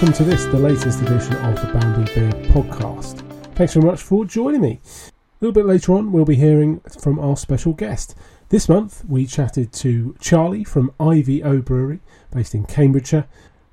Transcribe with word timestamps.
Welcome 0.00 0.24
to 0.24 0.30
this, 0.30 0.46
the 0.46 0.56
latest 0.56 1.02
edition 1.02 1.34
of 1.44 1.60
the 1.60 1.78
Banbury 1.78 2.06
Beer 2.14 2.30
podcast. 2.54 3.18
Thanks 3.54 3.74
very 3.74 3.84
much 3.84 4.00
for 4.00 4.24
joining 4.24 4.62
me. 4.62 4.80
A 5.08 5.12
little 5.42 5.52
bit 5.52 5.66
later 5.66 5.92
on, 5.92 6.10
we'll 6.10 6.24
be 6.24 6.36
hearing 6.36 6.80
from 6.98 7.18
our 7.18 7.36
special 7.36 7.74
guest. 7.74 8.14
This 8.48 8.66
month, 8.66 9.04
we 9.06 9.26
chatted 9.26 9.74
to 9.74 10.16
Charlie 10.18 10.64
from 10.64 10.94
IVO 10.98 11.62
Brewery, 11.62 12.00
based 12.32 12.54
in 12.54 12.64
Cambridgeshire. 12.64 13.26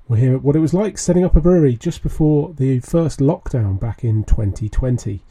We'll 0.06 0.20
hear 0.20 0.36
what 0.36 0.54
it 0.54 0.58
was 0.58 0.74
like 0.74 0.98
setting 0.98 1.24
up 1.24 1.34
a 1.34 1.40
brewery 1.40 1.76
just 1.76 2.02
before 2.02 2.52
the 2.52 2.80
first 2.80 3.20
lockdown 3.20 3.80
back 3.80 4.04
in 4.04 4.24
2020. 4.24 5.22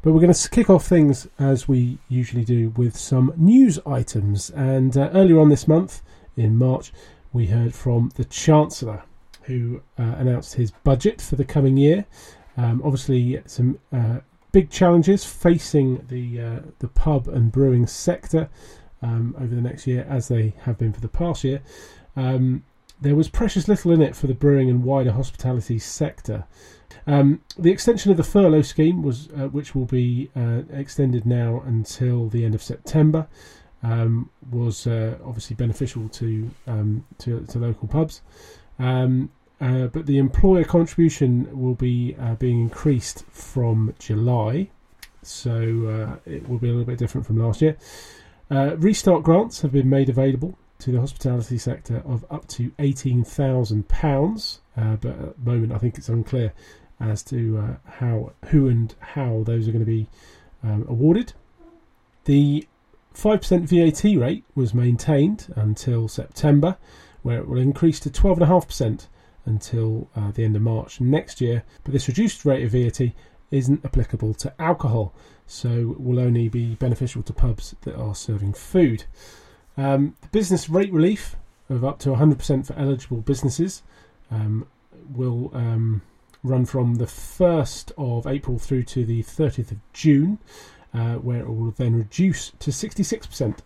But 0.00 0.12
we're 0.12 0.20
going 0.20 0.32
to 0.32 0.50
kick 0.50 0.70
off 0.70 0.86
things 0.86 1.26
as 1.40 1.66
we 1.66 1.98
usually 2.08 2.44
do 2.44 2.68
with 2.76 2.96
some 2.96 3.32
news 3.36 3.80
items. 3.84 4.50
And 4.50 4.96
uh, 4.96 5.10
earlier 5.12 5.40
on 5.40 5.48
this 5.48 5.66
month, 5.66 6.02
in 6.36 6.54
March, 6.54 6.92
we 7.32 7.46
heard 7.46 7.74
from 7.74 8.12
the 8.14 8.24
Chancellor, 8.24 9.02
who 9.46 9.82
uh, 9.98 10.02
announced 10.18 10.54
his 10.54 10.70
budget 10.70 11.20
for 11.20 11.36
the 11.36 11.44
coming 11.44 11.76
year. 11.76 12.04
Um, 12.56 12.80
obviously, 12.84 13.40
some 13.46 13.78
uh, 13.92 14.18
big 14.52 14.70
challenges 14.70 15.24
facing 15.24 16.04
the 16.08 16.40
uh, 16.40 16.60
the 16.78 16.88
pub 16.88 17.28
and 17.28 17.52
brewing 17.52 17.86
sector 17.86 18.48
um, 19.02 19.34
over 19.38 19.54
the 19.54 19.60
next 19.60 19.86
year, 19.86 20.06
as 20.08 20.28
they 20.28 20.54
have 20.62 20.78
been 20.78 20.92
for 20.92 21.00
the 21.00 21.08
past 21.08 21.44
year. 21.44 21.60
Um, 22.16 22.64
there 23.00 23.14
was 23.14 23.28
precious 23.28 23.68
little 23.68 23.92
in 23.92 24.00
it 24.00 24.16
for 24.16 24.26
the 24.26 24.34
brewing 24.34 24.70
and 24.70 24.82
wider 24.82 25.12
hospitality 25.12 25.78
sector. 25.78 26.44
Um, 27.06 27.42
the 27.58 27.70
extension 27.70 28.10
of 28.10 28.16
the 28.16 28.24
furlough 28.24 28.62
scheme 28.62 29.02
was, 29.02 29.28
uh, 29.28 29.48
which 29.48 29.74
will 29.74 29.84
be 29.84 30.30
uh, 30.34 30.62
extended 30.72 31.26
now 31.26 31.62
until 31.66 32.28
the 32.28 32.44
end 32.44 32.54
of 32.54 32.62
September, 32.62 33.28
um, 33.82 34.30
was 34.50 34.86
uh, 34.86 35.18
obviously 35.24 35.54
beneficial 35.54 36.08
to, 36.08 36.50
um, 36.66 37.04
to, 37.18 37.40
to 37.46 37.58
local 37.58 37.86
pubs. 37.86 38.22
Um, 38.78 39.30
uh, 39.60 39.86
but 39.86 40.06
the 40.06 40.18
employer 40.18 40.64
contribution 40.64 41.48
will 41.58 41.74
be 41.74 42.14
uh, 42.20 42.34
being 42.34 42.60
increased 42.60 43.24
from 43.30 43.94
July, 43.98 44.70
so 45.22 46.18
uh, 46.20 46.30
it 46.30 46.48
will 46.48 46.58
be 46.58 46.68
a 46.68 46.72
little 46.72 46.86
bit 46.86 46.98
different 46.98 47.26
from 47.26 47.38
last 47.38 47.62
year. 47.62 47.76
restart 48.50 49.22
grants 49.22 49.62
have 49.62 49.72
been 49.72 49.88
made 49.88 50.08
available 50.08 50.56
to 50.78 50.92
the 50.92 51.00
hospitality 51.00 51.58
sector 51.58 52.02
of 52.04 52.24
up 52.30 52.46
to 52.48 52.70
£18,000. 52.78 54.58
Uh, 54.76 54.96
but 54.96 55.10
at 55.10 55.44
the 55.44 55.50
moment, 55.50 55.72
I 55.72 55.78
think 55.78 55.96
it's 55.96 56.08
unclear 56.08 56.52
as 57.00 57.22
to 57.24 57.58
uh, 57.58 57.90
how, 57.98 58.32
who, 58.46 58.68
and 58.68 58.94
how 59.00 59.42
those 59.44 59.68
are 59.68 59.72
going 59.72 59.84
to 59.84 59.90
be 59.90 60.06
um, 60.62 60.86
awarded. 60.88 61.32
The 62.24 62.66
5% 63.14 63.62
VAT 63.62 64.20
rate 64.20 64.44
was 64.54 64.74
maintained 64.74 65.52
until 65.56 66.08
September, 66.08 66.76
where 67.22 67.38
it 67.38 67.48
will 67.48 67.58
increase 67.58 68.00
to 68.00 68.10
12.5% 68.10 69.06
until 69.46 70.08
uh, 70.14 70.30
the 70.32 70.44
end 70.44 70.56
of 70.56 70.62
March 70.62 71.00
next 71.00 71.40
year. 71.40 71.62
But 71.84 71.92
this 71.92 72.08
reduced 72.08 72.44
rate 72.44 72.64
of 72.64 72.72
VAT 72.72 73.12
isn't 73.50 73.84
applicable 73.84 74.34
to 74.34 74.52
alcohol, 74.60 75.14
so 75.46 75.92
it 75.92 76.00
will 76.00 76.18
only 76.18 76.48
be 76.48 76.74
beneficial 76.74 77.22
to 77.22 77.32
pubs 77.32 77.74
that 77.82 77.96
are 77.96 78.14
serving 78.14 78.52
food. 78.54 79.04
Um, 79.76 80.16
the 80.20 80.28
business 80.28 80.68
rate 80.68 80.92
relief 80.92 81.36
of 81.68 81.84
up 81.84 81.98
to 82.00 82.10
100% 82.10 82.66
for 82.66 82.74
eligible 82.74 83.18
businesses 83.18 83.82
um, 84.30 84.66
will 85.14 85.50
um, 85.54 86.02
run 86.42 86.64
from 86.64 86.96
the 86.96 87.04
1st 87.04 87.92
of 87.98 88.26
April 88.26 88.58
through 88.58 88.84
to 88.84 89.04
the 89.04 89.22
30th 89.22 89.72
of 89.72 89.78
June, 89.92 90.38
uh, 90.94 91.14
where 91.14 91.40
it 91.40 91.48
will 91.48 91.72
then 91.72 91.94
reduce 91.94 92.50
to 92.58 92.70
66% 92.70 93.58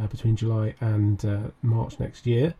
uh, 0.00 0.06
between 0.06 0.36
July 0.36 0.74
and 0.80 1.24
uh, 1.24 1.38
March 1.62 1.98
next 1.98 2.26
year. 2.26 2.54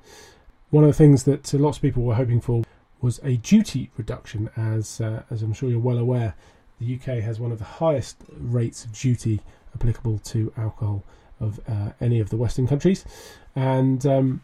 One 0.71 0.85
of 0.85 0.91
the 0.91 0.95
things 0.95 1.25
that 1.25 1.53
lots 1.55 1.79
of 1.79 1.83
people 1.83 2.03
were 2.03 2.15
hoping 2.15 2.41
for 2.41 2.65
was 3.05 3.21
a 3.23 3.37
duty 3.37 3.91
reduction, 3.99 4.49
as 4.57 4.99
uh, 4.99 5.23
as 5.31 5.43
I'm 5.43 5.53
sure 5.53 5.69
you're 5.69 5.79
well 5.79 5.99
aware, 5.99 6.35
the 6.81 6.95
UK 6.95 7.23
has 7.23 7.39
one 7.39 7.53
of 7.53 7.59
the 7.59 7.65
highest 7.65 8.17
rates 8.39 8.87
of 8.87 8.99
duty 8.99 9.43
applicable 9.75 10.19
to 10.21 10.51
alcohol 10.57 11.05
of 11.39 11.61
uh, 11.69 11.91
any 12.01 12.19
of 12.19 12.31
the 12.31 12.39
Western 12.39 12.67
countries, 12.67 13.05
and 13.55 14.07
um, 14.07 14.43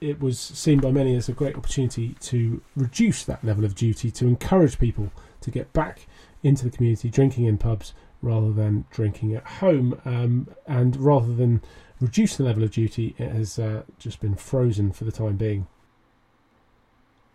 it 0.00 0.20
was 0.20 0.38
seen 0.38 0.78
by 0.78 0.92
many 0.92 1.16
as 1.16 1.28
a 1.28 1.32
great 1.32 1.56
opportunity 1.56 2.14
to 2.20 2.62
reduce 2.76 3.24
that 3.24 3.42
level 3.42 3.64
of 3.64 3.74
duty 3.74 4.12
to 4.12 4.28
encourage 4.28 4.78
people 4.78 5.10
to 5.40 5.50
get 5.50 5.72
back 5.72 6.06
into 6.44 6.62
the 6.62 6.70
community 6.70 7.10
drinking 7.10 7.46
in 7.46 7.58
pubs 7.58 7.94
rather 8.22 8.52
than 8.52 8.84
drinking 8.92 9.34
at 9.34 9.44
home, 9.44 10.00
um, 10.04 10.46
and 10.68 10.96
rather 10.96 11.34
than 11.34 11.60
reduce 12.00 12.36
the 12.36 12.44
level 12.44 12.62
of 12.62 12.70
duty, 12.70 13.16
it 13.18 13.32
has 13.32 13.58
uh, 13.58 13.82
just 13.98 14.20
been 14.20 14.36
frozen 14.36 14.92
for 14.92 15.02
the 15.02 15.10
time 15.10 15.36
being. 15.36 15.66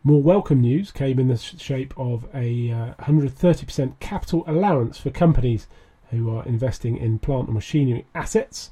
More 0.03 0.23
welcome 0.23 0.61
news 0.61 0.91
came 0.91 1.19
in 1.19 1.27
the 1.27 1.37
shape 1.37 1.93
of 1.95 2.25
a 2.33 2.71
uh, 2.71 2.93
130% 3.03 3.99
capital 3.99 4.43
allowance 4.47 4.97
for 4.97 5.11
companies 5.11 5.67
who 6.09 6.35
are 6.35 6.43
investing 6.45 6.97
in 6.97 7.19
plant 7.19 7.45
and 7.45 7.53
machinery 7.53 8.07
assets, 8.15 8.71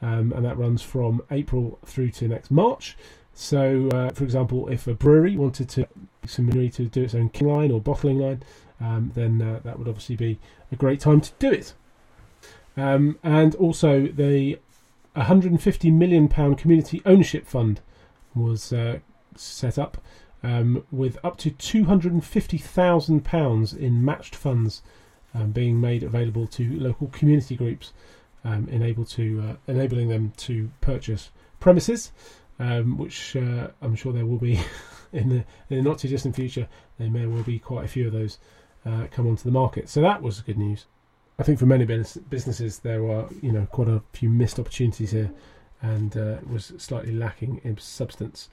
um, 0.00 0.32
and 0.32 0.42
that 0.42 0.56
runs 0.56 0.80
from 0.80 1.20
April 1.30 1.78
through 1.84 2.12
to 2.12 2.28
next 2.28 2.50
March. 2.50 2.96
So, 3.34 3.90
uh, 3.92 4.08
for 4.14 4.24
example, 4.24 4.68
if 4.68 4.86
a 4.86 4.94
brewery 4.94 5.36
wanted 5.36 5.68
to 5.68 5.86
some 6.26 6.46
machinery 6.46 6.70
to 6.70 6.86
do 6.86 7.02
its 7.02 7.14
own 7.14 7.28
king 7.28 7.48
line 7.48 7.70
or 7.70 7.78
bottling 7.78 8.18
line, 8.18 8.42
um, 8.80 9.12
then 9.14 9.42
uh, 9.42 9.60
that 9.62 9.78
would 9.78 9.86
obviously 9.86 10.16
be 10.16 10.38
a 10.72 10.76
great 10.76 11.00
time 11.00 11.20
to 11.20 11.30
do 11.38 11.52
it. 11.52 11.74
Um, 12.78 13.18
and 13.22 13.54
also, 13.56 14.06
the 14.06 14.58
150 15.12 15.90
million 15.90 16.26
pound 16.26 16.56
community 16.56 17.02
ownership 17.04 17.46
fund 17.46 17.82
was 18.34 18.72
uh, 18.72 19.00
set 19.36 19.78
up 19.78 19.98
um, 20.42 20.84
with 20.90 21.18
up 21.24 21.36
to 21.38 21.50
250,000 21.50 23.24
pounds 23.24 23.72
in 23.72 24.04
matched 24.04 24.34
funds 24.34 24.82
um, 25.34 25.50
being 25.52 25.80
made 25.80 26.02
available 26.02 26.46
to 26.48 26.78
local 26.78 27.08
community 27.08 27.56
groups, 27.56 27.92
um, 28.44 28.68
enable 28.68 29.04
to 29.04 29.42
uh, 29.42 29.72
enabling 29.72 30.08
them 30.08 30.32
to 30.38 30.70
purchase 30.80 31.30
premises, 31.60 32.12
um, 32.58 32.98
which 32.98 33.36
uh, 33.36 33.68
I'm 33.80 33.94
sure 33.94 34.12
there 34.12 34.26
will 34.26 34.38
be 34.38 34.60
in 35.12 35.28
the, 35.28 35.44
in 35.68 35.76
the 35.76 35.82
not 35.82 35.98
too 35.98 36.08
distant 36.08 36.34
future. 36.34 36.68
There 36.98 37.10
may 37.10 37.26
well 37.26 37.42
be 37.42 37.58
quite 37.58 37.84
a 37.84 37.88
few 37.88 38.06
of 38.06 38.12
those 38.12 38.38
uh, 38.86 39.06
come 39.10 39.28
onto 39.28 39.44
the 39.44 39.50
market. 39.50 39.88
So 39.88 40.00
that 40.00 40.22
was 40.22 40.40
good 40.40 40.58
news. 40.58 40.86
I 41.38 41.42
think 41.42 41.58
for 41.58 41.66
many 41.66 41.86
businesses 41.86 42.80
there 42.80 43.10
are 43.10 43.26
you 43.40 43.50
know 43.50 43.66
quite 43.66 43.88
a 43.88 44.02
few 44.12 44.28
missed 44.28 44.58
opportunities 44.58 45.12
here, 45.12 45.30
and 45.80 46.14
uh, 46.16 46.36
was 46.50 46.72
slightly 46.76 47.12
lacking 47.12 47.60
in 47.64 47.78
substance. 47.78 48.50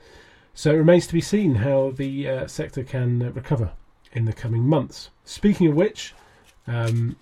So 0.57 0.71
it 0.71 0.77
remains 0.77 1.05
to 1.05 1.13
be 1.13 1.21
seen 1.21 1.53
how 1.53 1.91
the 1.91 2.27
uh, 2.27 2.47
sector 2.47 2.83
can 2.83 3.21
uh, 3.21 3.29
recover 3.29 3.73
in 4.13 4.25
the 4.25 4.33
coming 4.33 4.63
months. 4.63 5.11
Speaking 5.23 5.67
of 5.67 5.75
which, 5.75 6.15
um, 6.65 7.15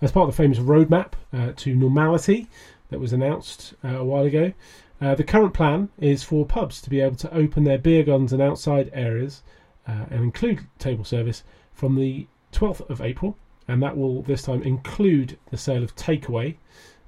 as 0.00 0.12
part 0.12 0.28
of 0.28 0.36
the 0.36 0.40
famous 0.40 0.60
roadmap 0.60 1.14
uh, 1.32 1.54
to 1.56 1.74
normality 1.74 2.46
that 2.90 3.00
was 3.00 3.12
announced 3.12 3.74
uh, 3.82 3.96
a 3.96 4.04
while 4.04 4.22
ago, 4.22 4.52
uh, 5.00 5.16
the 5.16 5.24
current 5.24 5.54
plan 5.54 5.88
is 5.98 6.22
for 6.22 6.46
pubs 6.46 6.80
to 6.82 6.88
be 6.88 7.00
able 7.00 7.16
to 7.16 7.34
open 7.34 7.64
their 7.64 7.78
beer 7.78 8.04
gardens 8.04 8.32
and 8.32 8.40
outside 8.40 8.90
areas 8.92 9.42
uh, 9.88 10.04
and 10.10 10.22
include 10.22 10.60
table 10.78 11.04
service 11.04 11.42
from 11.72 11.96
the 11.96 12.28
12th 12.52 12.88
of 12.88 13.00
April, 13.00 13.36
and 13.66 13.82
that 13.82 13.96
will 13.96 14.22
this 14.22 14.42
time 14.42 14.62
include 14.62 15.36
the 15.50 15.56
sale 15.58 15.82
of 15.82 15.96
takeaway, 15.96 16.54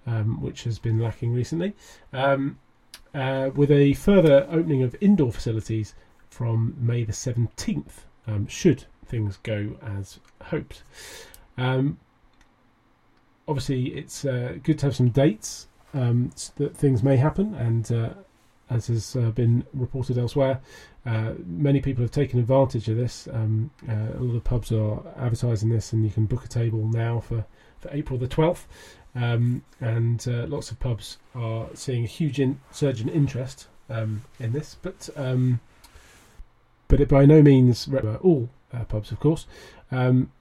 um, 0.05 0.43
which 0.43 0.65
has 0.65 0.81
been 0.81 0.99
lacking 0.99 1.33
recently, 1.33 1.77
um, 2.13 2.59
uh, 3.15 3.51
with 3.55 3.71
a 3.71 3.95
further 3.95 4.47
opening 4.51 4.83
of 4.83 4.97
indoor 5.01 5.33
facilities 5.33 5.95
from 6.29 6.75
May 6.79 7.05
the 7.05 7.13
17th, 7.13 8.05
um, 8.27 8.47
should 8.47 8.85
things 9.07 9.39
go 9.43 9.77
as 9.83 10.19
hoped. 10.43 10.83
Um, 11.57 11.99
obviously, 13.47 13.87
it's 13.89 14.25
uh, 14.25 14.59
good 14.63 14.79
to 14.81 14.87
have 14.87 14.97
some 14.97 15.11
dates 15.11 15.69
um, 15.93 16.31
that 16.57 16.77
things 16.77 17.03
may 17.03 17.17
happen, 17.17 17.55
and 17.55 17.91
uh, 17.93 18.11
as 18.71 18.89
has 18.89 19.15
uh, 19.17 19.31
been 19.31 19.65
reported 19.73 20.19
elsewhere, 20.19 20.61
uh, 21.07 21.35
many 21.47 21.81
people 21.81 22.03
have 22.03 22.11
taken 22.11 22.41
advantage 22.41 22.89
of 22.89 22.97
this. 22.97 23.29
Um, 23.33 23.71
uh, 23.89 24.19
a 24.19 24.21
lot 24.21 24.37
of 24.37 24.45
pubs 24.45 24.73
are 24.73 25.03
advertising 25.17 25.69
this, 25.69 25.93
and 25.93 26.05
you 26.05 26.11
can 26.11 26.27
book 26.27 26.45
a 26.45 26.49
table 26.49 26.89
now 26.89 27.21
for, 27.21 27.45
for 27.79 27.91
April 27.93 28.19
the 28.19 28.27
12th. 28.27 28.65
Um, 29.15 29.63
and 29.81 30.27
uh, 30.27 30.47
lots 30.47 30.71
of 30.71 30.81
pubs 30.81 31.19
are 31.35 31.69
seeing 31.75 32.05
a 32.05 32.09
huge 32.09 32.41
in- 32.41 32.61
surge 32.73 33.01
in 33.01 33.09
interest 33.09 33.69
um, 33.89 34.25
in 34.41 34.53
this, 34.53 34.77
but 34.83 35.09
um, 35.17 35.61
but 36.89 37.01
it 37.01 37.09
by 37.09 37.25
no 37.25 37.41
means 37.43 37.89
all 38.23 38.49
pubs, 38.89 39.13
of 39.13 39.21
course. 39.21 39.47
Um, 39.91 40.33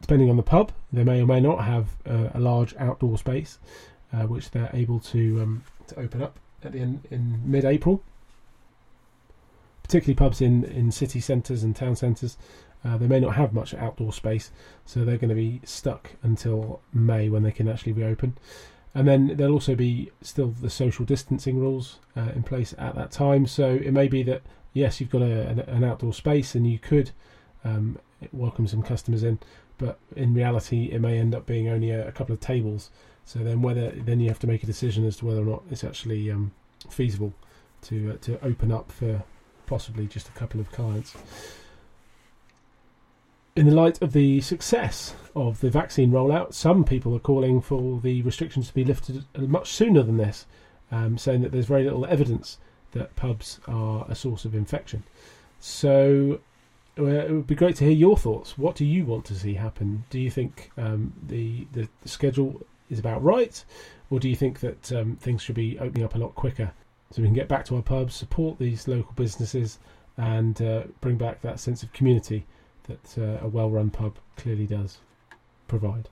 depending 0.00 0.30
on 0.30 0.36
the 0.36 0.42
pub, 0.42 0.72
they 0.92 1.04
may 1.04 1.20
or 1.20 1.26
may 1.26 1.40
not 1.40 1.64
have 1.64 1.96
uh, 2.08 2.28
a 2.34 2.40
large 2.40 2.74
outdoor 2.76 3.18
space, 3.18 3.58
uh, 4.12 4.22
which 4.22 4.50
they're 4.50 4.70
able 4.72 5.00
to 5.00 5.40
um, 5.42 5.64
to 5.88 5.98
open 5.98 6.22
up 6.22 6.38
at 6.62 6.72
the 6.72 6.78
end 6.78 7.06
in 7.10 7.40
mid-April. 7.44 8.02
Particularly 9.82 10.14
pubs 10.14 10.40
in 10.40 10.64
in 10.64 10.90
city 10.90 11.20
centres 11.20 11.62
and 11.62 11.76
town 11.76 11.96
centres, 11.96 12.38
uh, 12.84 12.96
they 12.96 13.06
may 13.06 13.20
not 13.20 13.34
have 13.34 13.52
much 13.52 13.74
outdoor 13.74 14.12
space, 14.12 14.50
so 14.84 15.04
they're 15.04 15.18
going 15.18 15.28
to 15.28 15.34
be 15.34 15.60
stuck 15.64 16.10
until 16.22 16.80
May 16.92 17.28
when 17.28 17.42
they 17.42 17.52
can 17.52 17.68
actually 17.68 17.92
reopen. 17.92 18.36
And 18.94 19.08
then 19.08 19.36
there'll 19.36 19.54
also 19.54 19.74
be 19.74 20.12
still 20.22 20.48
the 20.48 20.70
social 20.70 21.04
distancing 21.04 21.58
rules 21.58 21.98
uh, 22.16 22.30
in 22.34 22.42
place 22.42 22.74
at 22.78 22.94
that 22.94 23.10
time, 23.10 23.46
so 23.46 23.70
it 23.70 23.92
may 23.92 24.08
be 24.08 24.22
that 24.24 24.42
yes, 24.74 25.00
you've 25.00 25.10
got 25.10 25.22
a, 25.22 25.48
an, 25.68 25.84
outdoor 25.84 26.12
space 26.12 26.54
and 26.54 26.66
you 26.66 26.78
could 26.78 27.12
um, 27.64 27.98
welcome 28.32 28.66
some 28.66 28.82
customers 28.82 29.22
in, 29.22 29.38
but 29.78 29.98
in 30.14 30.34
reality, 30.34 30.90
it 30.92 31.00
may 31.00 31.18
end 31.18 31.34
up 31.34 31.46
being 31.46 31.68
only 31.68 31.90
a, 31.90 32.08
a, 32.08 32.12
couple 32.12 32.34
of 32.34 32.40
tables. 32.40 32.90
So 33.24 33.38
then, 33.38 33.62
whether 33.62 33.90
then 33.90 34.20
you 34.20 34.28
have 34.28 34.38
to 34.40 34.46
make 34.46 34.62
a 34.62 34.66
decision 34.66 35.06
as 35.06 35.16
to 35.18 35.26
whether 35.26 35.40
or 35.40 35.46
not 35.46 35.62
it's 35.70 35.84
actually 35.84 36.30
um, 36.30 36.52
feasible 36.90 37.32
to 37.82 38.12
uh, 38.12 38.16
to 38.22 38.44
open 38.44 38.70
up 38.70 38.92
for 38.92 39.22
possibly 39.66 40.06
just 40.06 40.28
a 40.28 40.32
couple 40.32 40.60
of 40.60 40.70
clients. 40.72 41.16
In 43.56 43.66
the 43.66 43.74
light 43.74 44.02
of 44.02 44.12
the 44.12 44.40
success 44.40 45.14
of 45.36 45.60
the 45.60 45.70
vaccine 45.70 46.10
rollout, 46.10 46.54
some 46.54 46.82
people 46.82 47.14
are 47.14 47.20
calling 47.20 47.60
for 47.60 48.00
the 48.00 48.20
restrictions 48.22 48.66
to 48.66 48.74
be 48.74 48.82
lifted 48.82 49.24
much 49.36 49.70
sooner 49.70 50.02
than 50.02 50.16
this, 50.16 50.46
um, 50.90 51.16
saying 51.16 51.42
that 51.42 51.52
there's 51.52 51.66
very 51.66 51.84
little 51.84 52.04
evidence 52.06 52.58
that 52.90 53.14
pubs 53.14 53.60
are 53.68 54.06
a 54.08 54.14
source 54.16 54.44
of 54.44 54.56
infection. 54.56 55.04
So 55.60 56.40
uh, 56.98 57.04
it 57.04 57.30
would 57.30 57.46
be 57.46 57.54
great 57.54 57.76
to 57.76 57.84
hear 57.84 57.92
your 57.92 58.16
thoughts. 58.16 58.58
What 58.58 58.74
do 58.74 58.84
you 58.84 59.04
want 59.04 59.24
to 59.26 59.36
see 59.36 59.54
happen? 59.54 60.02
Do 60.10 60.18
you 60.18 60.32
think 60.32 60.72
um, 60.76 61.12
the, 61.24 61.68
the, 61.70 61.88
the 62.02 62.08
schedule 62.08 62.60
is 62.90 62.98
about 62.98 63.22
right, 63.22 63.64
or 64.10 64.18
do 64.18 64.28
you 64.28 64.34
think 64.34 64.58
that 64.60 64.90
um, 64.90 65.14
things 65.20 65.42
should 65.42 65.54
be 65.54 65.78
opening 65.78 66.04
up 66.04 66.16
a 66.16 66.18
lot 66.18 66.34
quicker 66.34 66.72
so 67.12 67.22
we 67.22 67.28
can 67.28 67.36
get 67.36 67.46
back 67.46 67.64
to 67.66 67.76
our 67.76 67.82
pubs, 67.82 68.16
support 68.16 68.58
these 68.58 68.88
local 68.88 69.12
businesses, 69.12 69.78
and 70.16 70.60
uh, 70.60 70.82
bring 71.00 71.16
back 71.16 71.40
that 71.42 71.60
sense 71.60 71.84
of 71.84 71.92
community 71.92 72.46
that 72.84 73.18
uh, 73.18 73.44
a 73.44 73.48
well-run 73.48 73.90
pub 73.90 74.16
clearly 74.36 74.66
does 74.66 74.98
provide. 75.68 76.08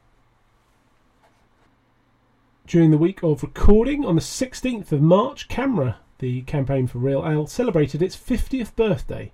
During 2.67 2.91
the 2.91 2.99
week 2.99 3.23
of 3.23 3.43
recording 3.43 4.05
on 4.05 4.15
the 4.15 4.21
16th 4.21 4.93
of 4.93 5.03
March, 5.03 5.49
CAMRA, 5.49 5.97
the 6.21 6.43
campaign 6.43 6.87
for 6.87 6.99
Real 6.99 7.27
Ale, 7.27 7.47
celebrated 7.47 8.01
its 8.01 8.17
50th 8.17 8.75
birthday 8.77 9.33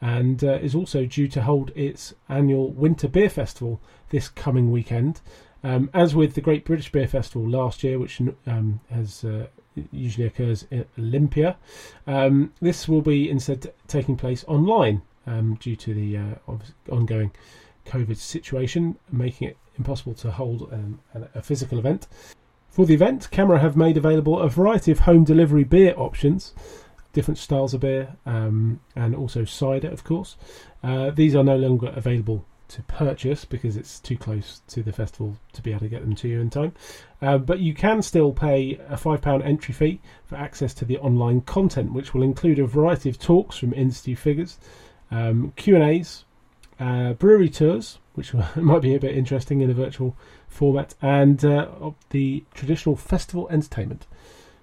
and 0.00 0.44
uh, 0.44 0.58
is 0.62 0.74
also 0.74 1.04
due 1.04 1.28
to 1.28 1.42
hold 1.42 1.72
its 1.74 2.14
annual 2.28 2.70
Winter 2.70 3.08
Beer 3.08 3.30
Festival 3.30 3.80
this 4.10 4.28
coming 4.28 4.70
weekend. 4.70 5.20
Um, 5.64 5.90
as 5.92 6.14
with 6.14 6.34
the 6.34 6.40
Great 6.40 6.64
British 6.64 6.92
Beer 6.92 7.08
Festival 7.08 7.48
last 7.48 7.82
year, 7.82 7.98
which 7.98 8.20
um, 8.46 8.80
has 8.90 9.24
uh, 9.24 9.48
usually 9.90 10.26
occurs 10.26 10.66
in 10.70 10.84
Olympia, 10.98 11.56
um, 12.06 12.52
this 12.60 12.86
will 12.86 13.02
be 13.02 13.28
instead 13.28 13.72
taking 13.88 14.16
place 14.16 14.44
online 14.46 15.02
um, 15.28 15.54
due 15.56 15.76
to 15.76 15.94
the 15.94 16.16
uh, 16.16 16.34
ongoing 16.90 17.30
COVID 17.86 18.16
situation, 18.16 18.96
making 19.12 19.48
it 19.48 19.56
impossible 19.76 20.14
to 20.14 20.30
hold 20.30 20.72
a 21.34 21.42
physical 21.42 21.78
event. 21.78 22.08
For 22.68 22.86
the 22.86 22.94
event, 22.94 23.28
CAMRA 23.30 23.60
have 23.60 23.76
made 23.76 23.96
available 23.96 24.40
a 24.40 24.48
variety 24.48 24.92
of 24.92 25.00
home 25.00 25.24
delivery 25.24 25.64
beer 25.64 25.94
options 25.96 26.54
different 27.12 27.38
styles 27.38 27.74
of 27.74 27.80
beer, 27.80 28.16
um, 28.26 28.80
and 28.94 29.14
also 29.14 29.44
cider, 29.44 29.88
of 29.88 30.04
course. 30.04 30.36
Uh, 30.82 31.10
these 31.10 31.34
are 31.34 31.44
no 31.44 31.56
longer 31.56 31.88
available 31.96 32.44
to 32.68 32.82
purchase 32.82 33.46
because 33.46 33.76
it's 33.76 33.98
too 33.98 34.16
close 34.16 34.60
to 34.68 34.82
the 34.82 34.92
festival 34.92 35.36
to 35.52 35.62
be 35.62 35.70
able 35.70 35.80
to 35.80 35.88
get 35.88 36.02
them 36.02 36.14
to 36.14 36.28
you 36.28 36.40
in 36.40 36.50
time. 36.50 36.72
Uh, 37.22 37.38
but 37.38 37.60
you 37.60 37.74
can 37.74 38.02
still 38.02 38.32
pay 38.32 38.74
a 38.88 38.96
£5 38.96 39.44
entry 39.44 39.72
fee 39.72 40.00
for 40.26 40.36
access 40.36 40.74
to 40.74 40.84
the 40.84 40.98
online 40.98 41.40
content, 41.40 41.92
which 41.92 42.12
will 42.12 42.22
include 42.22 42.58
a 42.58 42.66
variety 42.66 43.08
of 43.08 43.18
talks 43.18 43.56
from 43.56 43.72
industry 43.72 44.14
figures, 44.14 44.58
um, 45.10 45.52
Q&As, 45.56 46.24
uh, 46.80 47.14
brewery 47.14 47.48
tours, 47.48 47.98
which 48.14 48.34
might 48.56 48.82
be 48.82 48.94
a 48.94 49.00
bit 49.00 49.16
interesting 49.16 49.60
in 49.60 49.70
a 49.70 49.74
virtual 49.74 50.16
format, 50.48 50.94
and 51.02 51.44
uh, 51.44 51.68
the 52.10 52.44
traditional 52.54 52.96
festival 52.96 53.48
entertainment. 53.50 54.06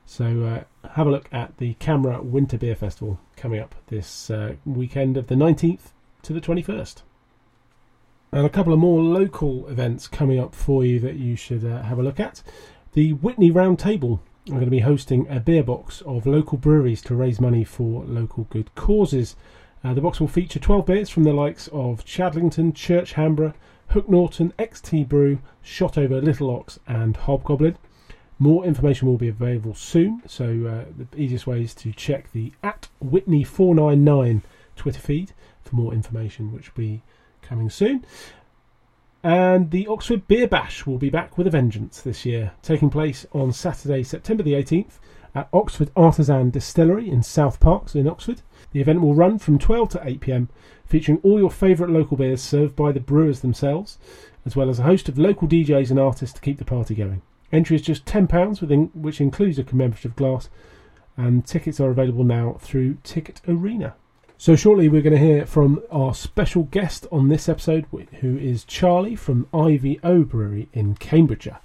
So 0.05 0.65
uh, 0.83 0.87
have 0.89 1.07
a 1.07 1.11
look 1.11 1.27
at 1.31 1.57
the 1.57 1.73
CAMRA 1.75 2.23
Winter 2.23 2.57
Beer 2.57 2.75
Festival 2.75 3.19
coming 3.35 3.59
up 3.59 3.75
this 3.87 4.29
uh, 4.29 4.55
weekend 4.65 5.17
of 5.17 5.27
the 5.27 5.35
19th 5.35 5.91
to 6.23 6.33
the 6.33 6.41
21st. 6.41 7.01
And 8.31 8.45
a 8.45 8.49
couple 8.49 8.73
of 8.73 8.79
more 8.79 9.01
local 9.01 9.67
events 9.67 10.07
coming 10.07 10.39
up 10.39 10.53
for 10.53 10.83
you 10.83 10.99
that 10.99 11.15
you 11.15 11.35
should 11.35 11.65
uh, 11.65 11.81
have 11.83 11.97
a 11.97 12.03
look 12.03 12.19
at. 12.19 12.43
The 12.93 13.13
Witney 13.13 13.51
Roundtable 13.51 14.19
are 14.47 14.51
going 14.51 14.65
to 14.65 14.71
be 14.71 14.79
hosting 14.79 15.27
a 15.27 15.39
beer 15.39 15.63
box 15.63 16.01
of 16.01 16.25
local 16.25 16.57
breweries 16.57 17.01
to 17.03 17.15
raise 17.15 17.39
money 17.39 17.63
for 17.63 18.03
local 18.05 18.43
good 18.45 18.73
causes. 18.75 19.35
Uh, 19.85 19.93
the 19.93 20.01
box 20.01 20.19
will 20.19 20.27
feature 20.27 20.57
12 20.57 20.83
beers 20.87 21.09
from 21.11 21.21
the 21.21 21.31
likes 21.31 21.67
of 21.67 22.03
Chadlington, 22.03 22.73
Church 22.73 23.13
Hanborough, 23.13 23.53
Hook 23.89 24.09
Norton, 24.09 24.51
XT 24.57 25.07
Brew, 25.07 25.37
Shotover, 25.63 26.23
Little 26.23 26.49
Ox, 26.49 26.79
and 26.87 27.15
Hobgoblin. 27.15 27.77
More 28.39 28.65
information 28.65 29.07
will 29.07 29.19
be 29.19 29.27
available 29.27 29.75
soon, 29.75 30.23
so 30.25 30.45
uh, 30.45 30.85
the 30.97 31.21
easiest 31.21 31.45
way 31.45 31.61
is 31.61 31.75
to 31.75 31.91
check 31.91 32.31
the 32.31 32.51
at 32.63 32.87
Witney499 33.03 34.41
Twitter 34.75 34.99
feed 34.99 35.33
for 35.61 35.75
more 35.75 35.93
information, 35.93 36.51
which 36.51 36.75
will 36.75 36.81
be 36.81 37.03
coming 37.43 37.69
soon. 37.69 38.03
And 39.21 39.69
the 39.69 39.85
Oxford 39.85 40.27
Beer 40.27 40.47
Bash 40.47 40.87
will 40.87 40.97
be 40.97 41.11
back 41.11 41.37
with 41.37 41.45
a 41.45 41.51
vengeance 41.51 42.01
this 42.01 42.25
year, 42.25 42.53
taking 42.63 42.89
place 42.89 43.27
on 43.33 43.53
Saturday, 43.53 44.01
September 44.01 44.41
the 44.41 44.53
18th 44.53 44.97
at 45.35 45.49
Oxford 45.53 45.91
Artisan 45.95 46.49
Distillery 46.49 47.07
in 47.07 47.21
South 47.21 47.59
Parks 47.59 47.93
in 47.93 48.07
Oxford. 48.07 48.41
The 48.75 48.81
event 48.81 48.99
will 48.99 49.15
run 49.15 49.39
from 49.39 49.57
12 49.57 49.87
to 49.91 50.01
8 50.03 50.19
pm, 50.19 50.49
featuring 50.85 51.19
all 51.23 51.39
your 51.39 51.49
favourite 51.49 51.93
local 51.93 52.17
beers 52.17 52.41
served 52.41 52.75
by 52.75 52.91
the 52.91 52.99
brewers 52.99 53.39
themselves, 53.39 53.97
as 54.45 54.57
well 54.57 54.69
as 54.69 54.79
a 54.79 54.83
host 54.83 55.07
of 55.07 55.17
local 55.17 55.47
DJs 55.47 55.91
and 55.91 55.97
artists 55.97 56.35
to 56.35 56.41
keep 56.41 56.57
the 56.57 56.65
party 56.65 56.93
going. 56.93 57.21
Entry 57.53 57.77
is 57.77 57.81
just 57.81 58.03
£10, 58.03 58.59
within, 58.59 58.87
which 58.93 59.21
includes 59.21 59.57
a 59.57 59.63
commemorative 59.63 60.17
glass, 60.17 60.49
and 61.15 61.45
tickets 61.45 61.79
are 61.79 61.89
available 61.89 62.25
now 62.25 62.57
through 62.59 62.97
Ticket 63.05 63.39
Arena. 63.47 63.95
So, 64.37 64.57
shortly, 64.57 64.89
we're 64.89 65.01
going 65.01 65.13
to 65.13 65.25
hear 65.25 65.45
from 65.45 65.81
our 65.89 66.13
special 66.13 66.63
guest 66.63 67.07
on 67.13 67.29
this 67.29 67.47
episode, 67.47 67.85
who 68.19 68.37
is 68.37 68.65
Charlie 68.65 69.15
from 69.15 69.47
IVO 69.53 70.27
Brewery 70.27 70.67
in 70.73 70.95
Cambridgeshire. 70.95 71.59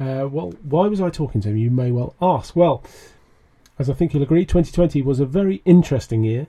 Uh, 0.00 0.26
well, 0.28 0.54
why 0.64 0.88
was 0.88 1.00
I 1.00 1.08
talking 1.08 1.40
to 1.42 1.50
him? 1.50 1.56
You 1.56 1.70
may 1.70 1.92
well 1.92 2.16
ask. 2.20 2.56
Well, 2.56 2.82
as 3.78 3.88
I 3.88 3.94
think 3.94 4.12
you'll 4.12 4.22
agree, 4.22 4.44
2020 4.44 5.02
was 5.02 5.20
a 5.20 5.26
very 5.26 5.62
interesting 5.64 6.24
year. 6.24 6.46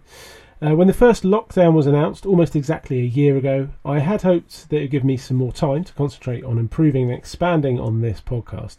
Uh, 0.62 0.76
when 0.76 0.88
the 0.88 0.94
first 0.94 1.24
lockdown 1.24 1.74
was 1.74 1.88
announced 1.88 2.26
almost 2.26 2.56
exactly 2.56 3.00
a 3.00 3.04
year 3.04 3.36
ago, 3.36 3.70
I 3.84 4.00
had 4.00 4.22
hoped 4.22 4.70
that 4.70 4.78
it 4.78 4.82
would 4.82 4.92
give 4.92 5.04
me 5.04 5.18
some 5.18 5.38
more 5.38 5.52
time 5.52 5.84
to 5.84 5.94
concentrate 5.94 6.44
on 6.44 6.58
improving 6.58 7.10
and 7.10 7.18
expanding 7.18 7.80
on 7.80 8.02
this 8.02 8.22
podcast. 8.22 8.78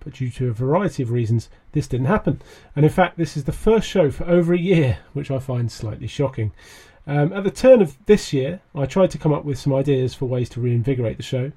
But 0.00 0.14
due 0.14 0.30
to 0.30 0.48
a 0.48 0.52
variety 0.52 1.02
of 1.02 1.10
reasons, 1.10 1.48
this 1.72 1.86
didn't 1.86 2.06
happen. 2.06 2.40
And 2.74 2.84
in 2.84 2.90
fact, 2.90 3.16
this 3.16 3.36
is 3.36 3.44
the 3.44 3.52
first 3.52 3.86
show 3.86 4.10
for 4.10 4.24
over 4.24 4.54
a 4.54 4.58
year, 4.58 4.98
which 5.12 5.30
I 5.30 5.38
find 5.38 5.70
slightly 5.70 6.06
shocking. 6.06 6.52
Um, 7.06 7.32
at 7.32 7.44
the 7.44 7.50
turn 7.50 7.82
of 7.82 7.96
this 8.06 8.32
year, 8.32 8.60
I 8.74 8.86
tried 8.86 9.10
to 9.10 9.18
come 9.18 9.32
up 9.32 9.44
with 9.44 9.58
some 9.58 9.74
ideas 9.74 10.14
for 10.14 10.26
ways 10.26 10.48
to 10.50 10.60
reinvigorate 10.60 11.16
the 11.16 11.22
show. 11.22 11.52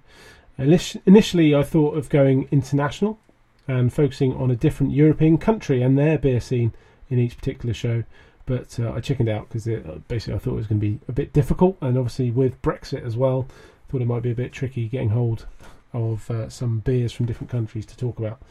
Initially, 0.57 1.55
I 1.55 1.63
thought 1.63 1.97
of 1.97 2.09
going 2.09 2.47
international 2.51 3.19
and 3.67 3.93
focusing 3.93 4.33
on 4.35 4.51
a 4.51 4.55
different 4.55 4.93
European 4.93 5.37
country 5.37 5.81
and 5.81 5.97
their 5.97 6.17
beer 6.17 6.41
scene 6.41 6.73
in 7.09 7.19
each 7.19 7.37
particular 7.37 7.73
show 7.73 8.03
but 8.45 8.77
uh, 8.79 8.91
I 8.91 8.99
chickened 8.99 9.29
out 9.29 9.47
because 9.47 9.67
uh, 9.67 9.99
basically 10.07 10.35
I 10.35 10.37
thought 10.37 10.51
it 10.51 10.57
was 10.57 10.67
going 10.67 10.81
to 10.81 10.85
be 10.85 10.99
a 11.07 11.11
bit 11.11 11.33
difficult, 11.33 11.77
and 11.81 11.97
obviously 11.97 12.31
with 12.31 12.61
Brexit 12.61 13.05
as 13.05 13.15
well, 13.15 13.47
thought 13.89 14.01
it 14.01 14.07
might 14.07 14.23
be 14.23 14.31
a 14.31 14.35
bit 14.35 14.51
tricky 14.51 14.87
getting 14.87 15.09
hold 15.09 15.45
of 15.93 16.29
uh, 16.29 16.49
some 16.49 16.79
beers 16.79 17.13
from 17.13 17.25
different 17.25 17.49
countries 17.49 17.85
to 17.85 17.95
talk 17.95 18.19
about, 18.19 18.41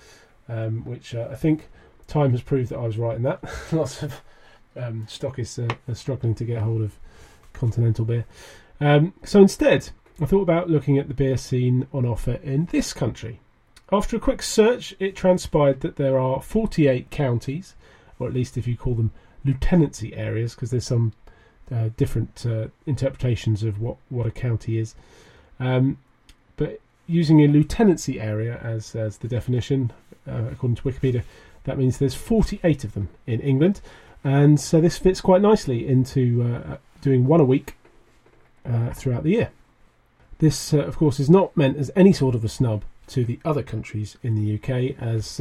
um, 0.49 0.85
which 0.85 1.15
uh, 1.15 1.29
I 1.31 1.35
think 1.35 1.69
time 2.07 2.31
has 2.31 2.43
proved 2.43 2.71
that 2.71 2.79
I 2.79 2.87
was 2.87 2.99
right 2.99 3.17
in 3.17 3.23
that. 3.25 3.43
Lots 3.73 4.03
of 4.03 4.23
um, 4.77 5.07
stockists 5.09 5.59
are, 5.59 5.95
struggling 5.95 6.35
to 6.37 6.45
get 6.45 6.63
hold 6.63 6.81
of 6.81 6.99
continental 7.53 8.05
beer. 8.05 8.25
Um, 8.81 9.13
so 9.25 9.41
instead, 9.41 9.91
I 10.21 10.27
thought 10.27 10.43
about 10.43 10.71
looking 10.71 10.97
at 10.99 11.09
the 11.09 11.15
beer 11.15 11.37
scene 11.37 11.87
on 11.93 12.07
offer 12.07 12.39
in 12.43 12.67
this 12.67 12.93
country. 12.93 13.41
After 13.93 14.17
a 14.17 14.21
quick 14.21 14.43
search, 14.43 14.95
it 14.99 15.15
transpired 15.15 15.81
that 15.81 15.97
there 15.97 16.19
are 16.19 16.41
48 16.41 17.11
counties, 17.11 17.75
or 18.19 18.27
at 18.27 18.33
least 18.33 18.57
if 18.57 18.67
you 18.67 18.75
call 18.75 18.95
them 18.95 19.11
lieutenancy 19.45 20.17
areas 20.17 20.55
because 20.55 20.71
there's 20.71 20.87
some 20.87 21.13
uh, 21.71 21.91
different 21.99 22.47
uh, 22.47 22.69
interpretations 22.87 23.63
of 23.63 23.83
what, 23.83 23.99
what 24.09 24.27
a 24.27 24.31
county 24.31 24.79
is. 24.79 24.95
Um, 25.61 25.99
but 26.57 26.81
using 27.07 27.41
a 27.41 27.49
lieutenancy 27.49 28.19
area 28.19 28.59
as, 28.63 28.97
as 28.97 29.19
the 29.19 29.29
definition, 29.29 29.93
uh, 30.27 30.45
according 30.51 30.77
to 30.77 30.83
Wikipedia, 30.85 31.23
that 31.65 31.77
means 31.77 31.99
there's 31.99 32.15
48 32.15 32.85
of 32.85 32.95
them 32.95 33.11
in 33.27 33.41
England. 33.41 33.83
And 34.25 34.59
so 34.59 34.81
this 34.81 34.97
fits 34.97 35.21
quite 35.21 35.43
nicely 35.43 35.87
into 35.87 36.43
uh, 36.43 36.77
doing 37.03 37.27
one 37.27 37.41
a 37.41 37.45
week 37.45 37.75
uh, 38.65 38.95
throughout 38.95 39.25
the 39.25 39.33
year. 39.33 39.51
This, 40.39 40.73
uh, 40.73 40.79
of 40.79 40.97
course, 40.97 41.21
is 41.21 41.29
not 41.29 41.55
meant 41.55 41.77
as 41.77 41.91
any 41.95 42.15
sort 42.15 42.35
of 42.35 42.43
a 42.43 42.49
snub 42.49 42.85
to 43.13 43.25
the 43.25 43.39
other 43.45 43.63
countries 43.63 44.17
in 44.23 44.35
the 44.35 44.55
UK, 44.57 45.01
as 45.01 45.41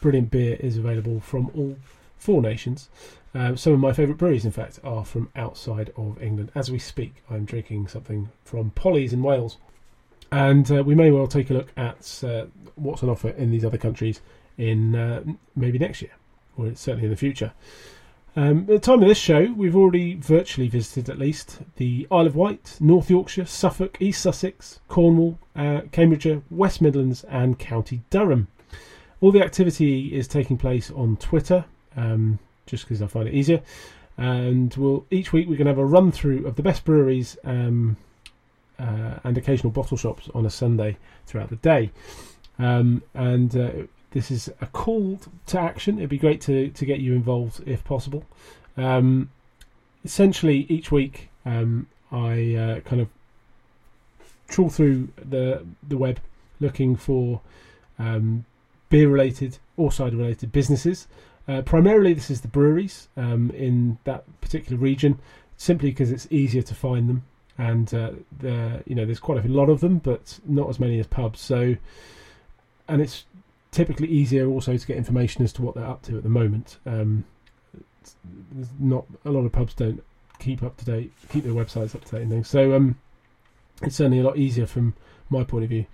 brilliant 0.00 0.30
beer 0.30 0.56
is 0.60 0.76
available 0.76 1.20
from 1.20 1.50
all 1.54 1.76
four 2.16 2.42
nations. 2.42 2.88
Uh, 3.34 3.54
some 3.54 3.72
of 3.72 3.78
my 3.78 3.92
favourite 3.92 4.18
breweries, 4.18 4.44
in 4.44 4.50
fact, 4.50 4.80
are 4.82 5.04
from 5.04 5.28
outside 5.36 5.92
of 5.96 6.20
England. 6.22 6.50
As 6.54 6.70
we 6.70 6.78
speak, 6.78 7.22
I'm 7.30 7.44
drinking 7.44 7.88
something 7.88 8.30
from 8.44 8.70
Polly's 8.70 9.12
in 9.12 9.22
Wales. 9.22 9.58
And 10.32 10.70
uh, 10.70 10.82
we 10.82 10.94
may 10.94 11.10
well 11.10 11.26
take 11.26 11.50
a 11.50 11.52
look 11.52 11.72
at 11.76 12.24
uh, 12.24 12.46
what's 12.74 13.02
on 13.02 13.10
offer 13.10 13.30
in 13.30 13.50
these 13.50 13.64
other 13.64 13.78
countries 13.78 14.20
in 14.56 14.96
uh, 14.96 15.22
maybe 15.54 15.78
next 15.78 16.02
year, 16.02 16.12
or 16.56 16.74
certainly 16.74 17.04
in 17.04 17.10
the 17.10 17.16
future. 17.16 17.52
Um, 18.38 18.60
at 18.60 18.66
the 18.66 18.78
time 18.78 19.02
of 19.02 19.08
this 19.08 19.16
show, 19.16 19.50
we've 19.56 19.74
already 19.74 20.14
virtually 20.14 20.68
visited 20.68 21.08
at 21.08 21.18
least 21.18 21.60
the 21.76 22.06
Isle 22.10 22.26
of 22.26 22.36
Wight, 22.36 22.76
North 22.80 23.08
Yorkshire, 23.08 23.46
Suffolk, 23.46 23.96
East 23.98 24.20
Sussex, 24.20 24.80
Cornwall, 24.88 25.38
uh, 25.56 25.80
Cambridgeshire, 25.90 26.42
West 26.50 26.82
Midlands, 26.82 27.24
and 27.30 27.58
County 27.58 28.02
Durham. 28.10 28.48
All 29.22 29.32
the 29.32 29.42
activity 29.42 30.14
is 30.14 30.28
taking 30.28 30.58
place 30.58 30.90
on 30.90 31.16
Twitter, 31.16 31.64
um, 31.96 32.38
just 32.66 32.84
because 32.84 33.00
I 33.00 33.06
find 33.06 33.26
it 33.26 33.32
easier. 33.32 33.62
And 34.18 34.74
we'll 34.74 35.06
each 35.10 35.32
week 35.32 35.48
we're 35.48 35.56
going 35.56 35.64
to 35.64 35.72
have 35.72 35.78
a 35.78 35.86
run 35.86 36.12
through 36.12 36.46
of 36.46 36.56
the 36.56 36.62
best 36.62 36.84
breweries 36.84 37.38
um, 37.42 37.96
uh, 38.78 39.14
and 39.24 39.38
occasional 39.38 39.70
bottle 39.70 39.96
shops 39.96 40.28
on 40.34 40.44
a 40.44 40.50
Sunday 40.50 40.98
throughout 41.26 41.48
the 41.48 41.56
day. 41.56 41.90
Um, 42.58 43.02
and 43.14 43.56
uh, 43.56 43.70
this 44.16 44.30
is 44.30 44.48
a 44.62 44.66
call 44.66 45.20
to 45.44 45.60
action. 45.60 45.98
It'd 45.98 46.08
be 46.08 46.16
great 46.16 46.40
to, 46.42 46.70
to 46.70 46.86
get 46.86 47.00
you 47.00 47.12
involved 47.12 47.62
if 47.68 47.84
possible. 47.84 48.24
Um, 48.78 49.30
essentially, 50.06 50.64
each 50.70 50.90
week 50.90 51.28
um, 51.44 51.86
I 52.10 52.54
uh, 52.54 52.80
kind 52.80 53.02
of 53.02 53.08
trawl 54.48 54.70
through 54.70 55.08
the 55.18 55.66
the 55.86 55.98
web 55.98 56.18
looking 56.60 56.96
for 56.96 57.42
um, 57.98 58.46
beer 58.88 59.08
related 59.10 59.58
or 59.76 59.92
cider 59.92 60.16
related 60.16 60.50
businesses. 60.50 61.08
Uh, 61.46 61.60
primarily, 61.60 62.14
this 62.14 62.30
is 62.30 62.40
the 62.40 62.48
breweries 62.48 63.08
um, 63.18 63.50
in 63.50 63.98
that 64.04 64.24
particular 64.40 64.78
region, 64.78 65.18
simply 65.58 65.90
because 65.90 66.10
it's 66.10 66.26
easier 66.30 66.62
to 66.62 66.74
find 66.74 67.06
them, 67.06 67.22
and 67.58 67.92
uh, 67.92 68.12
the, 68.38 68.82
you 68.86 68.94
know 68.94 69.04
there's 69.04 69.20
quite 69.20 69.44
a 69.44 69.48
lot 69.48 69.68
of 69.68 69.80
them, 69.80 69.98
but 69.98 70.40
not 70.46 70.70
as 70.70 70.80
many 70.80 70.98
as 70.98 71.06
pubs. 71.06 71.38
So, 71.38 71.76
and 72.88 73.02
it's 73.02 73.26
typically 73.76 74.08
easier 74.08 74.48
also 74.48 74.74
to 74.74 74.86
get 74.86 74.96
information 74.96 75.44
as 75.44 75.52
to 75.52 75.60
what 75.60 75.74
they're 75.74 75.84
up 75.84 76.00
to 76.00 76.16
at 76.16 76.22
the 76.22 76.30
moment. 76.30 76.78
Um, 76.86 77.26
there's 78.50 78.70
not 78.78 79.04
a 79.26 79.30
lot 79.30 79.44
of 79.44 79.52
pubs 79.52 79.74
don't 79.74 80.02
keep 80.38 80.62
up 80.62 80.78
to 80.78 80.84
date, 80.86 81.12
keep 81.28 81.44
their 81.44 81.52
websites 81.52 81.94
up 81.94 82.02
to 82.06 82.12
date 82.12 82.22
and 82.22 82.30
things. 82.30 82.48
So 82.48 82.74
um, 82.74 82.98
it's 83.82 83.96
certainly 83.96 84.20
a 84.20 84.22
lot 84.22 84.38
easier 84.38 84.64
from 84.64 84.94
my 85.28 85.44
point 85.44 85.64
of 85.64 85.68
view 85.68 85.84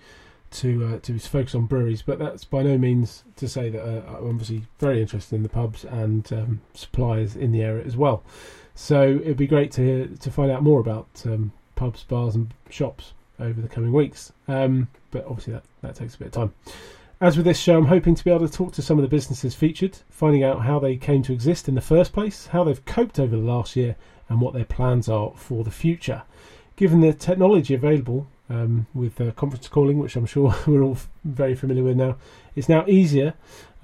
to 0.52 0.94
uh, 0.94 0.98
to 1.00 1.18
focus 1.18 1.56
on 1.56 1.66
breweries. 1.66 2.02
But 2.02 2.20
that's 2.20 2.44
by 2.44 2.62
no 2.62 2.78
means 2.78 3.24
to 3.34 3.48
say 3.48 3.68
that 3.70 3.82
uh, 3.82 4.16
I'm 4.16 4.28
obviously 4.28 4.62
very 4.78 5.00
interested 5.00 5.34
in 5.34 5.42
the 5.42 5.48
pubs 5.48 5.84
and 5.84 6.32
um, 6.32 6.60
suppliers 6.74 7.34
in 7.34 7.50
the 7.50 7.62
area 7.62 7.84
as 7.84 7.96
well. 7.96 8.22
So 8.76 9.18
it'd 9.22 9.36
be 9.36 9.48
great 9.48 9.72
to 9.72 10.06
to 10.06 10.30
find 10.30 10.52
out 10.52 10.62
more 10.62 10.78
about 10.78 11.08
um, 11.24 11.50
pubs, 11.74 12.04
bars, 12.04 12.36
and 12.36 12.54
shops 12.70 13.12
over 13.40 13.60
the 13.60 13.68
coming 13.68 13.92
weeks. 13.92 14.32
Um, 14.46 14.86
but 15.10 15.26
obviously 15.26 15.54
that 15.54 15.64
that 15.80 15.96
takes 15.96 16.14
a 16.14 16.18
bit 16.18 16.28
of 16.28 16.32
time. 16.32 16.54
As 17.22 17.36
with 17.36 17.46
this 17.46 17.60
show, 17.60 17.78
I'm 17.78 17.86
hoping 17.86 18.16
to 18.16 18.24
be 18.24 18.32
able 18.32 18.48
to 18.48 18.52
talk 18.52 18.72
to 18.72 18.82
some 18.82 18.98
of 18.98 19.02
the 19.02 19.08
businesses 19.08 19.54
featured, 19.54 19.96
finding 20.10 20.42
out 20.42 20.62
how 20.62 20.80
they 20.80 20.96
came 20.96 21.22
to 21.22 21.32
exist 21.32 21.68
in 21.68 21.76
the 21.76 21.80
first 21.80 22.12
place, 22.12 22.48
how 22.48 22.64
they've 22.64 22.84
coped 22.84 23.20
over 23.20 23.36
the 23.36 23.40
last 23.40 23.76
year, 23.76 23.94
and 24.28 24.40
what 24.40 24.54
their 24.54 24.64
plans 24.64 25.08
are 25.08 25.30
for 25.36 25.62
the 25.62 25.70
future. 25.70 26.24
Given 26.74 27.00
the 27.00 27.12
technology 27.12 27.74
available 27.74 28.26
um, 28.50 28.88
with 28.92 29.20
uh, 29.20 29.30
conference 29.30 29.68
calling, 29.68 30.00
which 30.00 30.16
I'm 30.16 30.26
sure 30.26 30.52
we're 30.66 30.82
all 30.82 30.98
very 31.22 31.54
familiar 31.54 31.84
with 31.84 31.96
now, 31.96 32.16
it's 32.56 32.68
now 32.68 32.84
easier, 32.88 33.34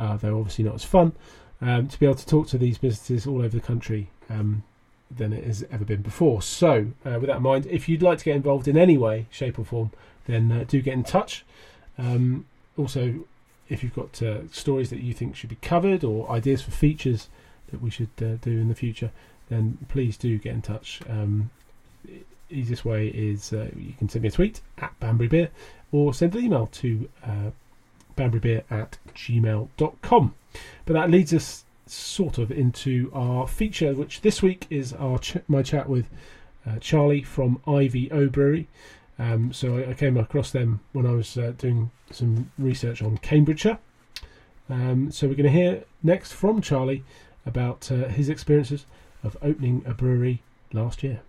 uh, 0.01 0.17
though 0.17 0.41
obviously 0.41 0.65
not 0.65 0.75
as 0.75 0.85
fun, 0.85 1.13
um, 1.61 1.87
to 1.87 2.01
be 2.01 2.07
able 2.07 2.17
to 2.17 2.27
talk 2.27 2.49
to 2.49 2.59
these 2.59 2.77
businesses 2.79 3.25
all 3.25 3.39
over 3.39 3.57
the 3.57 3.61
country 3.61 4.11
um, 4.29 4.65
than 5.17 5.33
it 5.33 5.45
has 5.45 5.65
ever 5.71 5.85
been 5.85 6.03
before. 6.03 6.43
So, 6.43 6.89
uh, 7.07 7.21
with 7.21 7.29
that 7.29 7.37
in 7.37 7.43
mind, 7.45 7.67
if 7.67 7.89
you'd 7.89 8.03
like 8.03 8.19
to 8.19 8.25
get 8.25 8.35
involved 8.35 8.67
in 8.67 8.77
any 8.77 8.99
way, 8.99 9.27
shape, 9.31 9.61
or 9.61 9.65
form, 9.65 9.93
then 10.27 10.51
uh, 10.51 10.65
do 10.67 10.83
get 10.83 10.95
in 10.95 11.05
touch. 11.05 11.45
Um, 11.97 12.45
also, 12.79 13.27
if 13.69 13.83
you've 13.83 13.95
got 13.95 14.23
uh, 14.23 14.49
stories 14.51 14.91
that 14.91 15.01
you 15.01 15.13
think 15.13 15.37
should 15.37 15.51
be 15.51 15.59
covered 15.61 16.05
or 16.05 16.31
ideas 16.31 16.63
for 16.63 16.71
features 16.71 17.29
that 17.71 17.83
we 17.83 17.91
should 17.91 18.11
uh, 18.21 18.37
do 18.41 18.53
in 18.53 18.69
the 18.69 18.75
future, 18.75 19.11
then 19.49 19.79
please 19.89 20.17
do 20.17 20.39
get 20.39 20.55
in 20.55 20.63
touch. 20.63 21.01
Um, 21.09 21.51
easiest 22.51 22.85
way 22.85 23.09
is 23.09 23.53
uh, 23.53 23.69
you 23.77 23.93
can 23.99 24.09
send 24.09 24.23
me 24.23 24.29
a 24.29 24.33
tweet 24.33 24.61
at 24.79 24.99
Banbury 25.01 25.29
Beer 25.29 25.51
or 25.93 26.15
send 26.15 26.35
an 26.35 26.45
email 26.45 26.67
to 26.67 27.09
uh, 27.25 27.51
banburybeer 28.17 28.65
at 28.71 28.99
gmail.com. 29.15 30.35
But 30.85 30.93
that 30.93 31.11
leads 31.11 31.33
us 31.33 31.65
sort 31.87 32.39
of 32.39 32.51
into 32.51 33.11
our 33.15 33.47
feature, 33.47 33.95
which 33.95 34.21
this 34.21 34.43
week 34.43 34.67
is 34.69 34.93
our 34.95 35.19
ch- 35.19 35.39
my 35.47 35.63
chat 35.63 35.89
with 35.89 36.09
uh, 36.67 36.79
Charlie 36.81 37.23
from 37.23 37.61
IVO 37.67 38.31
Brewery. 38.31 38.67
Um, 39.19 39.53
so 39.53 39.79
I, 39.79 39.91
I, 39.91 39.95
came 39.95 40.17
across 40.17 40.53
them 40.53 40.81
when 40.93 41.05
I 41.05 41.11
was 41.11 41.37
uh, 41.37 41.53
doing 41.59 41.91
some 42.11 42.53
research 42.57 43.03
on 43.03 43.19
Cambridgeshire. 43.19 43.79
Um, 44.71 45.11
so 45.11 45.27
we're 45.27 45.35
going 45.35 45.45
to 45.45 45.51
hear 45.51 45.85
next 46.03 46.33
from 46.33 46.61
Charlie 46.61 47.03
about 47.45 47.91
uh, 47.91 48.09
his 48.09 48.29
experiences 48.29 48.87
of 49.25 49.37
opening 49.43 49.83
a 49.87 49.95
brewery 49.95 50.43
last 50.73 51.03
year. 51.03 51.21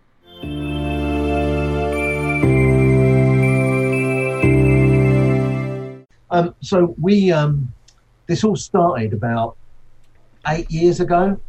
Um, 6.31 6.53
so 6.61 6.95
we 7.01 7.31
um, 7.31 7.73
this 8.27 8.43
all 8.43 8.55
started 8.55 9.13
about 9.13 9.57
eight 10.47 10.69
years 10.69 10.99
ago, 10.99 11.39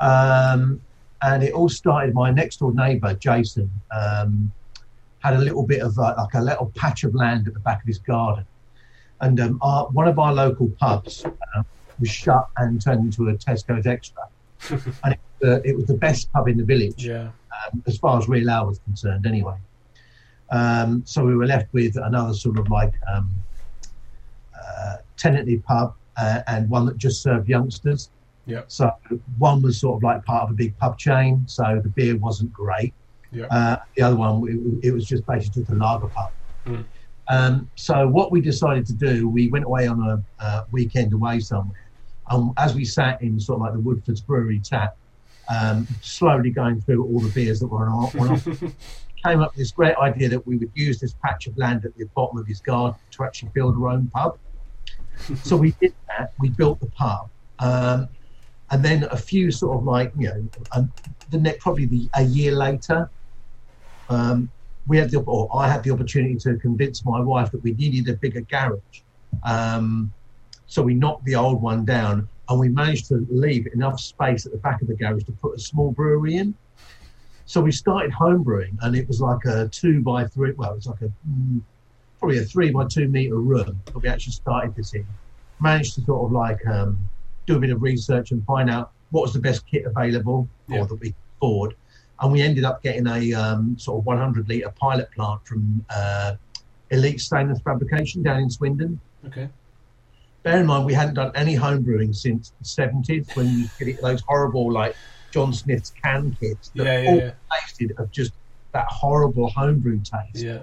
um, 0.00 0.80
and 1.22 1.42
it 1.42 1.52
all 1.52 1.68
started. 1.68 2.14
My 2.14 2.30
next 2.30 2.58
door 2.58 2.74
neighbour, 2.74 3.14
Jason, 3.14 3.70
um, 3.90 4.52
had 5.24 5.34
a 5.34 5.38
little 5.38 5.66
bit 5.66 5.80
of 5.80 5.98
uh, 5.98 6.14
like 6.18 6.34
a 6.34 6.40
little 6.40 6.70
patch 6.76 7.02
of 7.02 7.14
land 7.14 7.48
at 7.48 7.54
the 7.54 7.60
back 7.60 7.80
of 7.80 7.86
his 7.86 7.98
garden. 7.98 8.44
And 9.22 9.40
um, 9.40 9.58
our, 9.62 9.86
one 9.86 10.06
of 10.06 10.18
our 10.18 10.34
local 10.34 10.68
pubs 10.78 11.24
uh, 11.24 11.62
was 11.98 12.10
shut 12.10 12.46
and 12.58 12.80
turned 12.80 13.06
into 13.06 13.30
a 13.30 13.34
Tesco's 13.34 13.86
Extra. 13.86 14.22
and 14.70 15.14
it, 15.14 15.20
uh, 15.42 15.60
it, 15.64 15.74
was 15.74 15.86
the 15.86 15.94
best 15.94 16.30
pub 16.30 16.46
in 16.48 16.58
the 16.58 16.64
village, 16.64 17.06
yeah. 17.06 17.30
um, 17.72 17.82
as 17.86 17.96
far 17.96 18.18
as 18.18 18.28
Real 18.28 18.50
Ale 18.50 18.66
was 18.66 18.80
concerned, 18.80 19.26
anyway. 19.26 19.56
Um, 20.50 21.02
so 21.06 21.24
we 21.24 21.34
were 21.34 21.46
left 21.46 21.72
with 21.72 21.96
another 21.96 22.34
sort 22.34 22.58
of 22.58 22.68
like 22.68 22.92
um, 23.12 23.30
uh, 24.54 24.96
tenanted 25.16 25.64
pub 25.64 25.94
uh, 26.18 26.42
and 26.46 26.68
one 26.68 26.84
that 26.84 26.98
just 26.98 27.22
served 27.22 27.48
youngsters. 27.48 28.10
Yeah. 28.46 28.62
So 28.68 28.92
one 29.38 29.62
was 29.62 29.80
sort 29.80 29.96
of 29.96 30.02
like 30.02 30.22
part 30.24 30.44
of 30.44 30.50
a 30.50 30.54
big 30.54 30.76
pub 30.76 30.98
chain, 30.98 31.44
so 31.46 31.80
the 31.82 31.88
beer 31.88 32.16
wasn't 32.16 32.52
great. 32.52 32.92
Yeah. 33.34 33.46
Uh, 33.46 33.76
the 33.96 34.02
other 34.02 34.16
one, 34.16 34.80
it, 34.82 34.88
it, 34.88 34.92
was 34.92 35.06
just 35.06 35.26
basically 35.26 35.62
just 35.62 35.72
a 35.72 35.76
lager 35.76 36.06
pub. 36.08 36.30
Mm. 36.66 36.84
Um, 37.28 37.70
so 37.74 38.06
what 38.06 38.30
we 38.30 38.40
decided 38.40 38.86
to 38.86 38.92
do, 38.92 39.28
we 39.28 39.48
went 39.48 39.64
away 39.64 39.86
on 39.86 40.00
a 40.00 40.22
uh, 40.42 40.64
weekend 40.70 41.12
away 41.12 41.40
somewhere. 41.40 41.80
And 42.30 42.52
as 42.56 42.74
we 42.74 42.84
sat 42.84 43.20
in 43.22 43.38
sort 43.38 43.56
of 43.56 43.62
like 43.62 43.72
the 43.72 43.78
Woodforde's 43.80 44.20
Brewery 44.20 44.60
tap, 44.60 44.96
um, 45.48 45.86
slowly 46.00 46.50
going 46.50 46.80
through 46.80 47.04
all 47.04 47.20
the 47.20 47.28
beers 47.30 47.60
that 47.60 47.66
were 47.66 47.86
on, 47.86 48.10
offer, 48.16 48.36
came 49.24 49.40
up 49.40 49.52
with 49.52 49.58
this 49.58 49.72
great 49.72 49.96
idea 49.96 50.28
that 50.28 50.46
we 50.46 50.56
would 50.56 50.70
use 50.74 51.00
this 51.00 51.14
patch 51.22 51.46
of 51.46 51.56
land 51.56 51.84
at 51.84 51.96
the 51.96 52.04
bottom 52.14 52.38
of 52.38 52.46
his 52.46 52.60
garden 52.60 52.98
to 53.10 53.24
actually 53.24 53.50
build 53.54 53.76
our 53.76 53.88
own 53.88 54.10
pub. 54.14 54.38
so 55.42 55.56
we 55.56 55.72
did 55.80 55.94
that. 56.08 56.32
We 56.38 56.50
built 56.50 56.80
the 56.80 56.86
pub. 56.86 57.28
Um, 57.58 58.08
and 58.70 58.84
then 58.84 59.04
a 59.10 59.16
few 59.16 59.50
sort 59.50 59.76
of 59.76 59.84
like, 59.84 60.12
you 60.18 60.28
know, 60.28 60.48
um, 60.72 60.92
the 61.30 61.38
next, 61.38 61.60
probably 61.60 61.86
the, 61.86 62.08
a 62.14 62.22
year 62.22 62.52
later, 62.52 63.10
um, 64.08 64.50
we 64.86 64.98
had 64.98 65.10
the 65.10 65.20
or 65.20 65.48
I 65.54 65.68
had 65.68 65.82
the 65.82 65.90
opportunity 65.90 66.36
to 66.36 66.56
convince 66.56 67.04
my 67.04 67.20
wife 67.20 67.50
that 67.52 67.62
we 67.62 67.72
needed 67.72 68.08
a 68.08 68.16
bigger 68.16 68.42
garage. 68.42 69.00
Um, 69.42 70.12
so 70.66 70.82
we 70.82 70.94
knocked 70.94 71.24
the 71.24 71.34
old 71.34 71.62
one 71.62 71.84
down 71.84 72.28
and 72.48 72.60
we 72.60 72.68
managed 72.68 73.08
to 73.08 73.26
leave 73.30 73.66
enough 73.72 74.00
space 74.00 74.46
at 74.46 74.52
the 74.52 74.58
back 74.58 74.82
of 74.82 74.88
the 74.88 74.94
garage 74.94 75.24
to 75.24 75.32
put 75.32 75.56
a 75.56 75.58
small 75.58 75.90
brewery 75.92 76.36
in. 76.36 76.54
So 77.46 77.60
we 77.60 77.72
started 77.72 78.12
homebrewing 78.12 78.76
and 78.82 78.96
it 78.96 79.06
was 79.06 79.20
like 79.20 79.44
a 79.44 79.68
two 79.68 80.02
by 80.02 80.26
three, 80.26 80.52
well, 80.52 80.72
it 80.72 80.76
was 80.76 80.86
like 80.86 81.02
a 81.02 81.12
mm, 81.28 81.60
probably 82.18 82.38
a 82.38 82.44
three 82.44 82.70
by 82.70 82.86
two 82.86 83.08
meter 83.08 83.36
room 83.36 83.80
that 83.86 83.96
we 83.96 84.08
actually 84.08 84.32
started 84.32 84.74
this 84.74 84.94
in. 84.94 85.06
Managed 85.60 85.94
to 85.94 86.02
sort 86.02 86.24
of 86.24 86.32
like 86.32 86.66
um, 86.66 86.98
do 87.46 87.56
a 87.56 87.60
bit 87.60 87.70
of 87.70 87.82
research 87.82 88.30
and 88.30 88.44
find 88.44 88.70
out 88.70 88.92
what 89.10 89.22
was 89.22 89.32
the 89.32 89.40
best 89.40 89.66
kit 89.66 89.84
available 89.84 90.48
yeah. 90.68 90.80
or 90.80 90.86
that 90.86 90.94
we 90.96 91.08
could 91.08 91.16
afford 91.36 91.76
and 92.24 92.32
we 92.32 92.40
ended 92.40 92.64
up 92.64 92.82
getting 92.82 93.06
a 93.06 93.34
um, 93.34 93.78
sort 93.78 93.98
of 93.98 94.06
100 94.06 94.48
litre 94.48 94.72
pilot 94.80 95.10
plant 95.12 95.46
from 95.46 95.84
uh, 95.94 96.34
Elite 96.90 97.20
Stainless 97.20 97.60
Fabrication 97.60 98.22
down 98.22 98.40
in 98.40 98.50
Swindon. 98.50 98.98
Okay. 99.26 99.50
Bear 100.42 100.60
in 100.60 100.66
mind, 100.66 100.86
we 100.86 100.94
hadn't 100.94 101.14
done 101.14 101.32
any 101.34 101.54
home 101.54 101.82
brewing 101.82 102.14
since 102.14 102.54
the 102.58 102.64
70s 102.64 103.36
when 103.36 103.46
you 103.46 103.68
get 103.78 104.00
those 104.00 104.22
horrible, 104.22 104.72
like 104.72 104.96
John 105.32 105.52
Smith's 105.52 105.92
can 106.02 106.34
kits 106.40 106.70
that 106.76 106.84
yeah, 106.84 107.00
yeah, 107.00 107.10
all 107.10 107.16
yeah. 107.16 107.32
tasted 107.60 107.92
of 107.98 108.10
just 108.10 108.32
that 108.72 108.86
horrible 108.88 109.50
homebrew 109.50 109.98
taste. 109.98 110.44
Yeah. 110.44 110.62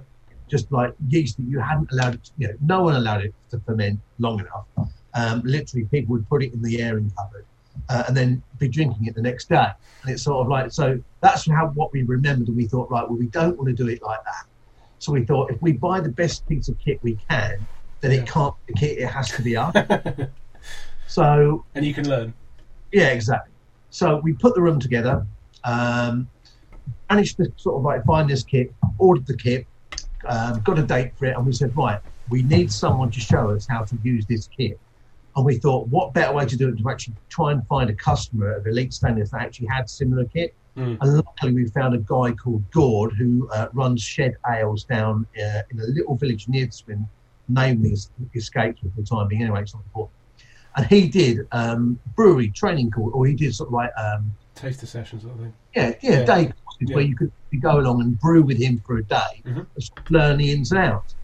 Just 0.50 0.72
like 0.72 0.96
yeast 1.08 1.38
that 1.38 1.44
you 1.44 1.60
hadn't 1.60 1.92
allowed 1.92 2.16
it, 2.16 2.24
to, 2.24 2.32
you 2.40 2.48
know, 2.48 2.54
no 2.62 2.84
one 2.84 2.96
allowed 2.96 3.24
it 3.24 3.36
to 3.52 3.60
ferment 3.60 4.00
long 4.18 4.40
enough. 4.40 4.66
Um, 5.14 5.42
literally, 5.46 5.86
people 5.86 6.14
would 6.14 6.28
put 6.28 6.44
it 6.44 6.54
in 6.54 6.62
the 6.64 6.82
airing 6.82 7.12
cupboard 7.16 7.46
uh, 7.90 8.04
and 8.08 8.16
then 8.16 8.42
be 8.60 8.68
drinking 8.68 9.08
it 9.08 9.16
the 9.16 9.22
next 9.22 9.50
day. 9.50 9.68
And 10.04 10.12
it's 10.12 10.24
sort 10.24 10.42
of 10.42 10.48
like, 10.48 10.72
so 10.72 11.02
that's 11.22 11.50
how 11.50 11.68
what 11.76 11.92
we 11.94 12.04
remembered. 12.04 12.48
And 12.48 12.58
we 12.58 12.68
thought, 12.68 12.90
right, 12.90 13.08
well, 13.08 13.18
we 13.18 13.28
don't 13.28 13.58
want 13.58 13.70
to 13.70 13.76
do 13.76 13.90
it 13.90 14.02
like 14.02 14.24
that. 14.24 14.46
So 15.00 15.12
we 15.12 15.26
thought, 15.26 15.52
if 15.52 15.62
we 15.62 15.72
buy 15.72 16.00
the 16.00 16.10
best 16.10 16.48
piece 16.48 16.70
of 16.70 16.78
kit 16.80 17.00
we 17.02 17.18
can, 17.30 17.66
then 18.02 18.12
yeah. 18.12 18.22
it 18.22 18.28
can't 18.28 18.54
be 18.66 18.74
kit, 18.74 18.98
it 19.00 19.08
has 19.08 19.30
to 19.32 19.42
be 19.42 19.56
us. 19.58 19.76
so. 21.08 21.66
And 21.76 21.86
you 21.86 21.94
can 21.94 22.08
learn. 22.08 22.34
Yeah, 22.92 23.10
exactly. 23.10 23.52
So 23.90 24.18
we 24.24 24.34
put 24.34 24.56
the 24.56 24.62
room 24.62 24.80
together, 24.80 25.26
um, 25.64 26.30
managed 27.10 27.38
to 27.38 27.52
sort 27.58 27.78
of 27.78 27.84
like 27.84 28.06
find 28.06 28.30
this 28.30 28.44
kit, 28.44 28.74
ordered 28.98 29.26
the 29.28 29.36
kit, 29.36 29.68
um, 30.26 30.62
got 30.62 30.80
a 30.80 30.84
date 30.84 31.12
for 31.18 31.26
it, 31.26 31.36
and 31.36 31.46
we 31.46 31.52
said, 31.52 31.76
right, 31.76 32.00
we 32.30 32.44
need 32.44 32.72
someone 32.72 33.12
to 33.12 33.20
show 33.20 33.50
us 33.50 33.68
how 33.68 33.84
to 33.84 33.98
use 34.04 34.26
this 34.26 34.48
kit. 34.48 34.80
And 35.36 35.46
we 35.46 35.58
thought, 35.58 35.88
what 35.88 36.14
better 36.14 36.34
way 36.34 36.46
to 36.46 36.58
do 36.58 36.70
it 36.70 36.78
to 36.78 36.90
actually 36.90 37.16
try 37.30 37.52
and 37.54 37.66
find 37.68 37.90
a 37.90 37.94
customer 37.94 38.52
of 38.54 38.68
Elite 38.68 38.94
Stainless 38.94 39.32
that 39.32 39.42
actually 39.42 39.68
had 39.68 39.90
similar 39.90 40.26
kit. 40.26 40.54
Mm. 40.78 40.98
And 41.02 41.16
luckily, 41.16 41.54
we 41.54 41.68
found 41.68 41.94
a 41.96 42.00
guy 42.00 42.32
called 42.34 42.70
Gord 42.72 43.14
who 43.14 43.50
uh, 43.52 43.68
runs 43.74 44.02
Shed 44.02 44.36
Ales 44.50 44.84
down 44.84 45.26
uh, 45.38 45.62
in 45.70 45.80
a 45.80 45.86
little 45.86 46.16
village 46.16 46.48
near 46.48 46.70
Swin. 46.72 47.08
Name 47.50 47.84
is 47.86 48.10
escaped 48.36 48.80
for 48.80 48.88
the 48.96 49.04
time 49.04 49.28
being, 49.28 49.42
anyway, 49.42 49.62
it's 49.62 49.74
not 49.74 49.84
important. 49.84 50.14
And 50.76 50.86
he 50.86 51.08
did 51.10 51.48
um, 51.52 52.00
brewery 52.16 52.50
training 52.50 52.92
course, 52.92 53.12
or 53.14 53.26
he 53.26 53.34
did 53.36 53.54
sort 53.56 53.68
of 53.70 53.74
like 53.74 53.92
um, 53.98 54.32
Taster 54.56 54.86
sessions, 54.86 55.26
I 55.26 55.42
think. 55.42 55.54
yeah, 55.76 55.94
yeah, 56.02 56.12
Yeah. 56.20 56.26
day 56.26 56.44
courses 56.46 56.54
Yeah. 56.82 56.96
where 56.96 57.04
you 57.04 57.16
could 57.16 57.32
go 57.62 57.78
along 57.80 58.02
and 58.02 58.18
brew 58.20 58.42
with 58.42 58.58
him 58.58 58.82
for 58.86 58.98
a 58.98 59.04
day, 59.04 59.42
Mhm. 59.46 59.66
and 59.76 59.84
sort 59.84 60.10
learn 60.12 60.38
the 60.38 60.52
ins 60.52 60.72
and 60.72 60.80
outs. 60.80 61.16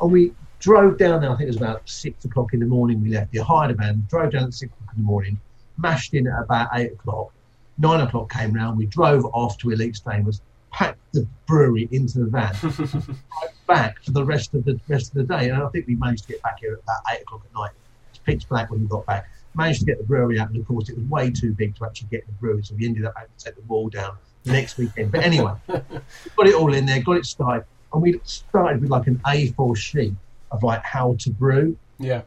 And 0.00 0.10
we 0.10 0.32
drove 0.64 0.96
down 0.96 1.20
there. 1.20 1.30
I 1.30 1.36
think 1.36 1.48
it 1.48 1.48
was 1.48 1.56
about 1.58 1.86
six 1.86 2.24
o'clock 2.24 2.54
in 2.54 2.60
the 2.60 2.66
morning. 2.66 3.02
We 3.02 3.10
left. 3.10 3.34
You 3.34 3.42
hired 3.42 3.70
a 3.70 3.74
van, 3.74 4.06
drove 4.08 4.32
down 4.32 4.44
at 4.44 4.54
six 4.54 4.72
o'clock 4.72 4.94
in 4.96 5.02
the 5.02 5.06
morning, 5.06 5.38
mashed 5.76 6.14
in 6.14 6.26
at 6.26 6.42
about 6.42 6.68
eight 6.72 6.92
o'clock. 6.92 7.32
Nine 7.76 8.00
o'clock 8.00 8.32
came 8.32 8.54
round. 8.54 8.78
We 8.78 8.86
drove 8.86 9.26
off 9.26 9.58
to 9.58 9.70
Elite 9.70 9.96
Stainless, 9.96 10.40
packed 10.72 10.98
the 11.12 11.26
brewery 11.46 11.86
into 11.92 12.20
the 12.20 12.26
van, 12.26 12.54
back 13.66 14.02
for 14.02 14.12
the 14.12 14.24
rest 14.24 14.54
of 14.54 14.64
the 14.64 14.80
rest 14.88 15.08
of 15.08 15.14
the 15.16 15.24
day. 15.24 15.50
And 15.50 15.62
I 15.62 15.68
think 15.68 15.86
we 15.86 15.96
managed 15.96 16.24
to 16.24 16.32
get 16.32 16.42
back 16.42 16.60
here 16.60 16.72
at 16.72 16.82
about 16.82 17.02
eight 17.12 17.22
o'clock 17.22 17.42
at 17.44 17.54
night. 17.54 17.72
It's 18.10 18.20
pitch 18.20 18.48
black 18.48 18.70
when 18.70 18.80
we 18.80 18.86
got 18.86 19.04
back. 19.04 19.28
Managed 19.54 19.80
to 19.80 19.86
get 19.86 19.98
the 19.98 20.04
brewery 20.04 20.40
out, 20.40 20.48
and 20.48 20.56
of 20.56 20.66
course, 20.66 20.88
it 20.88 20.96
was 20.96 21.04
way 21.08 21.30
too 21.30 21.52
big 21.52 21.76
to 21.76 21.84
actually 21.84 22.08
get 22.08 22.26
the 22.26 22.32
brewery, 22.32 22.62
so 22.64 22.74
we 22.74 22.86
ended 22.86 23.04
up 23.04 23.12
having 23.14 23.30
to 23.36 23.44
take 23.44 23.54
the 23.54 23.62
wall 23.62 23.90
down 23.90 24.16
the 24.44 24.52
next 24.52 24.78
weekend. 24.78 25.12
But 25.12 25.24
anyway, 25.24 25.52
got 25.68 26.48
it 26.48 26.54
all 26.54 26.72
in 26.72 26.86
there, 26.86 27.02
got 27.02 27.18
it 27.18 27.26
started, 27.26 27.66
and 27.92 28.02
we 28.02 28.18
started 28.24 28.80
with 28.80 28.90
like 28.90 29.06
an 29.06 29.20
A4 29.26 29.76
sheet 29.76 30.14
of 30.54 30.62
like 30.62 30.82
how 30.84 31.16
to 31.20 31.30
brew. 31.30 31.76
yeah. 31.98 32.22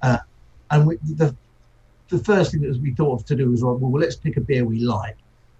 And 0.69 0.85
we, 0.85 0.97
the 1.15 1.35
the 2.09 2.19
first 2.19 2.51
thing 2.51 2.61
that 2.61 2.77
we 2.81 2.91
thought 2.93 3.19
of 3.19 3.25
to 3.27 3.35
do 3.35 3.49
was 3.51 3.61
like, 3.63 3.77
well, 3.79 3.91
let's 4.01 4.15
pick 4.15 4.37
a 4.37 4.41
beer 4.41 4.63
we 4.65 4.79
like, 4.79 5.17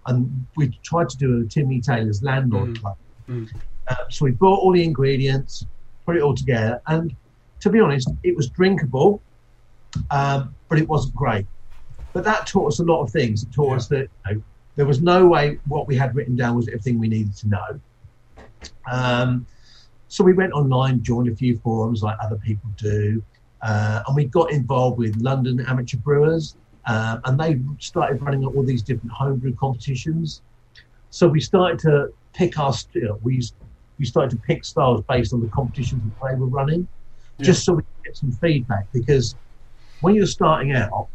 and 0.08 0.46
we 0.56 0.70
tried 0.84 1.10
to 1.10 1.18
do 1.18 1.42
a 1.42 1.46
Timmy 1.46 1.80
Taylor's 1.82 2.22
Landlord 2.24 2.70
Mm. 2.70 2.80
Club. 2.82 2.98
Mm. 3.30 3.50
Uh, 3.90 3.96
so 4.10 4.26
we 4.26 4.32
bought 4.32 4.60
all 4.60 4.74
the 4.74 4.84
ingredients, 4.84 5.66
put 6.06 6.16
it 6.18 6.22
all 6.22 6.36
together, 6.36 6.82
and 6.88 7.16
to 7.62 7.70
be 7.70 7.80
honest, 7.80 8.10
it 8.24 8.36
was 8.36 8.50
drinkable, 8.50 9.22
um, 10.12 10.54
but 10.70 10.78
it 10.78 10.88
wasn't 10.88 11.16
great. 11.16 11.46
But 12.14 12.24
that 12.26 12.48
taught 12.48 12.68
us 12.74 12.80
a 12.80 12.84
lot 12.84 13.02
of 13.02 13.10
things. 13.12 13.44
It 13.44 13.52
taught 13.54 13.70
Yeah. 13.72 13.76
us 13.78 13.88
that 13.88 14.08
you 14.30 14.36
know, 14.36 14.42
there 14.76 14.86
was 14.86 15.02
no 15.02 15.26
way 15.26 15.58
what 15.68 15.88
we 15.88 15.96
had 15.96 16.16
written 16.16 16.36
down 16.36 16.56
was 16.56 16.68
everything 16.68 17.00
we 17.00 17.08
needed 17.08 17.36
to 17.38 17.48
know. 17.48 17.80
Um, 18.92 19.46
so 20.08 20.24
we 20.24 20.34
went 20.34 20.54
online, 20.54 21.04
joined 21.04 21.28
a 21.30 21.36
few 21.36 21.58
forums 21.58 22.02
like 22.02 22.18
other 22.24 22.38
people 22.38 22.70
do, 22.78 23.22
uh, 23.62 24.02
and 24.08 24.16
we 24.16 24.26
got 24.26 24.52
involved 24.52 24.98
with 24.98 25.16
London 25.18 25.60
amateur 25.68 25.98
brewers, 25.98 26.56
um, 26.88 27.20
and 27.26 27.40
they 27.40 27.60
started 27.80 28.22
running 28.22 28.46
all 28.46 28.64
these 28.64 28.82
different 28.84 29.12
homebrew 29.12 29.54
competitions. 29.56 30.42
So 31.10 31.28
we 31.28 31.40
started 31.42 31.80
to 31.80 32.10
pick 32.34 32.58
our 32.60 32.74
st- 32.74 33.04
we 33.24 33.42
we 34.00 34.06
started 34.06 34.30
to 34.30 34.38
pick 34.46 34.64
styles 34.64 35.04
based 35.10 35.34
on 35.34 35.42
the 35.42 35.48
competitions 35.50 36.02
that 36.04 36.30
they 36.30 36.36
were 36.40 36.46
running, 36.48 36.88
Yeah. 37.40 37.46
just 37.46 37.66
so 37.66 37.74
we 37.74 37.82
could 37.82 38.04
get 38.06 38.16
some 38.18 38.32
feedback. 38.32 38.88
Because 38.94 39.36
when 40.02 40.14
you're 40.16 40.28
starting 40.28 40.72
out, 40.74 41.08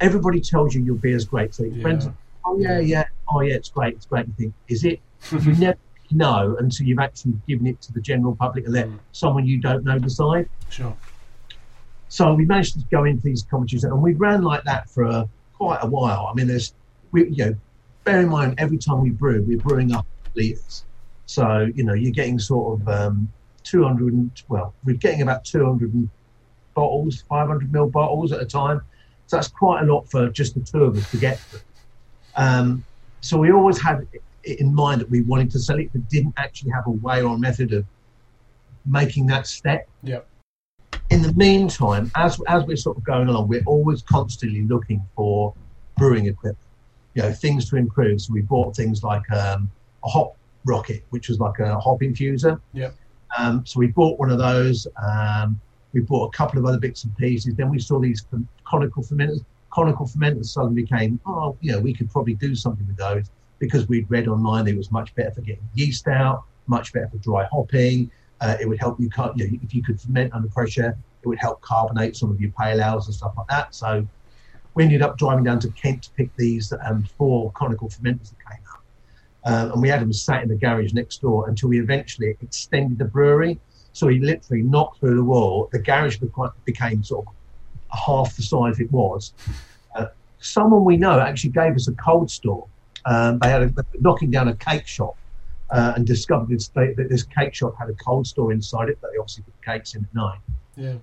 everybody 0.00 0.40
tells 0.40 0.74
you 0.74 0.82
your 0.82 0.96
beer's 0.96 1.24
great. 1.24 1.54
So 1.54 1.64
your 1.64 1.80
friends, 1.80 2.04
Yeah. 2.06 2.12
oh 2.44 2.58
yeah, 2.58 2.78
yeah, 2.80 3.04
oh 3.30 3.40
yeah, 3.40 3.54
it's 3.54 3.70
great, 3.70 3.94
it's 3.94 4.06
great. 4.06 4.26
You 4.26 4.34
think, 4.38 4.54
is 4.68 4.84
it? 4.84 5.00
you 5.32 5.54
never 5.56 5.78
know 6.14 6.56
until 6.58 6.86
you've 6.86 6.98
actually 6.98 7.34
given 7.46 7.66
it 7.66 7.80
to 7.82 7.92
the 7.92 8.00
general 8.00 8.36
public 8.36 8.64
and 8.64 8.74
let 8.74 8.88
Mm. 8.88 8.98
someone 9.12 9.46
you 9.46 9.60
don't 9.60 9.84
know 9.84 9.98
decide. 9.98 10.48
Sure. 10.68 10.96
So 12.08 12.34
we 12.34 12.44
managed 12.44 12.74
to 12.74 12.84
go 12.90 13.04
into 13.04 13.22
these 13.22 13.44
competitions, 13.50 13.84
and 13.84 14.02
we 14.02 14.14
ran 14.14 14.42
like 14.42 14.64
that 14.64 14.88
for 14.90 15.04
uh, 15.06 15.24
quite 15.54 15.78
a 15.82 15.86
while. 15.88 16.28
I 16.30 16.34
mean, 16.34 16.46
there's, 16.46 16.74
we, 17.12 17.28
you 17.30 17.44
know, 17.46 17.54
bear 18.04 18.20
in 18.20 18.28
mind 18.28 18.54
every 18.58 18.78
time 18.78 19.00
we 19.00 19.10
brew, 19.10 19.42
we're 19.46 19.58
brewing 19.60 19.92
up 19.92 20.06
liters. 20.36 20.84
So 21.26 21.68
you 21.74 21.84
know, 21.84 21.94
you're 21.94 22.12
getting 22.12 22.38
sort 22.38 22.80
of 22.80 22.88
um, 22.88 23.32
200. 23.64 24.12
And, 24.12 24.30
well, 24.48 24.74
we're 24.84 24.96
getting 24.96 25.22
about 25.22 25.44
200 25.44 26.10
bottles, 26.74 27.22
500 27.28 27.72
ml 27.72 27.90
bottles 27.90 28.32
at 28.32 28.40
a 28.42 28.46
time. 28.46 28.80
So 29.26 29.36
that's 29.36 29.48
quite 29.48 29.82
a 29.82 29.86
lot 29.86 30.06
for 30.10 30.28
just 30.30 30.54
the 30.54 30.60
two 30.70 30.84
of 30.84 30.96
us 30.96 31.06
to 31.06 31.18
get 31.18 31.40
through. 31.48 31.60
Um, 32.36 32.84
so 33.20 33.38
we 33.38 33.52
always 33.52 33.80
had 33.80 34.00
in 34.44 34.74
mind 34.74 35.00
that 35.00 35.10
we 35.10 35.22
wanted 35.22 35.50
to 35.52 35.58
sell 35.58 35.78
it, 35.78 35.90
but 35.92 36.08
didn't 36.08 36.34
actually 36.36 36.70
have 36.72 36.86
a 36.86 36.90
way 36.90 37.22
or 37.22 37.34
a 37.34 37.38
method 37.38 37.72
of 37.72 37.84
making 38.86 39.26
that 39.26 39.46
step 39.46 39.88
Yeah. 40.02 40.20
in 41.10 41.22
the 41.22 41.32
meantime, 41.34 42.10
as 42.16 42.40
as 42.48 42.64
we're 42.64 42.76
sort 42.76 42.96
of 42.96 43.04
going 43.04 43.28
along, 43.28 43.48
we're 43.48 43.62
always 43.66 44.02
constantly 44.02 44.62
looking 44.62 45.00
for 45.14 45.54
brewing 45.96 46.26
equipment, 46.26 46.58
you 47.14 47.22
know, 47.22 47.32
things 47.32 47.68
to 47.70 47.76
improve. 47.76 48.20
So 48.20 48.32
we 48.32 48.42
bought 48.42 48.74
things 48.74 49.02
like 49.04 49.22
um, 49.30 49.70
a 50.04 50.08
hop 50.08 50.36
rocket, 50.64 51.04
which 51.10 51.28
was 51.28 51.38
like 51.38 51.58
a 51.58 51.78
hop 51.78 52.00
infuser. 52.00 52.60
Yep. 52.72 52.94
Um, 53.38 53.64
so 53.66 53.78
we 53.78 53.88
bought 53.88 54.18
one 54.18 54.30
of 54.30 54.38
those. 54.38 54.86
Um, 55.02 55.60
we 55.92 56.00
bought 56.00 56.34
a 56.34 56.36
couple 56.36 56.58
of 56.58 56.64
other 56.64 56.78
bits 56.78 57.04
and 57.04 57.14
pieces. 57.16 57.54
Then 57.54 57.68
we 57.70 57.78
saw 57.78 58.00
these 58.00 58.24
conical 58.64 59.02
fermenters. 59.02 59.44
Conical 59.70 60.06
fermenters 60.06 60.46
suddenly 60.46 60.82
became, 60.82 61.20
oh, 61.26 61.56
you 61.60 61.72
know, 61.72 61.80
we 61.80 61.92
could 61.94 62.10
probably 62.10 62.34
do 62.34 62.54
something 62.54 62.86
with 62.86 62.96
those 62.96 63.30
because 63.62 63.88
we'd 63.88 64.10
read 64.10 64.26
online 64.26 64.66
it 64.66 64.76
was 64.76 64.90
much 64.90 65.14
better 65.14 65.30
for 65.30 65.40
getting 65.40 65.62
yeast 65.74 66.08
out, 66.08 66.42
much 66.66 66.92
better 66.92 67.06
for 67.06 67.18
dry 67.18 67.46
hopping. 67.52 68.10
Uh, 68.40 68.56
it 68.60 68.68
would 68.68 68.80
help 68.80 68.98
you 68.98 69.08
cut, 69.08 69.38
you 69.38 69.48
know, 69.48 69.58
if 69.62 69.72
you 69.72 69.80
could 69.84 70.00
ferment 70.00 70.34
under 70.34 70.48
pressure, 70.48 70.98
it 71.22 71.28
would 71.28 71.38
help 71.38 71.60
carbonate 71.60 72.16
some 72.16 72.28
of 72.28 72.40
your 72.40 72.50
pale 72.58 72.82
ales 72.82 73.06
and 73.06 73.14
stuff 73.14 73.32
like 73.38 73.46
that. 73.46 73.72
So 73.72 74.04
we 74.74 74.82
ended 74.82 75.00
up 75.00 75.16
driving 75.16 75.44
down 75.44 75.60
to 75.60 75.70
Kent 75.70 76.02
to 76.02 76.10
pick 76.10 76.34
these 76.36 76.72
um, 76.84 77.04
four 77.16 77.52
conical 77.52 77.88
fermenters 77.88 78.30
that 78.30 78.38
came 78.50 78.64
out. 78.72 78.80
Um, 79.44 79.72
and 79.74 79.82
we 79.82 79.88
had 79.88 80.00
them 80.00 80.12
sat 80.12 80.42
in 80.42 80.48
the 80.48 80.56
garage 80.56 80.92
next 80.92 81.20
door 81.20 81.48
until 81.48 81.68
we 81.68 81.78
eventually 81.78 82.36
extended 82.42 82.98
the 82.98 83.04
brewery. 83.04 83.60
So 83.92 84.08
we 84.08 84.18
literally 84.18 84.62
knocked 84.62 84.98
through 84.98 85.14
the 85.14 85.24
wall. 85.24 85.68
The 85.70 85.78
garage 85.78 86.18
became 86.64 87.04
sort 87.04 87.26
of 87.28 87.32
half 87.96 88.34
the 88.34 88.42
size 88.42 88.80
it 88.80 88.90
was. 88.90 89.34
Uh, 89.94 90.06
someone 90.40 90.84
we 90.84 90.96
know 90.96 91.20
actually 91.20 91.50
gave 91.50 91.76
us 91.76 91.86
a 91.86 91.92
cold 91.92 92.28
store. 92.28 92.66
Um, 93.04 93.38
they 93.40 93.48
had 93.50 93.62
a, 93.62 93.72
knocking 94.00 94.30
down 94.30 94.48
a 94.48 94.56
cake 94.56 94.86
shop 94.86 95.16
uh, 95.70 95.94
and 95.96 96.06
discovered 96.06 96.48
this, 96.48 96.68
they, 96.68 96.92
that 96.94 97.08
this 97.08 97.22
cake 97.24 97.54
shop 97.54 97.74
had 97.78 97.88
a 97.88 97.94
cold 97.94 98.26
store 98.26 98.52
inside 98.52 98.88
it 98.88 99.00
that 99.00 99.10
they 99.12 99.18
obviously 99.18 99.44
put 99.44 99.54
cakes 99.64 99.94
in 99.94 100.04
at 100.04 100.14
night. 100.14 100.38
Yeah. 100.76 100.94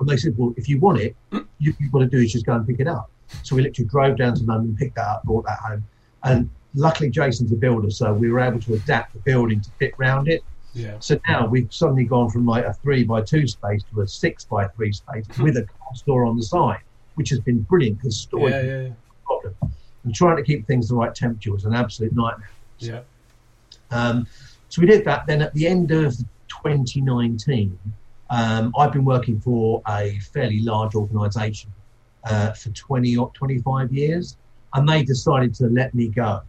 And 0.00 0.08
they 0.08 0.16
said, 0.16 0.34
well, 0.36 0.52
if 0.56 0.68
you 0.68 0.80
want 0.80 1.00
it, 1.00 1.14
you, 1.58 1.74
you've 1.78 1.92
got 1.92 2.00
to 2.00 2.06
do 2.06 2.18
is 2.18 2.32
just 2.32 2.46
go 2.46 2.54
and 2.54 2.66
pick 2.66 2.80
it 2.80 2.88
up. 2.88 3.10
So 3.42 3.54
we 3.56 3.62
literally 3.62 3.88
drove 3.88 4.16
down 4.18 4.34
to 4.34 4.44
London, 4.44 4.76
picked 4.76 4.96
that 4.96 5.06
up, 5.06 5.24
brought 5.24 5.44
that 5.46 5.58
home. 5.60 5.84
And 6.24 6.50
luckily, 6.74 7.10
Jason's 7.10 7.52
a 7.52 7.56
builder, 7.56 7.90
so 7.90 8.12
we 8.12 8.30
were 8.30 8.40
able 8.40 8.60
to 8.60 8.74
adapt 8.74 9.12
the 9.12 9.20
building 9.20 9.60
to 9.60 9.70
fit 9.78 9.92
round 9.98 10.28
it. 10.28 10.42
Yeah. 10.72 10.96
So 10.98 11.20
now 11.28 11.46
we've 11.46 11.72
suddenly 11.72 12.04
gone 12.04 12.30
from 12.30 12.44
like 12.46 12.64
a 12.64 12.74
three 12.74 13.04
by 13.04 13.22
two 13.22 13.46
space 13.46 13.82
to 13.92 14.00
a 14.00 14.08
six 14.08 14.44
by 14.44 14.66
three 14.68 14.92
space 14.92 15.24
with 15.38 15.56
a 15.56 15.62
cold 15.62 15.96
store 15.96 16.24
on 16.24 16.36
the 16.36 16.42
side, 16.42 16.80
which 17.14 17.30
has 17.30 17.38
been 17.40 17.60
brilliant 17.62 17.98
because 17.98 18.16
storage 18.16 18.52
Yeah. 18.52 18.60
is 18.60 18.88
Yeah. 18.88 18.94
problem. 19.24 19.54
And 20.04 20.14
trying 20.14 20.36
to 20.36 20.42
keep 20.42 20.66
things 20.66 20.88
the 20.88 20.94
right 20.96 21.14
temperature 21.14 21.52
was 21.52 21.64
an 21.64 21.74
absolute 21.74 22.14
nightmare. 22.14 22.50
Yeah. 22.78 23.00
Um, 23.90 24.26
so 24.68 24.80
we 24.82 24.86
did 24.86 25.04
that. 25.06 25.26
Then 25.26 25.40
at 25.42 25.54
the 25.54 25.66
end 25.66 25.90
of 25.92 26.14
2019, 26.48 27.78
um, 28.30 28.74
I've 28.78 28.92
been 28.92 29.04
working 29.04 29.40
for 29.40 29.82
a 29.88 30.18
fairly 30.32 30.60
large 30.60 30.94
organisation 30.94 31.70
uh, 32.24 32.52
for 32.52 32.70
20 32.70 33.16
or 33.16 33.30
25 33.34 33.92
years, 33.92 34.36
and 34.74 34.88
they 34.88 35.02
decided 35.04 35.54
to 35.54 35.66
let 35.68 35.94
me 35.94 36.08
go. 36.08 36.40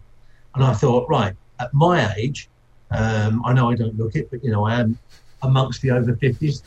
And 0.56 0.64
I 0.64 0.74
thought, 0.74 1.08
right, 1.10 1.34
at 1.60 1.74
my 1.74 2.14
age, 2.16 2.50
um, 2.92 3.42
I 3.46 3.54
know 3.54 3.70
I 3.70 3.76
don't 3.76 3.98
look 3.98 4.16
it, 4.16 4.30
but 4.32 4.44
you 4.44 4.52
know 4.52 4.66
I 4.66 4.80
am 4.80 4.98
amongst 5.42 5.82
the 5.82 5.92
over 5.92 6.14
50s. 6.16 6.62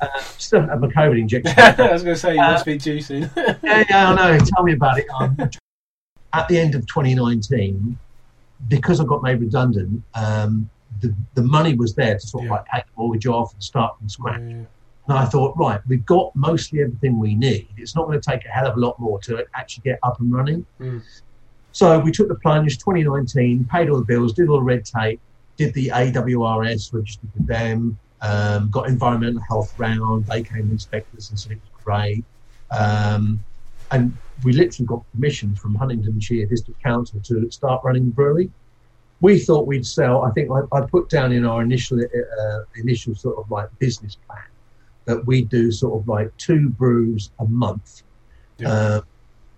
Uh, 0.00 0.08
still 0.38 0.62
have 0.62 0.82
a 0.82 0.88
COVID 0.88 1.18
injection. 1.20 1.54
I 1.58 1.92
was 1.92 2.02
going 2.02 2.14
to 2.16 2.20
say 2.20 2.34
you 2.34 2.40
Uh, 2.40 2.52
must 2.52 2.64
be 2.64 2.76
juicing. 2.78 3.30
yeah, 3.62 3.84
yeah, 3.88 4.10
I 4.10 4.14
know. 4.14 4.38
Tell 4.44 4.64
me 4.64 4.72
about 4.72 4.98
it. 4.98 5.06
Um, 5.20 5.36
at 6.34 6.48
the 6.48 6.58
end 6.58 6.74
of 6.74 6.86
2019, 6.86 7.98
because 8.68 9.00
I 9.00 9.04
got 9.04 9.22
made 9.22 9.40
redundant, 9.40 10.02
um, 10.14 10.68
the, 11.00 11.14
the 11.34 11.42
money 11.42 11.74
was 11.74 11.94
there 11.94 12.14
to 12.18 12.26
sort 12.26 12.44
of 12.44 12.46
Yeah. 12.46 12.52
like 12.52 12.64
pay 12.66 12.78
the 12.80 13.00
mortgage 13.02 13.26
off 13.26 13.52
and 13.52 13.62
start 13.62 13.98
from 13.98 14.08
scratch. 14.08 14.40
Yeah. 14.40 14.64
And 15.06 15.18
I 15.18 15.26
thought, 15.26 15.56
right, 15.58 15.80
we've 15.86 16.06
got 16.06 16.34
mostly 16.34 16.80
everything 16.80 17.18
we 17.18 17.34
need. 17.34 17.68
It's 17.76 17.94
not 17.94 18.06
going 18.06 18.18
to 18.20 18.30
take 18.30 18.44
a 18.46 18.48
hell 18.48 18.66
of 18.66 18.76
a 18.76 18.80
lot 18.80 18.98
more 18.98 19.20
to 19.22 19.44
actually 19.54 19.82
get 19.82 19.98
up 20.02 20.18
and 20.20 20.32
running. 20.32 20.64
Mm. 20.80 21.02
So 21.72 21.98
we 21.98 22.10
took 22.10 22.28
the 22.28 22.36
plunge 22.36 22.78
2019, 22.78 23.66
paid 23.70 23.90
all 23.90 23.98
the 23.98 24.04
bills, 24.04 24.32
did 24.32 24.48
all 24.48 24.58
the 24.58 24.62
red 24.62 24.84
tape, 24.84 25.20
did 25.56 25.74
the 25.74 25.88
AWRS, 25.88 26.92
registered 26.94 27.28
with 27.34 27.46
them, 27.46 27.98
um, 28.22 28.70
got 28.70 28.88
environmental 28.88 29.42
health 29.46 29.74
round. 29.78 30.26
They 30.26 30.42
came 30.42 30.62
and 30.62 30.72
inspected 30.72 31.18
us 31.18 31.28
and 31.30 31.38
said 31.38 31.52
it 31.52 31.58
was 31.74 31.84
great. 31.84 32.24
Um, 32.70 33.44
and 33.90 34.16
we 34.42 34.52
literally 34.52 34.86
got 34.86 35.04
permission 35.12 35.54
from 35.54 35.74
Huntingdonshire 35.74 36.46
District 36.46 36.82
Council 36.82 37.20
to 37.20 37.50
start 37.50 37.82
running 37.84 38.06
the 38.06 38.10
brewery. 38.10 38.50
We 39.20 39.38
thought 39.38 39.66
we'd 39.66 39.86
sell. 39.86 40.22
I 40.22 40.30
think 40.32 40.50
I, 40.50 40.62
I 40.76 40.80
put 40.82 41.08
down 41.08 41.32
in 41.32 41.44
our 41.44 41.62
initial 41.62 42.00
uh, 42.00 42.58
initial 42.76 43.14
sort 43.14 43.38
of 43.38 43.50
like 43.50 43.68
business 43.78 44.16
plan 44.26 44.42
that 45.04 45.24
we 45.24 45.42
do 45.42 45.70
sort 45.70 46.00
of 46.00 46.08
like 46.08 46.36
two 46.36 46.70
brews 46.70 47.30
a 47.38 47.44
month, 47.44 48.02
yeah. 48.58 48.68
uh, 48.68 49.00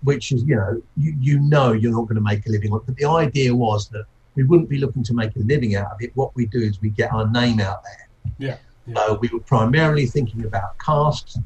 which 0.02 0.32
is 0.32 0.42
you 0.44 0.56
know 0.56 0.82
you, 0.96 1.16
you 1.18 1.40
know 1.40 1.72
you're 1.72 1.92
not 1.92 2.02
going 2.02 2.16
to 2.16 2.20
make 2.20 2.46
a 2.46 2.50
living 2.50 2.72
on. 2.72 2.82
But 2.84 2.96
the 2.96 3.06
idea 3.06 3.54
was 3.54 3.88
that 3.88 4.04
we 4.34 4.44
wouldn't 4.44 4.68
be 4.68 4.78
looking 4.78 5.02
to 5.04 5.14
make 5.14 5.34
a 5.36 5.40
living 5.40 5.74
out 5.76 5.92
of 5.92 6.02
it. 6.02 6.10
What 6.14 6.34
we 6.36 6.46
do 6.46 6.60
is 6.60 6.80
we 6.80 6.90
get 6.90 7.12
our 7.12 7.28
name 7.30 7.60
out 7.60 7.82
there. 7.82 8.32
Yeah. 8.38 8.56
yeah. 8.86 8.94
So 9.06 9.18
we 9.20 9.28
were 9.28 9.40
primarily 9.40 10.06
thinking 10.06 10.44
about 10.44 10.78
casks. 10.78 11.38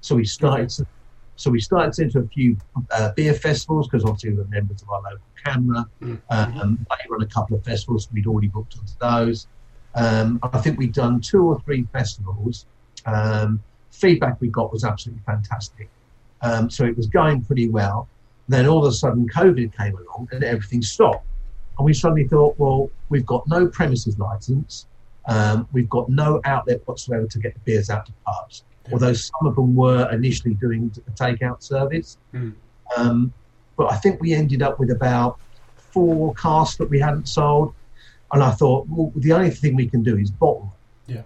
So 0.00 0.16
we 0.16 0.26
started. 0.26 0.70
Okay. 0.72 0.88
So 1.36 1.50
we 1.50 1.60
started 1.60 2.00
into 2.02 2.20
a 2.20 2.28
few 2.28 2.56
uh, 2.90 3.12
beer 3.12 3.34
festivals 3.34 3.88
because 3.88 4.04
obviously 4.04 4.34
we're 4.34 4.44
members 4.44 4.82
of 4.82 4.90
our 4.90 5.02
local 5.02 5.26
CAMRA. 5.44 5.86
Mm-hmm. 6.00 6.60
Um, 6.60 6.86
they 6.88 7.10
run 7.10 7.22
a 7.22 7.26
couple 7.26 7.56
of 7.56 7.64
festivals. 7.64 8.08
We'd 8.12 8.26
already 8.26 8.48
booked 8.48 8.76
onto 8.78 8.92
those. 9.00 9.46
Um, 9.94 10.38
I 10.42 10.58
think 10.58 10.78
we'd 10.78 10.92
done 10.92 11.20
two 11.20 11.44
or 11.44 11.60
three 11.60 11.86
festivals. 11.92 12.66
Um, 13.06 13.62
feedback 13.90 14.40
we 14.40 14.48
got 14.48 14.72
was 14.72 14.84
absolutely 14.84 15.22
fantastic. 15.26 15.88
Um, 16.42 16.70
so 16.70 16.84
it 16.84 16.96
was 16.96 17.06
going 17.06 17.42
pretty 17.42 17.68
well. 17.68 18.08
Then 18.48 18.66
all 18.66 18.84
of 18.84 18.92
a 18.92 18.92
sudden, 18.92 19.28
COVID 19.28 19.76
came 19.76 19.96
along 19.96 20.28
and 20.32 20.44
everything 20.44 20.82
stopped. 20.82 21.26
And 21.78 21.84
we 21.84 21.94
suddenly 21.94 22.28
thought, 22.28 22.56
well, 22.58 22.90
we've 23.08 23.26
got 23.26 23.48
no 23.48 23.66
premises 23.66 24.18
license. 24.18 24.86
Um, 25.26 25.66
we've 25.72 25.88
got 25.88 26.08
no 26.08 26.40
outlet 26.44 26.86
whatsoever 26.86 27.26
to 27.26 27.38
get 27.38 27.54
the 27.54 27.60
beers 27.60 27.90
out 27.90 28.06
to 28.06 28.12
pubs 28.26 28.62
although 28.92 29.12
some 29.12 29.46
of 29.46 29.56
them 29.56 29.74
were 29.74 30.10
initially 30.12 30.54
doing 30.54 30.92
a 31.06 31.10
takeout 31.12 31.62
service. 31.62 32.18
Mm. 32.32 32.54
Um, 32.96 33.32
but 33.76 33.92
I 33.92 33.96
think 33.96 34.20
we 34.20 34.34
ended 34.34 34.62
up 34.62 34.78
with 34.78 34.90
about 34.90 35.38
four 35.76 36.34
casks 36.34 36.76
that 36.76 36.90
we 36.90 37.00
hadn't 37.00 37.28
sold. 37.28 37.74
And 38.32 38.42
I 38.42 38.50
thought, 38.50 38.86
well, 38.88 39.12
the 39.16 39.32
only 39.32 39.50
thing 39.50 39.76
we 39.76 39.86
can 39.86 40.02
do 40.02 40.16
is 40.16 40.30
bottle. 40.30 40.74
Yeah. 41.06 41.22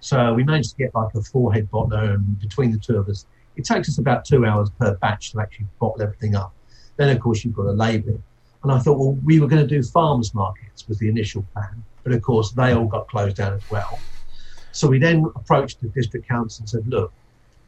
So 0.00 0.34
we 0.34 0.44
managed 0.44 0.70
to 0.70 0.76
get 0.76 0.94
like 0.94 1.14
a 1.14 1.22
four 1.22 1.52
head 1.52 1.70
bottler, 1.70 2.14
and 2.14 2.38
between 2.38 2.70
the 2.70 2.78
two 2.78 2.96
of 2.96 3.08
us, 3.08 3.26
it 3.56 3.64
takes 3.64 3.88
us 3.88 3.98
about 3.98 4.24
two 4.24 4.44
hours 4.44 4.70
per 4.78 4.94
batch 4.96 5.32
to 5.32 5.40
actually 5.40 5.66
bottle 5.80 6.02
everything 6.02 6.34
up. 6.36 6.52
Then, 6.96 7.08
of 7.08 7.20
course, 7.20 7.44
you've 7.44 7.54
got 7.54 7.64
to 7.64 7.72
label 7.72 8.10
it. 8.10 8.20
And 8.62 8.72
I 8.72 8.78
thought, 8.78 8.98
well, 8.98 9.12
we 9.24 9.40
were 9.40 9.46
going 9.46 9.66
to 9.66 9.68
do 9.68 9.82
farmers 9.82 10.34
markets 10.34 10.88
was 10.88 10.98
the 10.98 11.08
initial 11.08 11.44
plan, 11.52 11.84
but 12.02 12.12
of 12.12 12.22
course 12.22 12.52
they 12.52 12.72
all 12.72 12.86
got 12.86 13.08
closed 13.08 13.36
down 13.36 13.52
as 13.52 13.70
well. 13.70 13.98
So 14.74 14.88
we 14.88 14.98
then 14.98 15.24
approached 15.36 15.80
the 15.80 15.88
district 15.88 16.28
council 16.28 16.62
and 16.62 16.68
said, 16.68 16.86
look, 16.88 17.12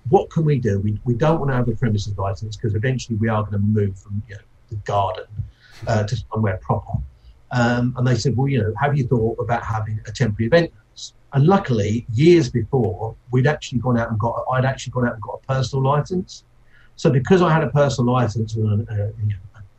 what 0.08 0.28
can 0.28 0.44
we 0.44 0.58
do? 0.58 0.80
We, 0.80 0.98
we 1.04 1.14
don't 1.14 1.38
want 1.38 1.52
to 1.52 1.56
have 1.56 1.68
a 1.68 1.72
premises 1.72 2.18
license 2.18 2.56
because 2.56 2.74
eventually 2.74 3.16
we 3.16 3.28
are 3.28 3.42
going 3.42 3.52
to 3.52 3.58
move 3.58 3.96
from 3.96 4.20
you 4.28 4.34
know, 4.34 4.40
the 4.70 4.76
garden 4.76 5.26
uh, 5.86 6.02
to 6.02 6.16
somewhere 6.32 6.58
proper. 6.58 6.98
Um, 7.52 7.94
and 7.96 8.04
they 8.04 8.16
said, 8.16 8.36
well, 8.36 8.48
you 8.48 8.60
know, 8.60 8.74
have 8.80 8.96
you 8.96 9.06
thought 9.06 9.38
about 9.38 9.62
having 9.62 10.00
a 10.06 10.10
temporary 10.10 10.48
event 10.48 10.72
And 11.32 11.46
luckily, 11.46 12.06
years 12.12 12.50
before, 12.50 13.14
we'd 13.30 13.46
actually 13.46 13.78
gone 13.78 13.98
out 13.98 14.10
and 14.10 14.18
got, 14.18 14.44
I'd 14.52 14.64
actually 14.64 14.92
gone 14.92 15.06
out 15.06 15.14
and 15.14 15.22
got 15.22 15.40
a 15.42 15.46
personal 15.46 15.84
license. 15.84 16.44
So 16.96 17.08
because 17.10 17.40
I 17.40 17.52
had 17.52 17.62
a 17.62 17.70
personal 17.70 18.12
license 18.12 18.56
and 18.56 18.88
a, 18.88 18.92
a, 18.92 19.06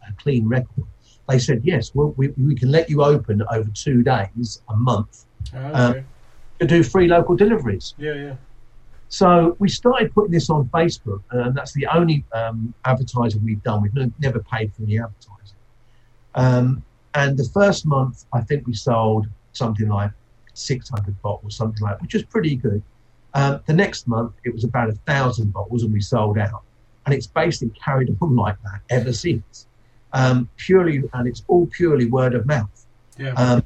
a 0.07 0.13
clean 0.17 0.47
record, 0.47 0.85
they 1.27 1.39
said, 1.39 1.61
yes, 1.65 1.91
well, 1.93 2.13
we, 2.15 2.29
we 2.29 2.55
can 2.55 2.71
let 2.71 2.89
you 2.89 3.03
open 3.03 3.43
over 3.51 3.69
two 3.73 4.01
days 4.01 4.61
a 4.69 4.75
month. 4.75 5.25
Oh, 5.53 5.57
okay. 5.57 5.73
um, 5.73 6.05
to 6.59 6.65
do 6.65 6.83
free 6.83 7.07
local 7.07 7.35
deliveries. 7.35 7.93
Yeah, 7.97 8.13
yeah. 8.13 8.35
So 9.09 9.55
we 9.59 9.69
started 9.69 10.13
putting 10.13 10.31
this 10.31 10.49
on 10.49 10.69
Facebook, 10.69 11.21
and 11.31 11.55
that's 11.55 11.73
the 11.73 11.87
only 11.87 12.25
um, 12.33 12.73
advertising 12.85 13.43
we've 13.43 13.63
done. 13.63 13.81
We've 13.81 14.11
never 14.19 14.39
paid 14.39 14.73
for 14.73 14.83
any 14.83 14.99
advertising. 14.99 15.57
Um, 16.35 16.83
and 17.13 17.37
the 17.37 17.49
first 17.53 17.85
month, 17.85 18.25
I 18.33 18.41
think 18.41 18.67
we 18.67 18.73
sold 18.73 19.27
something 19.53 19.87
like 19.87 20.11
600 20.53 21.21
bottles, 21.21 21.55
something 21.55 21.81
like 21.81 21.97
that, 21.97 22.01
which 22.01 22.13
was 22.13 22.23
pretty 22.23 22.55
good. 22.55 22.83
Um, 23.33 23.61
the 23.65 23.73
next 23.73 24.07
month, 24.07 24.33
it 24.43 24.53
was 24.53 24.63
about 24.63 24.89
a 24.89 24.93
thousand 24.93 25.53
bottles, 25.53 25.83
and 25.83 25.93
we 25.93 26.01
sold 26.01 26.37
out. 26.37 26.63
And 27.05 27.15
it's 27.15 27.27
basically 27.27 27.73
carried 27.79 28.15
on 28.21 28.35
like 28.35 28.57
that 28.63 28.81
ever 28.89 29.13
since. 29.13 29.67
Um, 30.13 30.49
purely, 30.57 31.03
and 31.13 31.27
it's 31.27 31.43
all 31.47 31.67
purely 31.67 32.07
word 32.07 32.35
of 32.35 32.45
mouth. 32.45 32.85
Yeah. 33.17 33.33
Um, 33.33 33.63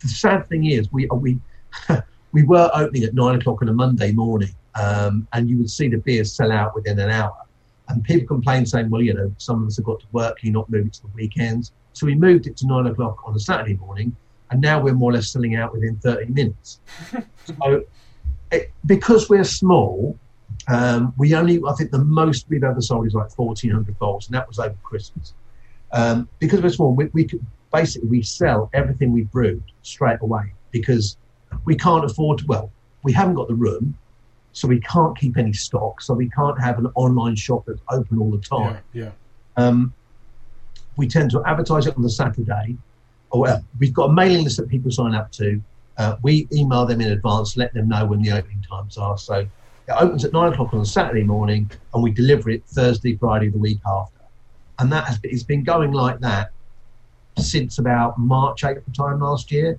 the 0.00 0.08
sad 0.08 0.48
thing 0.48 0.66
is, 0.66 0.90
we 0.92 1.08
are 1.08 1.16
we 1.16 1.38
we 2.32 2.42
were 2.42 2.70
opening 2.74 3.04
at 3.04 3.14
nine 3.14 3.36
o'clock 3.36 3.62
on 3.62 3.68
a 3.68 3.72
Monday 3.72 4.12
morning, 4.12 4.54
um, 4.74 5.26
and 5.32 5.48
you 5.48 5.58
would 5.58 5.70
see 5.70 5.88
the 5.88 5.98
beers 5.98 6.32
sell 6.32 6.52
out 6.52 6.74
within 6.74 6.98
an 6.98 7.10
hour. 7.10 7.36
And 7.88 8.04
people 8.04 8.26
complained, 8.26 8.68
saying, 8.68 8.88
"Well, 8.90 9.02
you 9.02 9.14
know, 9.14 9.32
some 9.38 9.62
of 9.62 9.68
us 9.68 9.76
have 9.76 9.86
got 9.86 10.00
to 10.00 10.06
work. 10.12 10.38
Can 10.38 10.48
you 10.48 10.52
not 10.52 10.70
move 10.70 10.86
it 10.86 10.92
to 10.94 11.02
the 11.02 11.08
weekends?" 11.14 11.72
So 11.92 12.06
we 12.06 12.14
moved 12.14 12.46
it 12.46 12.56
to 12.58 12.66
nine 12.66 12.86
o'clock 12.86 13.22
on 13.26 13.34
a 13.34 13.40
Saturday 13.40 13.74
morning, 13.74 14.14
and 14.50 14.60
now 14.60 14.80
we're 14.80 14.94
more 14.94 15.10
or 15.10 15.14
less 15.14 15.30
selling 15.30 15.56
out 15.56 15.72
within 15.72 15.96
thirty 15.96 16.32
minutes. 16.32 16.80
so, 17.44 17.84
it, 18.52 18.70
because 18.86 19.28
we're 19.28 19.44
small, 19.44 20.16
um, 20.68 21.12
we 21.18 21.34
only, 21.34 21.60
I 21.66 21.72
think, 21.74 21.90
the 21.90 22.04
most 22.04 22.46
we've 22.48 22.64
ever 22.64 22.80
sold 22.80 23.06
is 23.06 23.14
like 23.14 23.30
fourteen 23.30 23.72
hundred 23.72 23.98
bottles, 23.98 24.26
and 24.28 24.34
that 24.34 24.46
was 24.46 24.58
over 24.58 24.76
Christmas. 24.82 25.34
Um, 25.92 26.28
because 26.38 26.60
we're 26.62 26.70
small, 26.70 26.94
we, 26.94 27.06
we 27.06 27.24
could 27.24 27.44
basically 27.72 28.08
we 28.08 28.22
sell 28.22 28.70
everything 28.72 29.12
we 29.12 29.22
brewed 29.22 29.62
straight 29.82 30.18
away 30.20 30.52
because 30.70 31.16
we 31.64 31.74
can't 31.76 32.04
afford, 32.04 32.38
to, 32.38 32.46
well, 32.46 32.72
we 33.02 33.12
haven't 33.12 33.34
got 33.34 33.48
the 33.48 33.54
room, 33.54 33.96
so 34.52 34.66
we 34.68 34.80
can't 34.80 35.16
keep 35.16 35.36
any 35.36 35.52
stock, 35.52 36.00
so 36.00 36.14
we 36.14 36.28
can't 36.30 36.60
have 36.60 36.78
an 36.78 36.86
online 36.94 37.36
shop 37.36 37.64
that's 37.66 37.80
open 37.90 38.18
all 38.18 38.30
the 38.30 38.38
time. 38.38 38.78
Yeah. 38.92 39.04
yeah. 39.04 39.10
Um, 39.56 39.92
we 40.96 41.06
tend 41.06 41.30
to 41.32 41.42
advertise 41.46 41.86
it 41.86 41.96
on 41.96 42.02
the 42.02 42.10
Saturday, 42.10 42.76
or 43.30 43.48
uh, 43.48 43.60
we've 43.78 43.94
got 43.94 44.10
a 44.10 44.12
mailing 44.12 44.44
list 44.44 44.56
that 44.56 44.68
people 44.68 44.90
sign 44.90 45.14
up 45.14 45.30
to. 45.32 45.60
Uh, 45.96 46.16
we 46.22 46.48
email 46.52 46.86
them 46.86 47.00
in 47.00 47.12
advance, 47.12 47.56
let 47.56 47.72
them 47.74 47.88
know 47.88 48.04
when 48.06 48.22
the 48.22 48.30
opening 48.32 48.62
times 48.68 48.96
are. 48.98 49.16
So 49.18 49.34
it 49.34 49.48
opens 49.90 50.24
at 50.24 50.32
nine 50.32 50.52
o'clock 50.52 50.74
on 50.74 50.80
a 50.80 50.86
Saturday 50.86 51.22
morning, 51.22 51.70
and 51.94 52.02
we 52.02 52.10
deliver 52.10 52.50
it 52.50 52.64
Thursday, 52.66 53.16
Friday, 53.16 53.48
the 53.48 53.58
week 53.58 53.80
after. 53.86 54.20
And 54.78 54.90
that 54.92 55.04
has 55.04 55.18
been, 55.18 55.30
it's 55.30 55.42
been 55.42 55.62
going 55.62 55.92
like 55.92 56.20
that 56.20 56.52
since 57.38 57.78
about 57.78 58.18
March, 58.18 58.64
April 58.64 58.84
time 58.94 59.20
last 59.20 59.52
year. 59.52 59.78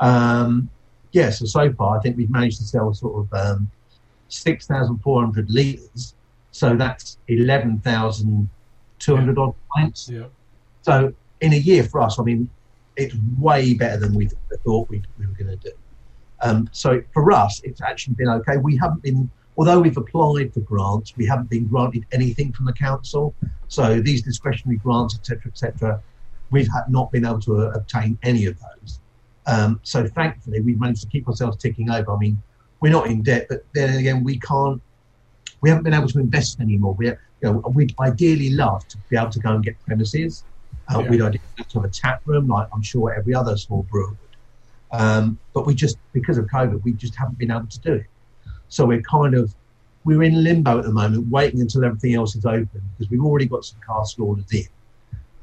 Um, 0.00 0.68
yeah, 1.16 1.30
so 1.30 1.46
so 1.46 1.72
far 1.72 1.96
I 1.96 2.00
think 2.00 2.18
we've 2.18 2.30
managed 2.30 2.58
to 2.58 2.64
sell 2.64 2.92
sort 2.92 3.14
of 3.22 3.26
um, 3.32 3.70
six 4.28 4.66
thousand 4.66 4.98
four 4.98 5.22
hundred 5.22 5.50
liters. 5.50 6.14
So 6.50 6.76
that's 6.76 7.16
eleven 7.28 7.78
thousand 7.78 8.50
two 8.98 9.16
hundred 9.16 9.38
odd 9.38 9.54
pints. 9.74 10.10
Yeah. 10.10 10.26
So 10.82 11.14
in 11.40 11.54
a 11.54 11.56
year 11.56 11.84
for 11.84 12.02
us, 12.02 12.18
I 12.20 12.22
mean, 12.22 12.50
it's 12.96 13.14
way 13.38 13.72
better 13.72 13.98
than 13.98 14.14
we 14.14 14.28
thought 14.62 14.90
we, 14.90 15.02
we 15.18 15.26
were 15.26 15.32
going 15.32 15.58
to 15.58 15.70
do. 15.70 15.72
Um, 16.42 16.68
so 16.72 17.02
for 17.14 17.32
us, 17.32 17.62
it's 17.64 17.80
actually 17.80 18.14
been 18.14 18.28
okay. 18.28 18.58
We 18.58 18.76
haven't 18.76 19.02
been, 19.02 19.30
although 19.56 19.80
we've 19.80 19.96
applied 19.96 20.52
for 20.52 20.60
grants, 20.60 21.16
we 21.16 21.24
haven't 21.24 21.48
been 21.48 21.66
granted 21.66 22.04
anything 22.12 22.52
from 22.52 22.66
the 22.66 22.74
council. 22.74 23.34
So 23.68 24.02
these 24.02 24.20
discretionary 24.20 24.76
grants, 24.76 25.14
etc., 25.16 25.50
etc., 25.50 26.02
we've 26.50 26.68
not 26.90 27.10
been 27.10 27.24
able 27.24 27.40
to 27.40 27.56
uh, 27.56 27.70
obtain 27.70 28.18
any 28.22 28.44
of 28.44 28.58
those. 28.60 29.00
Um, 29.46 29.80
so 29.82 30.06
thankfully, 30.06 30.60
we've 30.60 30.80
managed 30.80 31.02
to 31.02 31.08
keep 31.08 31.28
ourselves 31.28 31.56
ticking 31.56 31.90
over. 31.90 32.12
I 32.12 32.18
mean, 32.18 32.42
we're 32.80 32.92
not 32.92 33.06
in 33.06 33.22
debt, 33.22 33.46
but 33.48 33.64
then 33.74 33.96
again, 33.96 34.24
we 34.24 34.38
can't. 34.38 34.82
We 35.60 35.70
haven't 35.70 35.84
been 35.84 35.94
able 35.94 36.08
to 36.08 36.18
invest 36.18 36.60
anymore. 36.60 36.94
We, 36.94 37.06
you 37.06 37.16
know, 37.42 37.52
we'd 37.74 37.94
ideally 38.00 38.50
love 38.50 38.86
to 38.88 38.98
be 39.08 39.16
able 39.16 39.30
to 39.30 39.38
go 39.38 39.54
and 39.54 39.64
get 39.64 39.74
premises. 39.86 40.44
Uh, 40.92 41.00
yeah. 41.00 41.10
We'd 41.10 41.22
ideally 41.22 41.44
love 41.58 41.68
to 41.68 41.80
have 41.80 41.90
a 41.90 41.92
tap 41.92 42.22
room, 42.26 42.46
like 42.48 42.68
I'm 42.72 42.82
sure 42.82 43.14
every 43.14 43.34
other 43.34 43.56
small 43.56 43.82
brewer 43.84 44.08
would. 44.08 44.18
Um, 44.92 45.38
but 45.52 45.66
we 45.66 45.74
just, 45.74 45.98
because 46.12 46.38
of 46.38 46.46
COVID, 46.46 46.84
we 46.84 46.92
just 46.92 47.14
haven't 47.16 47.38
been 47.38 47.50
able 47.50 47.66
to 47.66 47.80
do 47.80 47.94
it. 47.94 48.06
So 48.68 48.84
we're 48.84 49.02
kind 49.02 49.34
of, 49.34 49.54
we're 50.04 50.22
in 50.22 50.44
limbo 50.44 50.78
at 50.78 50.84
the 50.84 50.92
moment, 50.92 51.28
waiting 51.28 51.60
until 51.60 51.84
everything 51.84 52.14
else 52.14 52.36
is 52.36 52.46
open 52.46 52.82
because 52.96 53.10
we've 53.10 53.24
already 53.24 53.46
got 53.46 53.64
some 53.64 53.80
cask 53.84 54.20
orders 54.20 54.52
in. 54.52 54.66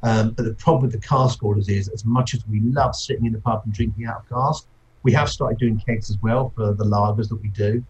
Um, 0.04 0.32
but 0.32 0.44
the 0.44 0.54
problem 0.54 0.84
with 0.84 0.92
the 0.92 1.08
cask 1.08 1.42
orders 1.44 1.70
is, 1.70 1.88
as 1.88 2.04
much 2.06 2.34
as 2.34 2.46
we 2.48 2.60
love 2.60 2.96
sitting 2.96 3.26
in 3.26 3.34
the 3.34 3.40
pub 3.40 3.62
and 3.64 3.74
drinking 3.74 4.06
out 4.06 4.18
of 4.18 4.30
cask, 4.30 4.68
we 5.04 5.14
have 5.14 5.30
started 5.30 5.58
doing 5.58 5.80
kegs 5.80 6.10
as 6.10 6.18
well 6.22 6.52
for 6.56 6.74
the 6.74 6.84
lagers 6.84 7.30
that 7.30 7.42
we 7.42 7.50
do. 7.50 7.84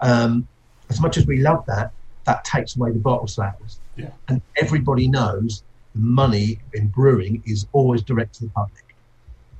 Um, 0.00 0.48
as 0.88 1.00
much 1.00 1.18
as 1.18 1.26
we 1.26 1.38
love 1.38 1.64
that, 1.66 1.92
that 2.24 2.44
takes 2.44 2.76
away 2.76 2.92
the 2.92 2.98
bottle 2.98 3.26
sales. 3.26 3.80
Yeah. 3.96 4.10
And 4.28 4.40
everybody 4.56 5.08
knows 5.08 5.62
the 5.94 6.00
money 6.00 6.58
in 6.72 6.88
brewing 6.88 7.42
is 7.46 7.66
always 7.72 8.02
direct 8.02 8.34
to 8.36 8.44
the 8.44 8.50
public. 8.50 8.84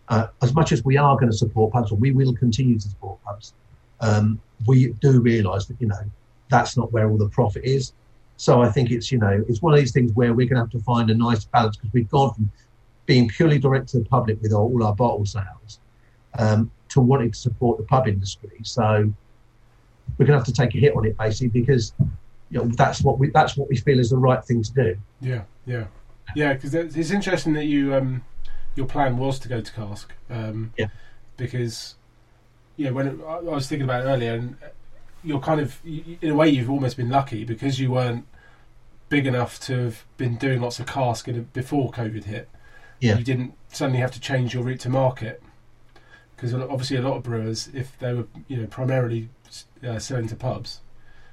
Uh, 0.08 0.28
as 0.42 0.54
much 0.54 0.72
as 0.72 0.84
we 0.84 0.96
are 0.96 1.16
going 1.16 1.30
to 1.30 1.36
support 1.36 1.72
pubs, 1.72 1.92
or 1.92 1.96
we 1.96 2.12
will 2.12 2.34
continue 2.34 2.78
to 2.78 2.88
support 2.88 3.22
pubs, 3.24 3.52
um, 4.00 4.40
we 4.66 4.92
do 5.00 5.20
realise 5.20 5.66
that 5.66 5.76
you 5.80 5.86
know 5.86 6.00
that's 6.48 6.76
not 6.76 6.92
where 6.92 7.10
all 7.10 7.18
the 7.18 7.28
profit 7.28 7.64
is. 7.64 7.92
So 8.38 8.62
I 8.62 8.70
think 8.70 8.90
it's 8.92 9.12
you 9.12 9.18
know 9.18 9.44
it's 9.48 9.60
one 9.60 9.74
of 9.74 9.80
these 9.80 9.92
things 9.92 10.12
where 10.14 10.32
we're 10.32 10.48
going 10.48 10.56
to 10.56 10.62
have 10.62 10.70
to 10.70 10.80
find 10.80 11.10
a 11.10 11.14
nice 11.14 11.44
balance 11.44 11.76
because 11.76 11.92
we've 11.92 12.08
gone 12.08 12.32
from 12.34 12.50
being 13.04 13.28
purely 13.28 13.58
direct 13.58 13.88
to 13.88 13.98
the 13.98 14.04
public 14.04 14.40
with 14.40 14.52
all, 14.52 14.82
our 14.84 14.94
bottle 14.94 15.26
sales 15.26 15.80
um, 16.38 16.70
to 16.88 17.00
wanting 17.00 17.32
to 17.32 17.38
support 17.38 17.78
the 17.78 17.84
pub 17.84 18.06
industry. 18.06 18.60
So 18.62 19.12
we're 20.16 20.26
going 20.26 20.38
to 20.38 20.44
have 20.44 20.46
to 20.46 20.52
take 20.52 20.74
a 20.74 20.78
hit 20.78 20.94
on 20.94 21.04
it 21.04 21.16
basically 21.16 21.48
because 21.48 21.92
you 22.50 22.58
know, 22.58 22.64
that's 22.76 23.02
what 23.02 23.18
we 23.18 23.30
that's 23.30 23.56
what 23.56 23.68
we 23.68 23.76
feel 23.76 23.98
is 23.98 24.10
the 24.10 24.16
right 24.16 24.42
thing 24.44 24.62
to 24.62 24.72
do. 24.72 24.96
Yeah, 25.20 25.42
yeah, 25.66 25.86
yeah. 26.34 26.54
Because 26.54 26.74
it's 26.74 27.10
interesting 27.10 27.54
that 27.54 27.64
you 27.64 27.94
um, 27.94 28.24
your 28.76 28.86
plan 28.86 29.18
was 29.18 29.38
to 29.40 29.48
go 29.48 29.60
to 29.60 29.72
cask. 29.72 30.12
Um, 30.30 30.72
Yeah. 30.78 30.86
Because 31.36 31.96
yeah, 32.76 32.90
when 32.90 33.08
it, 33.08 33.20
I 33.26 33.36
I 33.36 33.40
was 33.40 33.68
thinking 33.68 33.84
about 33.84 34.04
it 34.04 34.08
earlier, 34.08 34.34
and 34.34 34.56
you're 35.24 35.40
kind 35.40 35.60
of 35.60 35.78
in 35.84 36.30
a 36.30 36.34
way 36.34 36.48
you've 36.48 36.70
almost 36.70 36.96
been 36.96 37.08
lucky 37.10 37.44
because 37.44 37.78
you 37.80 37.90
weren't 37.90 38.26
big 39.08 39.26
enough 39.26 39.58
to 39.60 39.84
have 39.84 40.04
been 40.16 40.36
doing 40.36 40.60
lots 40.60 40.78
of 40.78 40.86
cask 40.86 41.28
in 41.28 41.36
a, 41.36 41.40
before 41.40 41.90
COVID 41.90 42.24
hit. 42.24 42.48
Yeah. 43.00 43.18
You 43.18 43.24
didn't 43.24 43.54
suddenly 43.68 44.00
have 44.00 44.10
to 44.12 44.20
change 44.20 44.54
your 44.54 44.62
route 44.64 44.80
to 44.80 44.88
market 44.90 45.42
because 46.36 46.54
obviously 46.54 46.96
a 46.96 47.02
lot 47.02 47.16
of 47.16 47.22
brewers, 47.22 47.68
if 47.74 47.98
they 47.98 48.12
were 48.12 48.26
you 48.46 48.56
know 48.58 48.66
primarily 48.66 49.28
uh, 49.86 49.98
selling 49.98 50.28
to 50.28 50.36
pubs, 50.36 50.80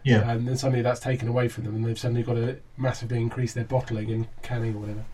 Yeah, 0.04 0.30
and 0.32 0.48
then 0.48 0.58
suddenly 0.58 0.82
that's 0.82 1.00
taken 1.00 1.28
away 1.28 1.48
from 1.48 1.66
them, 1.66 1.76
and 1.76 1.86
they've 1.86 2.00
suddenly 2.00 2.24
got 2.24 2.36
to 2.36 2.58
massively 2.78 3.20
increase 3.22 3.54
their 3.54 3.66
bottling 3.66 4.12
and 4.12 4.28
canning 4.42 4.76
or 4.76 4.80
whatever. 4.80 5.06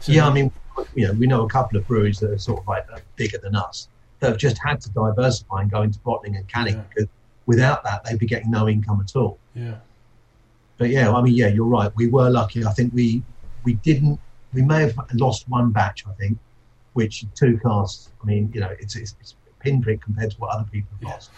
So, 0.00 0.12
yeah. 0.12 0.28
I 0.28 0.32
mean, 0.32 0.52
you 0.94 1.06
know, 1.06 1.12
we 1.14 1.26
know 1.26 1.44
a 1.44 1.48
couple 1.48 1.78
of 1.78 1.86
breweries 1.86 2.20
that 2.20 2.30
are 2.30 2.38
sort 2.38 2.60
of 2.60 2.68
like 2.68 2.86
bigger 3.16 3.38
than 3.38 3.56
us 3.56 3.88
that 4.20 4.28
have 4.28 4.38
just 4.38 4.58
had 4.62 4.80
to 4.82 4.90
diversify 4.90 5.62
and 5.62 5.70
go 5.70 5.82
into 5.82 5.98
bottling 6.00 6.36
and 6.36 6.46
canning 6.48 6.74
Yeah. 6.76 6.82
because 6.88 7.08
without 7.46 7.84
that 7.84 8.04
they'd 8.04 8.18
be 8.18 8.26
getting 8.26 8.50
no 8.50 8.68
income 8.68 9.00
at 9.00 9.16
all. 9.16 9.38
yeah, 9.54 9.76
But 10.78 10.90
yeah, 10.90 11.12
I 11.12 11.22
mean, 11.22 11.34
yeah, 11.34 11.48
you're 11.48 11.66
right. 11.66 11.90
We 11.96 12.08
were 12.08 12.28
lucky. 12.30 12.64
I 12.64 12.72
think 12.72 12.92
we 12.92 13.22
we 13.64 13.74
didn't. 13.74 14.18
We 14.52 14.62
may 14.62 14.80
have 14.82 14.94
lost 15.14 15.48
one 15.48 15.70
batch. 15.72 16.04
I 16.06 16.12
think, 16.14 16.38
which 16.94 17.24
two 17.34 17.58
casts. 17.64 18.10
I 18.22 18.26
mean, 18.26 18.50
you 18.54 18.60
know, 18.60 18.72
it's 18.80 18.96
it's, 18.96 19.14
it's 19.20 19.34
pinprick 19.60 20.00
compared 20.02 20.30
to 20.32 20.36
what 20.38 20.50
other 20.54 20.66
people 20.70 20.90
have 20.92 21.02
Yeah. 21.02 21.10
lost. 21.10 21.30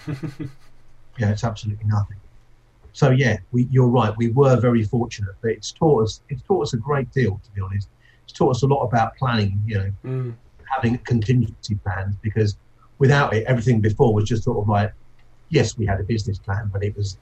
yeah, 1.19 1.31
it's 1.31 1.45
absolutely 1.45 1.87
nothing. 1.87 2.17
So 2.93 3.11
yeah, 3.11 3.39
we, 3.53 3.69
you're 3.71 3.89
right. 3.89 4.13
We 4.17 4.31
were 4.31 4.57
very 4.59 4.83
fortunate, 4.83 5.35
but 5.41 5.51
it's 5.53 5.73
taught 5.73 6.03
us 6.05 6.21
it's 6.29 6.43
taught 6.43 6.63
us 6.63 6.73
a 6.75 6.79
great 6.79 7.11
deal. 7.13 7.41
To 7.45 7.51
be 7.53 7.61
honest, 7.61 7.89
it's 8.25 8.33
taught 8.33 8.51
us 8.57 8.63
a 8.63 8.67
lot 8.67 8.83
about 8.85 9.17
planning. 9.17 9.61
You 9.67 9.75
know, 9.79 9.91
mm, 10.05 10.35
having 10.75 10.99
contingency 10.99 11.77
plans 11.77 12.17
because 12.23 12.57
without 12.99 13.33
it, 13.35 13.45
everything 13.47 13.81
before 13.81 14.13
was 14.13 14.25
just 14.25 14.43
sort 14.43 14.59
of 14.59 14.69
like, 14.69 14.93
yes, 15.51 15.77
we 15.79 15.87
had 15.87 16.01
a 16.01 16.05
business 16.05 16.39
plan, 16.39 16.71
but 16.73 16.83
it 16.85 16.97
was, 16.97 17.19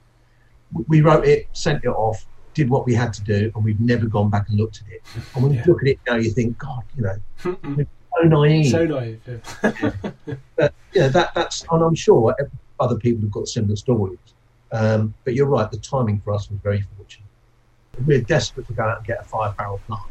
we 0.87 1.01
wrote 1.01 1.25
it, 1.25 1.47
sent 1.53 1.83
it 1.83 1.87
off, 1.89 2.25
did 2.53 2.69
what 2.69 2.85
we 2.85 2.93
had 2.93 3.13
to 3.13 3.23
do, 3.23 3.51
and 3.55 3.63
we've 3.63 3.79
never 3.79 4.05
gone 4.07 4.29
back 4.29 4.49
and 4.49 4.57
looked 4.57 4.81
at 4.85 4.91
it. 4.93 5.01
And 5.35 5.43
when 5.43 5.53
Yeah. 5.53 5.63
you 5.65 5.71
look 5.73 5.81
at 5.81 5.87
it 5.87 5.99
now, 6.07 6.15
you 6.15 6.31
think, 6.31 6.57
God, 6.57 6.83
you 6.95 7.03
know, 7.03 7.17
so 7.41 8.23
naive. 8.23 8.71
so 8.71 8.85
naive. 8.85 9.21
Yeah. 9.27 10.01
but 10.55 10.73
yeah, 10.93 11.07
that 11.09 11.33
that's, 11.35 11.63
and 11.71 11.83
I'm 11.83 11.95
sure 11.95 12.35
other 12.79 12.95
people 12.95 13.21
have 13.21 13.31
got 13.31 13.47
similar 13.47 13.75
stories. 13.75 14.17
Um, 14.71 15.13
but 15.23 15.33
you're 15.33 15.45
right, 15.47 15.69
the 15.71 15.77
timing 15.77 16.19
for 16.21 16.33
us 16.33 16.49
was 16.49 16.59
very 16.61 16.83
fortunate. 16.97 17.23
We're 18.05 18.21
desperate 18.21 18.67
to 18.67 18.73
go 18.73 18.83
out 18.83 18.97
and 18.97 19.07
get 19.07 19.19
a 19.21 19.23
five 19.23 19.55
barrel 19.57 19.79
plant. 19.87 20.01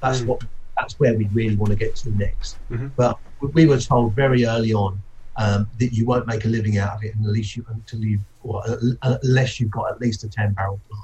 That's 0.00 0.20
Mm. 0.20 0.26
what 0.26 0.42
that's 0.78 0.98
where 0.98 1.14
we 1.16 1.26
really 1.32 1.54
want 1.56 1.70
to 1.70 1.76
get 1.76 1.94
to 1.96 2.10
next. 2.18 2.58
Mhm. 2.70 2.90
But 2.96 3.18
we 3.40 3.64
were 3.66 3.78
told 3.78 4.12
very 4.14 4.44
early 4.44 4.72
on 4.74 5.00
um, 5.36 5.68
that 5.80 5.92
you 5.92 6.06
won't 6.06 6.26
make 6.26 6.44
a 6.44 6.48
living 6.48 6.78
out 6.78 6.96
of 6.96 7.04
it 7.04 7.14
unless 7.16 7.56
you 7.56 7.64
until 7.68 8.00
you 8.00 8.18
or 8.42 8.62
uh, 9.02 9.16
unless 9.22 9.58
you've 9.58 9.70
got 9.70 9.90
at 9.90 10.00
least 10.00 10.24
a 10.24 10.28
ten 10.28 10.52
barrel 10.52 10.80
plant. 10.88 11.02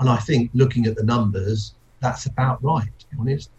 And 0.00 0.08
I 0.08 0.16
think 0.16 0.50
looking 0.54 0.86
at 0.86 0.96
the 0.96 1.02
numbers, 1.04 1.74
that's 2.00 2.26
about 2.26 2.62
right. 2.62 2.88
To 2.98 3.06
be 3.10 3.16
honest, 3.20 3.50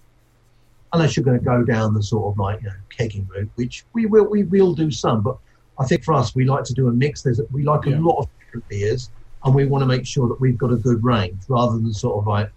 unless 0.94 1.16
you're 1.16 1.24
going 1.24 1.40
to 1.40 1.44
go 1.46 1.64
down 1.64 1.94
the 1.94 2.04
sort 2.04 2.32
of 2.34 2.40
like 2.40 2.62
you 2.62 2.68
know 2.68 2.76
kegging 2.98 3.30
route, 3.30 3.50
which 3.56 3.86
we 3.94 4.06
will 4.06 4.26
we 4.30 4.44
will 4.44 4.74
do 4.74 4.92
some. 4.92 5.22
But 5.22 5.38
I 5.80 5.86
think 5.86 6.04
for 6.04 6.14
us, 6.14 6.36
we 6.36 6.46
like 6.46 6.64
to 6.66 6.74
do 6.74 6.88
a 6.88 6.92
mix. 6.92 7.22
There's 7.22 7.40
we 7.52 7.64
like 7.64 7.86
Yeah. 7.86 7.98
a 7.98 8.00
lot 8.00 8.20
of 8.20 8.28
different 8.40 8.68
beers, 8.68 9.10
and 9.44 9.56
we 9.56 9.66
want 9.66 9.82
to 9.84 9.86
make 9.86 10.06
sure 10.06 10.28
that 10.28 10.40
we've 10.42 10.58
got 10.58 10.72
a 10.72 10.78
good 10.78 11.04
range 11.04 11.38
rather 11.48 11.74
than 11.78 11.94
sort 11.94 12.18
of 12.18 12.28
like 12.28 12.52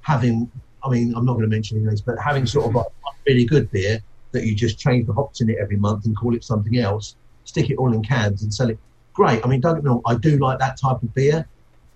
having. 0.00 0.50
I 0.84 0.90
mean, 0.90 1.14
I'm 1.14 1.24
not 1.24 1.34
going 1.34 1.48
to 1.48 1.54
mention 1.56 1.76
any 1.76 1.86
names, 1.86 2.00
but 2.00 2.18
having 2.18 2.44
sort 2.44 2.66
of 2.66 2.74
like 2.74 2.86
really 3.26 3.44
good 3.44 3.70
beer 3.70 4.00
that 4.32 4.44
you 4.44 4.54
just 4.54 4.78
change 4.78 5.06
the 5.06 5.12
hops 5.12 5.40
in 5.40 5.50
it 5.50 5.58
every 5.60 5.76
month 5.76 6.06
and 6.06 6.16
call 6.16 6.34
it 6.34 6.44
something 6.44 6.78
else, 6.78 7.16
stick 7.44 7.70
it 7.70 7.76
all 7.76 7.92
in 7.92 8.02
cans 8.02 8.42
and 8.42 8.52
sell 8.52 8.70
it. 8.70 8.78
Great. 9.12 9.44
I 9.44 9.48
mean, 9.48 9.60
don't 9.60 9.74
get 9.74 9.84
me 9.84 9.90
wrong, 9.90 10.02
I 10.06 10.14
do 10.14 10.38
like 10.38 10.58
that 10.58 10.78
type 10.80 11.02
of 11.02 11.14
beer, 11.14 11.46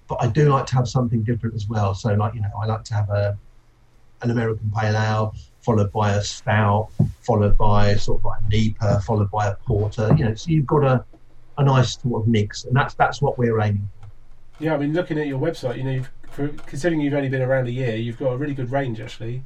but 0.08 0.18
I 0.20 0.28
do 0.28 0.48
like 0.50 0.66
to 0.66 0.74
have 0.76 0.88
something 0.88 1.22
different 1.22 1.54
as 1.54 1.68
well. 1.68 1.94
So, 1.94 2.12
like, 2.14 2.34
you 2.34 2.40
know, 2.40 2.50
I 2.62 2.66
like 2.66 2.84
to 2.84 2.94
have 2.94 3.10
a 3.10 3.38
an 4.22 4.30
American 4.30 4.70
Pale 4.74 4.96
Ale, 4.96 5.34
followed 5.60 5.92
by 5.92 6.12
a 6.12 6.22
Stout, 6.22 6.88
followed 7.20 7.56
by 7.58 7.94
sort 7.96 8.20
of 8.20 8.24
like 8.24 8.40
a 8.40 8.44
NEIPA, 8.44 9.02
followed 9.04 9.30
by 9.30 9.48
a 9.48 9.54
Porter. 9.54 10.14
You 10.16 10.24
know, 10.26 10.34
so 10.34 10.50
you've 10.50 10.66
got 10.66 10.84
a, 10.84 11.04
a 11.58 11.64
nice 11.64 12.00
sort 12.00 12.22
of 12.22 12.28
mix, 12.28 12.64
and 12.64 12.74
that's 12.74 12.94
that's 12.94 13.20
what 13.20 13.36
we're 13.38 13.60
aiming 13.60 13.88
for. 14.00 14.08
yeah, 14.64 14.74
I 14.74 14.78
mean, 14.78 14.94
looking 14.94 15.18
at 15.18 15.26
your 15.26 15.38
website, 15.38 15.76
you 15.76 15.84
know, 15.84 16.50
considering 16.66 17.00
you've 17.00 17.14
only 17.14 17.28
been 17.28 17.42
around 17.42 17.66
a 17.66 17.70
year, 17.70 17.96
you've 17.96 18.18
got 18.18 18.32
a 18.32 18.36
really 18.36 18.54
good 18.54 18.70
range 18.70 19.00
actually. 19.00 19.42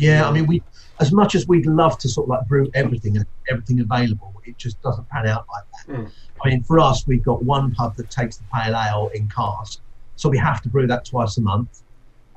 Yeah, 0.00 0.28
I 0.28 0.32
mean, 0.32 0.46
we 0.46 0.62
as 1.00 1.12
much 1.12 1.34
as 1.34 1.46
we'd 1.48 1.66
love 1.66 1.96
to 1.98 2.08
sort 2.08 2.26
of 2.26 2.28
like 2.30 2.46
brew 2.48 2.70
everything 2.74 3.16
and 3.16 3.24
everything 3.50 3.80
available, 3.80 4.32
it 4.44 4.56
just 4.58 4.80
doesn't 4.82 5.08
pan 5.08 5.26
out 5.26 5.46
like 5.52 5.64
that. 5.86 5.94
Mm. 5.94 6.10
I 6.44 6.48
mean, 6.48 6.62
for 6.62 6.78
us, 6.80 7.06
we've 7.06 7.22
got 7.22 7.42
one 7.42 7.72
pub 7.72 7.96
that 7.96 8.10
takes 8.10 8.36
the 8.36 8.44
pale 8.52 8.74
ale 8.74 9.10
in 9.14 9.28
cask, 9.28 9.80
so 10.16 10.28
we 10.28 10.38
have 10.38 10.60
to 10.62 10.68
brew 10.68 10.86
that 10.86 11.04
twice 11.04 11.36
a 11.38 11.40
month. 11.42 11.82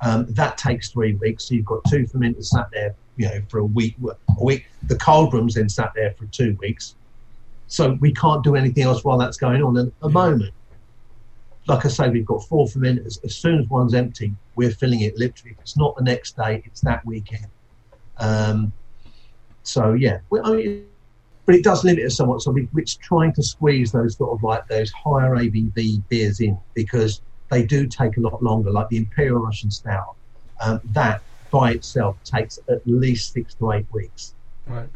Um, 0.02 0.26
that 0.32 0.58
takes 0.58 0.90
three 0.90 1.16
weeks, 1.16 1.48
so 1.48 1.56
you've 1.56 1.66
got 1.66 1.84
two 1.90 2.06
fermenters 2.06 2.46
sat 2.46 2.68
there, 2.74 2.96
you 3.16 3.28
know, 3.28 3.42
for 3.50 3.60
a 3.60 3.66
week. 3.66 3.96
A 4.38 4.44
week. 4.44 4.66
The 4.88 4.98
cold 4.98 5.34
room's 5.34 5.56
then 5.56 5.70
sat 5.70 5.92
there 5.96 6.14
for 6.18 6.26
two 6.28 6.58
weeks, 6.60 6.96
so 7.68 7.98
we 8.02 8.14
can't 8.14 8.44
do 8.44 8.56
anything 8.56 8.84
else 8.84 9.04
while 9.04 9.18
that's 9.18 9.38
going 9.38 9.64
on. 9.64 9.78
And 9.78 9.88
at 9.90 10.00
the 10.02 10.08
Yeah. 10.10 10.14
moment, 10.14 10.54
like 11.68 11.86
I 11.86 11.90
say, 11.90 12.10
we've 12.10 12.26
got 12.26 12.44
four 12.44 12.68
fermenters. 12.68 13.24
As 13.24 13.36
soon 13.36 13.60
as 13.60 13.68
one's 13.70 13.94
empty, 13.94 14.34
we're 14.56 14.72
filling 14.72 15.02
it 15.02 15.18
literally. 15.18 15.52
If 15.52 15.62
it's 15.62 15.78
not 15.78 15.96
the 15.96 16.04
next 16.04 16.36
day, 16.36 16.62
it's 16.66 16.82
that 16.82 17.06
weekend. 17.06 17.48
Um, 18.18 18.74
so 19.64 19.94
yeah, 19.94 20.20
we, 20.30 20.40
I 20.42 20.52
mean, 20.52 20.86
but 21.46 21.56
it 21.56 21.64
does 21.64 21.84
limit 21.84 22.06
us 22.06 22.16
somewhat. 22.16 22.42
So 22.42 22.52
we, 22.52 22.68
it's 22.76 22.96
trying 22.96 23.34
to 23.34 23.44
squeeze 23.44 23.92
those 23.92 24.18
sort 24.18 24.32
of 24.32 24.44
like 24.44 24.68
those 24.68 24.92
higher 24.92 25.36
ABV 25.36 26.04
beers 26.10 26.42
in 26.42 26.58
because 26.74 27.22
they 27.50 27.66
do 27.66 27.88
take 27.88 28.18
a 28.18 28.22
lot 28.22 28.44
longer. 28.44 28.72
Like 28.72 28.90
the 28.90 28.98
Imperial 28.98 29.40
Russian 29.40 29.72
Stout, 29.72 30.16
um, 30.62 30.82
that 30.92 31.22
by 31.52 31.72
itself 31.72 32.18
takes 32.24 32.60
at 32.70 32.82
least 32.86 33.32
six 33.32 33.54
to 33.56 33.72
eight 33.74 33.86
weeks 33.92 34.34
Right. 34.68 34.90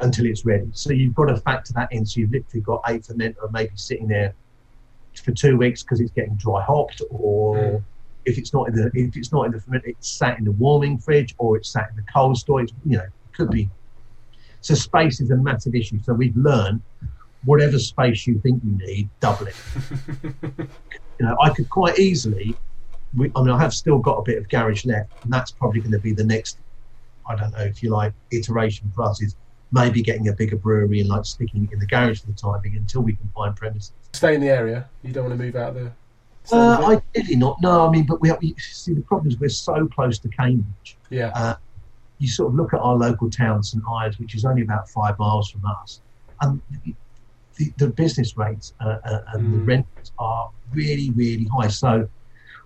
until 0.00 0.26
it's 0.26 0.44
ready. 0.44 0.68
So 0.72 0.92
you've 0.92 1.14
got 1.14 1.26
to 1.26 1.36
factor 1.36 1.72
that 1.74 1.92
in. 1.92 2.04
So 2.04 2.20
you've 2.20 2.32
literally 2.32 2.62
got 2.62 2.82
eight 2.88 3.02
fermenter 3.04 3.50
maybe 3.52 3.70
sitting 3.76 4.08
there 4.08 4.34
for 5.14 5.32
two 5.32 5.56
weeks 5.56 5.82
because 5.82 6.00
it's 6.00 6.12
getting 6.12 6.36
dry 6.36 6.62
hopped, 6.62 7.02
or 7.10 7.56
Mm. 7.56 7.84
if 8.26 8.38
it's 8.38 8.52
not 8.52 8.68
in 8.68 8.74
the 8.74 8.90
if 8.94 9.16
it's 9.16 9.32
not 9.32 9.46
in 9.46 9.52
the 9.52 9.80
it's 9.84 10.18
sat 10.18 10.38
in 10.38 10.44
the 10.44 10.52
warming 10.52 10.98
fridge 10.98 11.34
or 11.38 11.56
it's 11.56 11.70
sat 11.70 11.88
in 11.90 11.96
the 11.96 12.04
cold 12.12 12.36
storage. 12.36 12.72
You 12.84 12.98
know, 12.98 13.04
it 13.04 13.12
could 13.36 13.50
be. 13.50 13.68
So 14.60 14.74
space 14.74 15.20
is 15.20 15.30
a 15.30 15.36
massive 15.36 15.74
issue. 15.74 15.98
So 16.02 16.12
we've 16.12 16.36
learned 16.36 16.82
whatever 17.44 17.78
space 17.78 18.26
you 18.26 18.38
think 18.40 18.62
you 18.62 18.76
need, 18.86 19.08
double 19.20 19.46
it. 19.46 19.56
you 20.42 21.26
know, 21.26 21.36
I 21.40 21.50
could 21.50 21.68
quite 21.70 21.98
easily. 21.98 22.54
We, 23.16 23.32
I 23.34 23.40
mean, 23.42 23.50
I 23.50 23.58
have 23.58 23.72
still 23.74 23.98
got 23.98 24.18
a 24.18 24.22
bit 24.22 24.38
of 24.38 24.48
garage 24.48 24.84
left, 24.84 25.10
and 25.24 25.32
that's 25.32 25.50
probably 25.52 25.80
going 25.80 25.92
to 25.92 25.98
be 25.98 26.12
the 26.12 26.24
next. 26.24 26.58
I 27.28 27.36
don't 27.36 27.52
know 27.52 27.64
if 27.64 27.82
you 27.82 27.90
like 27.90 28.12
iteration 28.30 28.90
for 28.94 29.04
us 29.04 29.20
is 29.22 29.34
maybe 29.72 30.02
getting 30.02 30.28
a 30.28 30.32
bigger 30.32 30.56
brewery 30.56 31.00
and 31.00 31.08
like 31.08 31.24
sticking 31.24 31.64
it 31.64 31.72
in 31.72 31.78
the 31.78 31.86
garage 31.86 32.20
for 32.20 32.26
the 32.26 32.32
time 32.34 32.60
being 32.62 32.76
until 32.76 33.02
we 33.02 33.14
can 33.14 33.28
find 33.34 33.54
premises. 33.56 33.92
Stay 34.12 34.34
in 34.34 34.40
the 34.40 34.48
area. 34.48 34.88
You 35.02 35.12
don't 35.12 35.28
want 35.28 35.38
to 35.38 35.44
move 35.44 35.56
out 35.56 35.74
there. 35.74 35.92
Uh, 36.52 36.98
ideally 37.14 37.36
not. 37.36 37.56
No, 37.62 37.86
I 37.86 37.90
mean, 37.90 38.06
but 38.06 38.20
we, 38.20 38.32
we 38.40 38.54
see 38.58 38.94
the 38.94 39.02
problem 39.02 39.28
is 39.28 39.38
we're 39.38 39.48
so 39.48 39.86
close 39.88 40.18
to 40.20 40.28
Cambridge. 40.28 40.98
yeah. 41.10 41.30
uh, 41.34 41.54
You 42.18 42.28
sort 42.28 42.48
of 42.50 42.54
look 42.56 42.74
at 42.74 42.80
our 42.80 42.96
local 42.96 43.30
town, 43.30 43.62
St 43.62 43.82
Ives, 43.88 44.18
which 44.18 44.34
is 44.34 44.44
only 44.44 44.62
about 44.62 44.88
five 44.88 45.18
miles 45.18 45.50
from 45.50 45.62
us, 45.66 46.00
and 46.40 46.60
the, 47.56 47.72
the 47.76 47.88
business 47.88 48.36
rates 48.36 48.74
uh, 48.80 48.96
uh, 49.04 49.20
and 49.34 49.52
the 49.52 49.58
Mm. 49.58 49.66
rents 49.68 50.12
are 50.18 50.50
really, 50.72 51.10
really 51.10 51.46
high. 51.54 51.68
So 51.68 52.08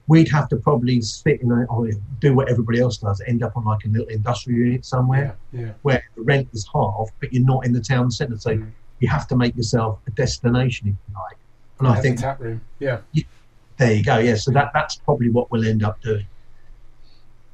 we'd 0.06 0.28
have 0.30 0.48
to 0.50 0.56
probably 0.56 1.00
sit 1.00 1.40
in 1.40 1.50
a, 1.50 1.64
or 1.64 1.88
do 2.20 2.34
what 2.34 2.48
everybody 2.50 2.78
else 2.80 2.98
does, 2.98 3.22
end 3.26 3.42
up 3.42 3.56
on 3.56 3.64
like 3.64 3.84
a 3.84 3.88
little 3.88 4.06
industrial 4.08 4.58
unit 4.58 4.84
somewhere 4.84 5.36
yeah. 5.52 5.60
Yeah. 5.60 5.72
where 5.82 6.04
the 6.14 6.22
rent 6.22 6.48
is 6.52 6.68
half, 6.74 7.08
but 7.20 7.32
you're 7.32 7.44
not 7.44 7.64
in 7.64 7.72
the 7.72 7.80
town 7.80 8.10
centre. 8.10 8.38
So 8.38 8.50
Mm. 8.56 8.70
you 9.00 9.08
have 9.08 9.26
to 9.28 9.36
make 9.36 9.56
yourself 9.56 9.98
a 10.06 10.10
destination, 10.10 10.88
if 10.88 10.94
you 11.08 11.14
like. 11.14 11.36
And 11.78 11.88
I 11.88 12.00
think 12.00 12.20
tap 12.20 12.38
room. 12.40 12.60
Yeah. 12.78 12.98
there 13.78 13.92
you 13.94 14.04
go. 14.04 14.18
Yeah, 14.18 14.34
so 14.36 14.50
that 14.52 14.70
that's 14.74 14.96
probably 14.96 15.30
what 15.30 15.50
we'll 15.50 15.66
end 15.66 15.82
up 15.82 16.00
doing. 16.02 16.26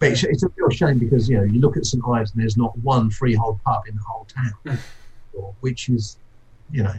But 0.00 0.12
it's, 0.12 0.24
it's 0.24 0.42
a 0.42 0.48
real 0.56 0.70
shame 0.70 0.98
because 0.98 1.28
you 1.28 1.36
know 1.36 1.44
you 1.44 1.60
look 1.60 1.76
at 1.76 1.84
St 1.86 2.02
Ives 2.06 2.32
and 2.32 2.42
there's 2.42 2.56
not 2.56 2.76
one 2.78 3.10
freehold 3.10 3.60
pub 3.64 3.82
in 3.88 3.94
the 3.96 4.02
whole 4.02 4.26
town, 4.26 4.78
which 5.60 5.88
is, 5.88 6.16
you 6.70 6.82
know, 6.82 6.94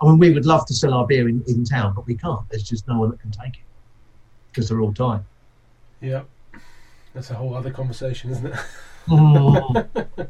I 0.00 0.04
mean 0.06 0.18
we 0.18 0.30
would 0.32 0.46
love 0.46 0.64
to 0.66 0.74
sell 0.74 0.94
our 0.94 1.06
beer 1.06 1.28
in, 1.28 1.42
in 1.46 1.64
town, 1.64 1.94
but 1.94 2.06
we 2.06 2.14
can't. 2.14 2.48
There's 2.50 2.62
just 2.62 2.86
no 2.88 2.98
one 3.00 3.10
that 3.10 3.20
can 3.20 3.30
take 3.30 3.54
it 3.54 3.60
because 4.50 4.68
they're 4.68 4.80
all 4.80 4.92
dying. 4.92 5.24
Yeah. 6.00 6.22
That's 7.14 7.30
a 7.30 7.34
whole 7.34 7.54
other 7.54 7.70
conversation, 7.70 8.30
isn't 8.30 8.46
it? 8.46 8.54
Mm. 9.08 10.28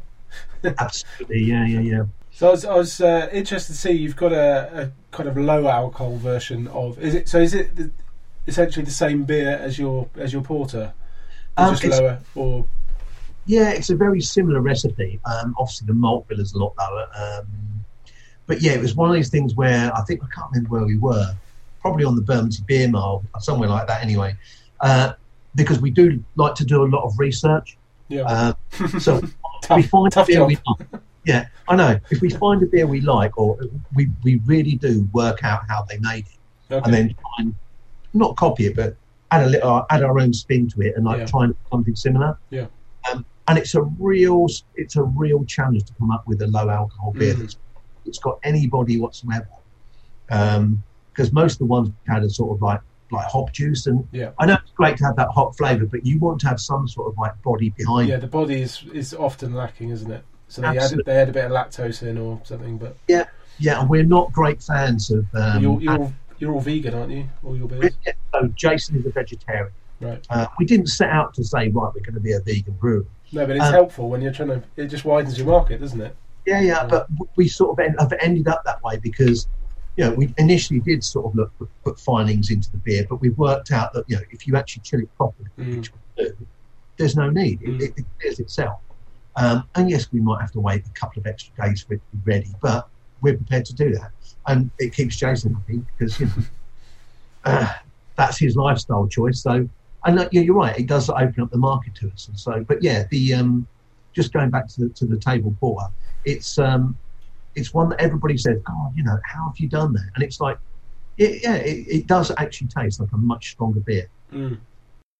Absolutely, 0.79 1.43
yeah, 1.43 1.65
yeah, 1.65 1.79
yeah. 1.79 2.03
So 2.31 2.47
I 2.47 2.51
was, 2.51 2.65
I 2.65 2.75
was 2.75 3.01
uh, 3.01 3.29
interested 3.31 3.73
to 3.73 3.77
see 3.77 3.91
you've 3.91 4.15
got 4.15 4.31
a, 4.31 4.83
a 4.83 4.91
kind 5.15 5.27
of 5.27 5.37
low 5.37 5.67
alcohol 5.67 6.17
version 6.17 6.67
of. 6.69 6.97
Is 6.99 7.15
it? 7.15 7.27
So 7.29 7.39
is 7.39 7.53
it? 7.53 7.75
the- 7.75 7.91
essentially 8.47 8.83
the 8.83 8.91
same 8.91 9.23
beer 9.23 9.57
as 9.61 9.77
your 9.77 10.09
as 10.15 10.33
your 10.33 10.41
porter, 10.41 10.91
Um, 11.55 11.75
just 11.75 12.01
lower, 12.01 12.19
or 12.35 12.65
Yeah, 13.45 13.69
it's 13.69 13.89
a 13.89 13.95
very 13.95 14.21
similar 14.21 14.59
recipe. 14.59 15.19
Um, 15.25 15.55
obviously, 15.57 15.85
the 15.87 15.93
malt 15.93 16.27
bill 16.27 16.39
is 16.39 16.53
a 16.53 16.57
lot 16.57 16.73
lower. 16.79 17.07
Um, 17.15 17.85
but 18.47 18.61
yeah, 18.61 18.71
it 18.71 18.81
was 18.81 18.95
one 18.95 19.09
of 19.09 19.15
these 19.15 19.29
things 19.29 19.53
where 19.53 19.95
I 19.95 20.01
think 20.01 20.23
I 20.23 20.27
can't 20.33 20.51
remember 20.51 20.69
where 20.71 20.85
we 20.85 20.97
were, 20.97 21.35
probably 21.81 22.05
on 22.05 22.15
the 22.15 22.21
Bermondsey 22.21 22.63
Beer 22.67 22.87
Mile, 22.89 23.23
somewhere 23.39 23.69
like 23.69 23.87
that 23.87 24.03
anyway. 24.03 24.35
Uh, 24.81 25.13
because 25.55 25.79
we 25.79 25.89
do 25.89 26.23
like 26.35 26.55
to 26.55 26.65
do 26.65 26.83
a 26.83 26.87
lot 26.87 27.03
of 27.03 27.17
research. 27.17 27.77
yeah, 28.07 28.21
Uh, 28.23 28.53
so 28.99 29.21
we 29.75 29.81
find 29.83 30.11
tough 30.11 30.27
a 30.27 30.31
beer 30.31 30.37
job. 30.39 30.47
we 30.47 30.57
like. 30.67 31.01
Yeah, 31.25 31.47
I 31.67 31.75
know. 31.75 31.99
If 32.11 32.21
we 32.21 32.29
find 32.29 32.61
a 32.63 32.65
beer 32.65 32.87
we 32.87 33.01
like, 33.01 33.37
or 33.37 33.57
we, 33.95 34.09
we 34.23 34.37
really 34.45 34.75
do 34.75 35.07
work 35.13 35.43
out 35.43 35.61
how 35.67 35.83
they 35.89 35.97
made 35.99 36.25
it, 36.27 36.73
Okay. 36.73 36.81
and 36.85 36.93
then 36.93 37.09
try 37.09 37.29
and 37.39 37.55
not 38.13 38.35
copy 38.37 38.67
it, 38.67 38.75
but 38.75 38.95
add 39.31 39.43
a 39.43 39.49
little, 39.49 39.85
add 39.89 40.03
our 40.03 40.19
own 40.19 40.33
spin 40.33 40.69
to 40.69 40.81
it, 40.81 40.95
and 40.95 41.05
like 41.05 41.19
Yeah. 41.19 41.25
try 41.25 41.43
and 41.45 41.55
something 41.71 41.95
similar. 41.95 42.37
Yeah. 42.51 42.67
Um, 43.11 43.25
and 43.47 43.57
it's 43.57 43.75
a 43.75 43.81
real, 43.81 44.45
it's 44.75 44.95
a 44.95 45.03
real 45.03 45.43
challenge 45.45 45.83
to 45.85 45.93
come 45.95 46.11
up 46.11 46.25
with 46.27 46.41
a 46.41 46.47
low 46.47 46.69
alcohol 46.69 47.11
beer 47.13 47.33
Mhm. 47.33 47.39
that's 47.39 47.57
it's 48.05 48.19
got 48.19 48.39
any 48.43 48.65
body 48.67 48.99
whatsoever. 48.99 49.47
Because 51.13 51.31
most 51.33 51.53
of 51.53 51.59
the 51.59 51.65
ones 51.65 51.89
we 51.89 52.13
had 52.13 52.23
are 52.23 52.29
sort 52.29 52.55
of 52.55 52.61
like 52.61 52.81
like 53.11 53.25
hop 53.25 53.51
juice, 53.51 53.87
and 53.87 54.07
Yeah. 54.11 54.29
I 54.37 54.45
know 54.45 54.53
it's 54.53 54.71
great 54.71 54.95
to 54.97 55.05
have 55.05 55.15
that 55.15 55.29
hop 55.29 55.57
flavour, 55.57 55.85
but 55.87 56.05
you 56.05 56.19
want 56.19 56.39
to 56.41 56.47
have 56.47 56.59
some 56.61 56.87
sort 56.87 57.11
of 57.11 57.17
like 57.17 57.39
body 57.41 57.69
behind. 57.71 58.07
yeah, 58.07 58.17
the 58.17 58.27
body 58.27 58.61
is 58.61 58.83
is 58.93 59.13
often 59.15 59.53
lacking, 59.53 59.89
isn't 59.89 60.11
it? 60.11 60.23
So 60.47 60.61
they 60.61 60.67
had 60.67 60.77
Absolutely. 60.77 61.11
they 61.11 61.17
had 61.19 61.29
a 61.29 61.31
bit 61.31 61.45
of 61.45 61.51
lactose 61.51 62.03
in 62.03 62.17
or 62.19 62.39
something, 62.43 62.77
but 62.77 62.95
Yeah, 63.07 63.25
yeah, 63.57 63.79
and 63.81 63.89
we're 63.89 64.03
not 64.03 64.31
great 64.31 64.61
fans 64.61 65.09
of. 65.09 65.25
Um, 65.33 65.61
you're 65.63 65.81
you're 65.81 65.97
all, 65.97 66.13
you're 66.37 66.53
all 66.53 66.61
vegan, 66.61 66.93
aren't 66.93 67.11
you? 67.11 67.27
All 67.43 67.57
your 67.57 67.67
beers, 67.67 67.93
so 68.31 68.47
Jason 68.55 68.97
is 68.97 69.05
a 69.07 69.09
vegetarian. 69.11 69.71
right? 70.01 70.23
Uh, 70.29 70.45
we 70.59 70.65
didn't 70.65 70.87
set 70.87 71.09
out 71.09 71.33
to 71.33 71.43
say 71.43 71.69
right 71.69 71.91
we're 71.93 72.01
going 72.01 72.13
to 72.13 72.19
be 72.19 72.33
a 72.33 72.39
vegan 72.41 72.73
brewery. 72.79 73.05
No, 73.31 73.45
but 73.47 73.55
it's 73.57 73.65
Um, 73.65 73.73
helpful 73.73 74.09
when 74.09 74.21
you're 74.21 74.31
trying 74.33 74.49
to. 74.49 74.63
It 74.77 74.85
just 74.87 75.03
widens 75.03 75.37
your 75.37 75.47
market, 75.47 75.81
doesn't 75.81 75.99
it? 76.01 76.15
Yeah, 76.45 76.61
yeah, 76.61 76.67
Yeah. 76.81 76.85
but 76.87 77.07
we 77.35 77.47
sort 77.47 77.71
of 77.71 77.79
end, 77.83 77.95
have 77.99 78.13
ended 78.21 78.47
up 78.47 78.63
that 78.65 78.81
way 78.83 78.97
because, 78.97 79.47
you 79.99 80.05
know, 80.05 80.11
we 80.13 80.33
initially 80.37 80.79
did 80.79 81.03
sort 81.03 81.25
of 81.25 81.35
look 81.35 81.51
put, 81.59 81.69
put 81.83 81.99
finings 81.99 82.51
into 82.51 82.71
the 82.71 82.77
beer, 82.77 83.05
but 83.09 83.17
we've 83.17 83.37
worked 83.37 83.73
out 83.73 83.91
that 83.91 84.05
you 84.07 84.15
know 84.15 84.21
if 84.31 84.47
you 84.47 84.55
actually 84.55 84.81
chill 84.81 85.01
it 85.01 85.13
properly, 85.17 85.49
Mm. 85.59 85.75
which 85.75 85.91
we 85.91 86.23
do, 86.23 86.37
there's 86.95 87.17
no 87.17 87.29
need. 87.29 87.59
Mm. 87.59 87.81
It, 87.81 87.83
it, 87.83 87.93
it 87.97 88.05
clears 88.17 88.39
itself. 88.39 88.79
Um, 89.35 89.65
and 89.75 89.89
yes, 89.89 90.09
we 90.13 90.21
might 90.21 90.39
have 90.39 90.53
to 90.53 90.61
wait 90.61 90.85
a 90.85 90.89
couple 90.91 91.19
of 91.19 91.27
extra 91.27 91.53
days 91.61 91.81
for 91.81 91.95
it 91.95 92.01
to 92.11 92.17
be 92.17 92.31
ready, 92.31 92.47
but 92.61 92.87
we're 93.21 93.35
prepared 93.35 93.65
to 93.65 93.75
do 93.75 93.93
that, 93.95 94.11
and 94.47 94.71
it 94.79 94.93
keeps 94.93 95.17
Jason 95.17 95.53
happy 95.53 95.81
because 95.97 96.17
you 96.17 96.27
know 96.27 96.33
uh, 97.43 97.73
that's 98.15 98.37
his 98.37 98.55
lifestyle 98.55 99.05
choice. 99.05 99.41
So, 99.41 99.67
and 100.05 100.17
uh, 100.17 100.29
yeah, 100.31 100.43
you're 100.43 100.55
right, 100.55 100.79
it 100.79 100.87
does 100.87 101.09
open 101.09 101.41
up 101.41 101.51
the 101.51 101.57
market 101.57 101.93
to 101.95 102.09
us. 102.11 102.29
And 102.29 102.39
so, 102.39 102.63
but 102.65 102.81
yeah, 102.81 103.03
the 103.11 103.33
um, 103.33 103.67
just 104.13 104.31
going 104.31 104.49
back 104.49 104.69
to 104.69 104.85
the 104.85 104.89
to 104.91 105.05
the 105.05 105.17
table 105.17 105.53
porter, 105.59 105.87
it's 106.23 106.57
um, 106.57 106.97
it's 107.59 107.73
one 107.73 107.89
that 107.89 108.01
everybody 108.01 108.37
says, 108.37 108.59
God, 108.63 108.93
you 108.95 109.03
know, 109.03 109.17
how 109.23 109.47
have 109.47 109.59
you 109.59 109.67
done 109.67 109.93
that? 109.93 110.09
And 110.15 110.23
it's 110.23 110.39
like, 110.39 110.57
it, 111.17 111.43
yeah, 111.43 111.55
it, 111.55 111.87
it 111.87 112.07
does 112.07 112.31
actually 112.37 112.67
taste 112.67 112.99
like 112.99 113.11
a 113.11 113.17
much 113.17 113.51
stronger 113.51 113.81
beer. 113.81 114.09
Mm. 114.33 114.57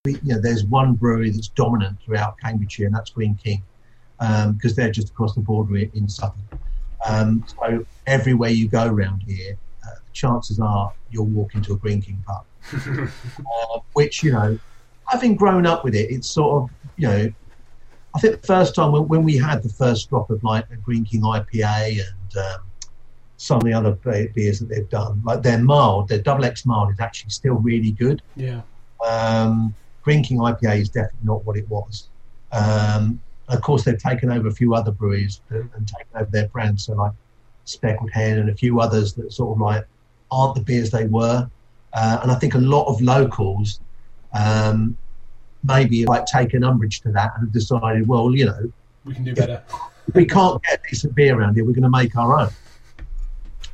We, 0.06 0.14
you 0.24 0.34
know, 0.34 0.40
there's 0.40 0.64
one 0.64 0.94
brewery 0.94 1.30
that's 1.30 1.50
dominant 1.50 1.98
throughout 2.02 2.40
Cambridgeshire, 2.40 2.86
and 2.86 2.96
that's 2.96 3.10
Greene 3.10 3.36
King, 3.36 3.62
because 4.54 4.76
they're 4.76 4.92
just 4.92 5.10
across 5.10 5.36
the 5.36 5.42
border 5.42 5.76
in, 5.76 6.08
Sutton. 6.08 6.42
Um, 7.06 7.44
so 7.48 7.86
everywhere 8.08 8.50
you 8.50 8.70
go 8.70 8.88
around 8.88 9.24
here, 9.28 9.58
uh, 9.86 9.96
the 9.96 10.12
chances 10.14 10.60
are 10.60 10.94
you'll 11.12 11.26
walk 11.26 11.56
into 11.56 11.74
a 11.74 11.78
Greene 11.78 12.02
King 12.02 12.24
pub, 12.26 12.46
uh, 13.40 13.80
which 13.94 14.24
you 14.24 14.32
know, 14.32 14.58
having 15.06 15.36
grown 15.36 15.66
up 15.66 15.84
with 15.84 15.96
it, 15.96 16.10
it's 16.12 16.30
sort 16.30 16.64
of 16.64 16.70
you 16.96 17.08
know, 17.08 17.34
I 18.16 18.20
think 18.20 18.40
the 18.40 18.48
first 18.48 18.76
time 18.76 18.94
when, 18.94 19.08
when 19.08 19.24
we 19.24 19.38
had 19.38 19.64
the 19.64 19.70
first 19.70 20.10
drop 20.10 20.30
of 20.30 20.44
like 20.44 20.66
a 20.72 20.78
Greene 20.78 21.06
King 21.06 21.22
IPA 21.22 22.00
and 22.00 22.19
um, 22.38 22.62
some 23.38 23.58
of 23.58 23.64
the 23.64 23.74
other 23.74 23.92
beers 24.34 24.60
that 24.60 24.70
they've 24.70 24.90
done, 24.90 25.22
like 25.24 25.42
their 25.42 25.60
mild, 25.60 26.10
their 26.10 26.20
double 26.20 26.46
X 26.46 26.66
mild 26.66 26.92
is 26.92 27.00
actually 27.00 27.30
still 27.30 27.56
really 27.56 27.92
good. 27.92 28.22
Yeah, 28.36 28.62
Um, 29.06 29.74
Greene 30.04 30.24
King 30.24 30.40
IPA 30.40 30.82
is 30.82 30.90
definitely 30.90 31.20
not 31.24 31.46
what 31.46 31.56
it 31.56 31.68
was. 31.70 32.10
Um, 32.52 33.22
of 33.48 33.62
course, 33.62 33.84
they've 33.84 34.02
taken 34.02 34.32
over 34.32 34.48
a 34.48 34.52
few 34.52 34.76
other 34.76 34.92
breweries 34.92 35.42
and, 35.50 35.70
and 35.76 35.88
taken 35.88 36.16
over 36.16 36.30
their 36.32 36.48
brands, 36.48 36.86
so 36.86 36.94
like 36.94 37.14
Speckled 37.66 38.12
Hen 38.12 38.40
and 38.40 38.50
a 38.50 38.56
few 38.56 38.80
others 38.80 39.14
that 39.14 39.32
sort 39.32 39.56
of 39.56 39.62
like 39.62 39.86
aren't 40.32 40.56
the 40.56 40.62
beers 40.62 40.92
they 40.92 41.06
were. 41.06 41.50
Uh, 41.94 42.20
and 42.22 42.32
I 42.32 42.36
think 42.36 42.56
a 42.56 42.60
lot 42.60 42.88
of 42.88 43.02
locals 43.02 43.80
um, 44.34 44.98
maybe 45.64 46.06
like 46.06 46.26
taken 46.26 46.64
umbrage 46.64 47.02
to 47.02 47.12
that 47.12 47.34
and 47.36 47.48
have 47.48 47.54
decided, 47.54 48.08
well, 48.08 48.36
you 48.36 48.46
know, 48.46 48.72
we 49.06 49.14
can 49.14 49.24
do 49.24 49.34
better. 49.34 49.64
We 50.14 50.26
can't 50.26 50.62
get 50.64 50.82
decent 50.90 51.16
beer 51.16 51.38
around 51.38 51.56
here. 51.56 51.66
We're 51.66 51.72
going 51.74 51.84
to 51.84 51.90
make 51.90 52.16
our 52.16 52.40
own. 52.40 52.50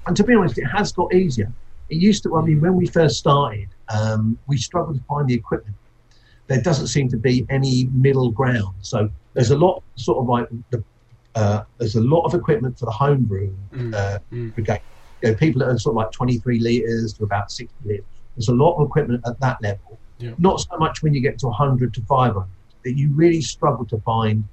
And 0.07 0.15
to 0.17 0.23
be 0.23 0.33
honest, 0.35 0.57
it 0.57 0.65
has 0.65 0.91
got 0.91 1.13
easier. 1.13 1.51
It 1.89 1.95
used 1.97 2.23
to. 2.23 2.35
I 2.37 2.41
mean, 2.41 2.61
when 2.61 2.75
we 2.75 2.87
first 2.87 3.17
started, 3.17 3.69
um, 3.89 4.37
we 4.47 4.57
struggled 4.57 4.97
to 4.97 5.03
find 5.05 5.27
the 5.27 5.33
equipment. 5.33 5.75
There 6.47 6.61
doesn't 6.61 6.87
seem 6.87 7.09
to 7.09 7.17
be 7.17 7.45
any 7.49 7.85
middle 7.91 8.31
ground. 8.31 8.75
So 8.81 9.09
there's 9.33 9.51
a 9.51 9.57
lot, 9.57 9.83
sort 9.95 10.19
of 10.19 10.27
like 10.27 10.47
the. 10.71 10.83
Uh, 11.35 11.63
there's 11.79 11.95
a 11.95 12.01
lot 12.01 12.21
of 12.21 12.33
equipment 12.33 12.79
for 12.79 12.85
the 12.85 12.91
homebrew 12.91 13.53
Mm. 13.73 13.93
uh, 13.93 14.19
Mm. 14.31 14.53
brigade. 14.55 14.79
You 15.21 15.31
know, 15.31 15.35
people 15.35 15.59
that 15.59 15.67
are 15.69 15.77
sort 15.77 15.93
of 15.93 15.97
like 15.97 16.11
23 16.11 16.59
litres 16.59 17.13
to 17.13 17.23
about 17.23 17.51
60 17.51 17.73
litres. 17.83 18.05
There's 18.35 18.47
a 18.47 18.53
lot 18.53 18.75
of 18.77 18.87
equipment 18.87 19.21
at 19.25 19.39
that 19.41 19.61
level. 19.61 19.97
Yeah. 20.17 20.31
Not 20.37 20.61
so 20.61 20.77
much 20.77 21.03
when 21.03 21.13
you 21.13 21.19
get 21.21 21.37
to 21.39 21.47
100 21.47 21.93
to 21.95 22.01
500. 22.03 22.47
That 22.83 22.93
you 22.97 23.11
really 23.13 23.41
struggle 23.41 23.85
to 23.87 23.97
find 24.01 24.45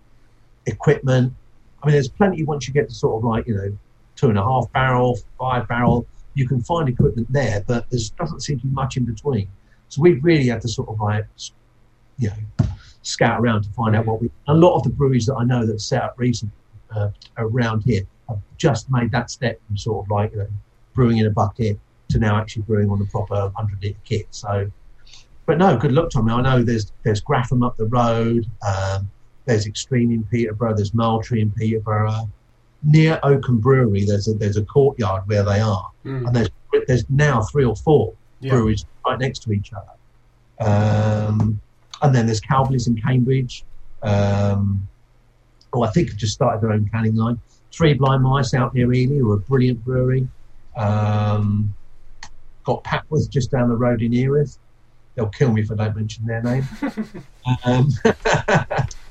equipment. 0.67 1.35
I 1.83 1.87
mean, 1.87 1.95
there's 1.95 2.09
plenty 2.09 2.45
once 2.45 2.69
you 2.69 2.75
get 2.75 2.89
to 2.89 2.95
sort 2.95 3.19
of 3.19 3.25
like, 3.25 3.47
you 3.47 3.57
know, 3.57 3.77
two 4.15 4.29
and 4.29 4.39
a 4.39 4.43
half 4.43 4.71
barrel, 4.73 5.19
five 5.39 5.67
barrel, 5.67 6.07
you 6.35 6.47
can 6.47 6.63
find 6.63 6.89
equipment 6.89 7.31
there, 7.31 7.65
but 7.67 7.91
there 7.91 8.01
doesn't 8.19 8.41
seem 8.41 8.61
to 8.61 8.67
be 8.67 8.73
much 8.73 8.97
in 8.97 9.05
between. 9.05 9.49
So 9.89 10.01
we've 10.01 10.23
really 10.23 10.49
had 10.49 10.61
to 10.63 10.69
sort 10.69 10.89
of 10.89 11.01
like, 11.01 11.27
you 12.19 12.31
know, 12.31 12.67
scout 13.03 13.41
around 13.41 13.63
to 13.65 13.71
find 13.71 13.97
out 13.97 14.07
what 14.07 14.23
we. 14.23 14.31
A 14.49 14.55
lot 14.55 14.77
of 14.77 14.85
the 14.85 14.91
breweries 14.91 15.27
that 15.27 15.35
I 15.35 15.45
know 15.45 15.67
that 15.67 15.81
set 15.81 16.03
up 16.03 16.15
recently 16.17 16.55
uh, 16.95 17.11
around 17.37 17.83
here 17.83 18.03
have 18.29 18.41
just 18.57 18.91
made 18.91 19.11
that 19.13 19.31
step 19.31 19.61
from 19.67 19.77
sort 19.77 20.07
of 20.07 20.11
like, 20.11 20.33
you 20.33 20.39
know, 20.39 20.49
brewing 20.95 21.19
in 21.19 21.27
a 21.27 21.31
bucket 21.31 21.79
to 22.11 22.19
now 22.19 22.39
actually 22.39 22.63
brewing 22.63 22.91
on 22.91 23.01
a 23.03 23.07
proper 23.07 23.35
100 23.35 23.83
litre 23.83 23.99
kit. 24.05 24.27
So, 24.31 24.71
but 25.47 25.59
no, 25.59 25.77
good 25.77 25.93
luck, 25.93 26.11
Tommy. 26.11 26.33
I 26.33 26.41
know 26.41 26.63
there's 26.63 26.93
there's 27.03 27.21
Grapham 27.21 27.67
up 27.67 27.77
the 27.77 27.87
road. 27.87 28.47
Um, 28.67 29.11
there's 29.45 29.67
Extreme 29.67 30.13
in 30.13 30.25
Peterborough. 30.25 30.75
There's 30.75 30.95
Moultrie 30.95 31.41
in 31.41 31.51
Peterborough. 31.51 32.29
Near 32.85 33.21
Oakham 33.23 33.59
Brewery, 33.61 34.05
there's 34.05 34.27
a 34.29 34.35
there's 34.35 34.57
a 34.57 34.65
courtyard 34.65 35.23
where 35.27 35.43
they 35.45 35.61
are, 35.61 35.89
Mm. 36.05 36.27
and 36.27 36.37
there's 36.37 36.49
there's 36.89 37.05
now 37.11 37.43
three 37.43 37.65
or 37.65 37.77
four 37.77 38.13
Yeah. 38.41 38.51
breweries 38.53 38.85
right 39.07 39.19
next 39.19 39.41
to 39.45 39.53
each 39.53 39.73
other. 39.73 39.93
Um, 40.69 41.61
and 42.03 42.15
then 42.15 42.27
there's 42.27 42.41
Cowboys 42.41 42.87
in 42.89 43.01
Cambridge. 43.01 43.65
Um, 44.03 44.89
oh, 45.73 45.83
I 45.83 45.91
think 45.91 46.09
have 46.09 46.17
just 46.19 46.33
started 46.33 46.61
their 46.61 46.73
own 46.73 46.89
canning 46.93 47.15
line. 47.15 47.39
Three 47.73 47.95
Blind 47.95 48.23
Mice 48.25 48.53
out 48.55 48.75
near 48.75 48.93
Ely, 48.93 49.19
who 49.19 49.31
are 49.31 49.37
a 49.37 49.39
brilliant 49.39 49.85
brewery. 49.85 50.27
Um, 50.77 51.73
got 52.65 52.83
Papworth 52.85 53.29
just 53.31 53.51
down 53.51 53.69
the 53.69 53.77
road 53.77 54.03
in 54.03 54.13
Earith. 54.13 54.59
They'll 55.15 55.29
kill 55.29 55.53
me 55.53 55.61
if 55.63 55.71
I 55.71 55.75
don't 55.77 55.95
mention 55.97 56.27
their 56.27 56.43
name. 56.43 56.67
um, 57.65 57.91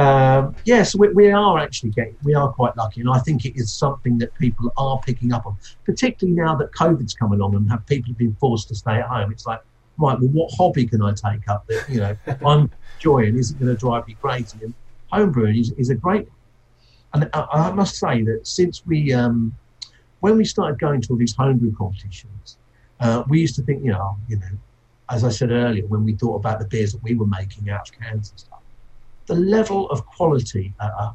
um, 0.00 0.56
yes, 0.64 0.94
we, 0.94 1.08
we 1.08 1.30
are 1.30 1.58
actually 1.58 1.90
getting, 1.90 2.16
we 2.22 2.34
are 2.34 2.50
quite 2.52 2.74
lucky, 2.76 3.00
and 3.00 3.10
I 3.10 3.18
think 3.18 3.44
it 3.44 3.54
is 3.56 3.72
something 3.72 4.16
that 4.18 4.34
people 4.38 4.72
are 4.78 4.98
picking 5.00 5.32
up 5.32 5.44
on, 5.44 5.56
particularly 5.84 6.34
now 6.40 6.54
that 6.56 6.72
COVID's 6.72 7.12
come 7.12 7.32
along 7.32 7.54
and 7.54 7.70
have 7.70 7.84
people 7.86 8.10
have 8.10 8.18
been 8.18 8.34
forced 8.40 8.68
to 8.68 8.74
stay 8.74 8.94
at 8.94 9.06
home. 9.06 9.30
It's 9.30 9.46
like, 9.46 9.60
right, 9.98 10.18
well, 10.18 10.30
what 10.30 10.50
hobby 10.56 10.86
can 10.86 11.02
I 11.02 11.12
take 11.12 11.46
up 11.48 11.66
that 11.66 11.84
you 11.88 12.00
know 12.00 12.16
I'm 12.46 12.70
enjoying? 12.96 13.36
Isn't 13.36 13.60
going 13.60 13.74
to 13.74 13.78
drive 13.78 14.06
me 14.06 14.16
crazy? 14.20 14.58
And 14.62 14.74
homebrewing 15.12 15.60
is, 15.60 15.72
is 15.72 15.90
a 15.90 15.94
great. 15.94 16.28
And 17.12 17.28
I, 17.34 17.46
I 17.52 17.72
must 17.72 17.96
say 17.96 18.22
that 18.22 18.46
since 18.46 18.86
we, 18.86 19.12
um, 19.12 19.54
when 20.20 20.36
we 20.36 20.44
started 20.44 20.78
going 20.78 21.02
to 21.02 21.08
all 21.10 21.16
these 21.16 21.34
homebrew 21.34 21.74
competitions, 21.74 22.56
uh, 23.00 23.24
we 23.28 23.40
used 23.40 23.56
to 23.56 23.62
think, 23.62 23.84
you 23.84 23.90
know, 23.90 24.16
you 24.28 24.36
know, 24.36 24.46
as 25.10 25.24
I 25.24 25.28
said 25.28 25.50
earlier, 25.50 25.84
when 25.86 26.04
we 26.04 26.14
thought 26.14 26.36
about 26.36 26.60
the 26.60 26.66
beers 26.66 26.92
that 26.92 27.02
we 27.02 27.16
were 27.16 27.26
making 27.26 27.68
out 27.68 27.88
of 27.88 28.00
cans 28.00 28.30
and 28.30 28.40
stuff, 28.40 28.59
the 29.26 29.34
level 29.34 29.88
of 29.90 30.04
quality 30.06 30.74
at 30.80 30.90
a, 30.90 31.14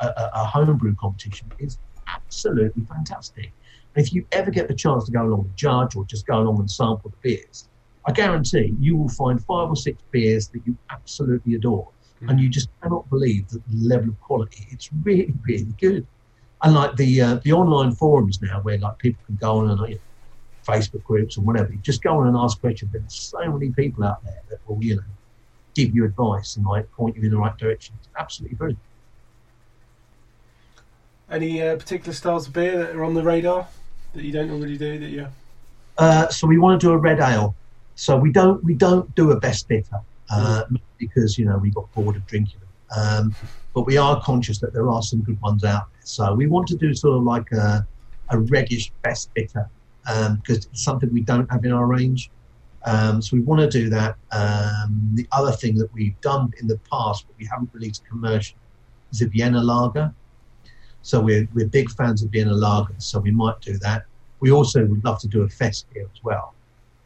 a, 0.00 0.30
a- 0.34 0.44
homebrew 0.44 0.94
competition 0.96 1.50
is 1.58 1.78
absolutely 2.08 2.84
fantastic. 2.84 3.52
And 3.94 4.04
if 4.04 4.12
you 4.12 4.26
ever 4.32 4.50
get 4.50 4.68
the 4.68 4.74
chance 4.74 5.04
to 5.06 5.12
go 5.12 5.22
along 5.22 5.46
and 5.46 5.56
judge 5.56 5.96
or 5.96 6.04
just 6.04 6.26
go 6.26 6.38
along 6.38 6.60
and 6.60 6.70
sample 6.70 7.10
the 7.10 7.16
beers, 7.22 7.68
I 8.06 8.12
guarantee 8.12 8.74
you 8.78 8.96
will 8.96 9.08
find 9.08 9.42
five 9.44 9.68
or 9.68 9.76
six 9.76 10.02
beers 10.12 10.48
that 10.50 10.62
you 10.64 10.76
absolutely 10.90 11.54
adore. 11.54 11.90
And 12.28 12.40
you 12.40 12.48
just 12.48 12.70
cannot 12.82 13.08
believe 13.10 13.46
that 13.50 13.62
the 13.68 13.88
level 13.88 14.08
of 14.08 14.20
quality. 14.20 14.66
It's 14.70 14.88
really, 15.02 15.34
really 15.46 15.74
good. 15.78 16.06
And 16.62 16.74
like 16.74 16.96
the 16.96 17.20
uh, 17.20 17.34
the 17.44 17.52
online 17.52 17.92
forums 17.92 18.40
now, 18.40 18.60
where 18.62 18.78
like 18.78 18.98
people 18.98 19.22
can 19.26 19.36
go 19.36 19.58
on 19.58 19.70
and 19.70 19.78
like, 19.78 20.00
Facebook 20.66 21.04
groups 21.04 21.36
and 21.36 21.46
whatever. 21.46 21.72
You 21.72 21.78
just 21.78 22.02
go 22.02 22.18
on 22.18 22.26
and 22.26 22.36
ask 22.36 22.58
questions. 22.60 22.90
There's 22.92 23.14
so 23.14 23.52
many 23.52 23.70
people 23.70 24.02
out 24.04 24.24
there 24.24 24.42
that 24.50 24.58
will, 24.66 24.82
you 24.82 24.96
know, 24.96 25.02
give 25.76 25.94
you 25.94 26.04
advice 26.04 26.56
and 26.56 26.64
like 26.64 26.90
point 26.92 27.16
you 27.16 27.22
in 27.22 27.30
the 27.30 27.36
right 27.36 27.56
direction. 27.58 27.94
It's 28.00 28.08
absolutely 28.18 28.56
brilliant. 28.56 28.80
Any 31.30 31.62
uh, 31.62 31.76
particular 31.76 32.14
styles 32.14 32.46
of 32.46 32.54
beer 32.54 32.78
that 32.78 32.96
are 32.96 33.04
on 33.04 33.14
the 33.14 33.22
radar 33.22 33.68
that 34.14 34.24
you 34.24 34.32
don't 34.32 34.50
already 34.50 34.78
do 34.78 34.98
that 34.98 35.10
you? 35.10 35.26
Uh, 35.98 36.28
so 36.28 36.46
we 36.46 36.58
want 36.58 36.80
to 36.80 36.86
do 36.86 36.92
a 36.92 36.96
red 36.96 37.20
ale. 37.20 37.54
So 37.94 38.16
we 38.16 38.32
don't 38.32 38.62
we 38.64 38.74
don't 38.74 39.12
do 39.14 39.30
a 39.32 39.40
best 39.40 39.68
bitter 39.68 40.00
uh, 40.30 40.64
because 40.98 41.38
you 41.38 41.44
know 41.44 41.58
we 41.58 41.70
got 41.70 41.92
bored 41.94 42.16
of 42.16 42.26
drinking 42.26 42.60
them. 42.60 42.68
Um, 42.98 43.34
but 43.74 43.82
we 43.82 43.96
are 43.96 44.20
conscious 44.22 44.58
that 44.60 44.72
there 44.72 44.88
are 44.88 45.02
some 45.02 45.20
good 45.20 45.40
ones 45.40 45.64
out 45.64 45.90
there. 45.92 46.00
So 46.04 46.34
we 46.34 46.46
want 46.46 46.68
to 46.68 46.76
do 46.76 46.94
sort 46.94 47.16
of 47.16 47.22
like 47.22 47.50
a 47.52 47.86
a 48.30 48.38
reddish 48.38 48.92
best 49.02 49.32
bitter 49.34 49.68
because 50.04 50.28
um, 50.28 50.42
it's 50.46 50.82
something 50.82 51.12
we 51.12 51.20
don't 51.20 51.50
have 51.50 51.64
in 51.64 51.72
our 51.72 51.86
range. 51.86 52.30
Um, 52.84 53.20
so 53.20 53.36
we 53.36 53.42
want 53.42 53.60
to 53.60 53.68
do 53.68 53.90
that. 53.90 54.16
Um, 54.32 55.10
the 55.14 55.26
other 55.32 55.52
thing 55.52 55.76
that 55.76 55.92
we've 55.92 56.18
done 56.20 56.52
in 56.60 56.68
the 56.68 56.78
past, 56.90 57.26
but 57.26 57.36
we 57.38 57.46
haven't 57.46 57.70
released 57.72 58.06
commercial, 58.06 58.56
is 59.12 59.22
a 59.22 59.28
Vienna 59.28 59.62
lager. 59.62 60.12
So 61.02 61.20
we're, 61.20 61.48
we're 61.54 61.68
big 61.68 61.90
fans 61.90 62.22
of 62.22 62.30
Vienna 62.30 62.52
lagers, 62.52 63.02
so 63.02 63.18
we 63.20 63.30
might 63.30 63.60
do 63.60 63.78
that. 63.78 64.04
We 64.40 64.50
also 64.50 64.84
would 64.84 65.04
love 65.04 65.20
to 65.20 65.28
do 65.28 65.42
a 65.42 65.48
fest 65.48 65.86
beer 65.92 66.08
as 66.12 66.22
well. 66.22 66.54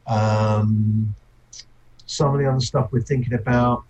Um, 0.06 1.14
some 2.06 2.34
of 2.34 2.40
the 2.40 2.50
other 2.50 2.60
stuff 2.60 2.88
we're 2.90 3.02
thinking 3.02 3.34
about, 3.34 3.84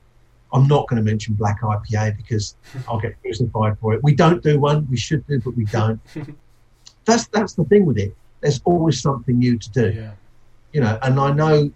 I'm 0.53 0.67
not 0.67 0.89
going 0.89 1.03
to 1.03 1.09
mention 1.09 1.35
black 1.35 1.63
IPA 1.63 2.17
because 2.17 2.57
I'll 2.89 3.01
get 3.01 3.21
crucified 3.23 3.79
for 3.79 3.95
it. 3.95 4.03
We 4.03 4.15
don't 4.15 4.43
do 4.43 4.59
one. 4.59 4.87
We 4.91 4.97
should 4.97 5.27
do, 5.27 5.41
but 5.41 5.57
we 5.57 5.65
don't. 5.67 6.01
that's 7.05 7.29
that's 7.29 7.55
the 7.55 7.65
thing 7.65 7.87
with 7.87 7.99
it. 7.99 8.15
There's 8.41 8.61
always 8.65 9.01
something 9.01 9.39
new 9.39 9.59
to 9.59 9.71
do. 9.71 9.93
Yeah. 9.93 10.11
You 10.73 10.81
know, 10.81 10.99
and 11.03 11.19
I 11.19 11.33
know 11.33 11.71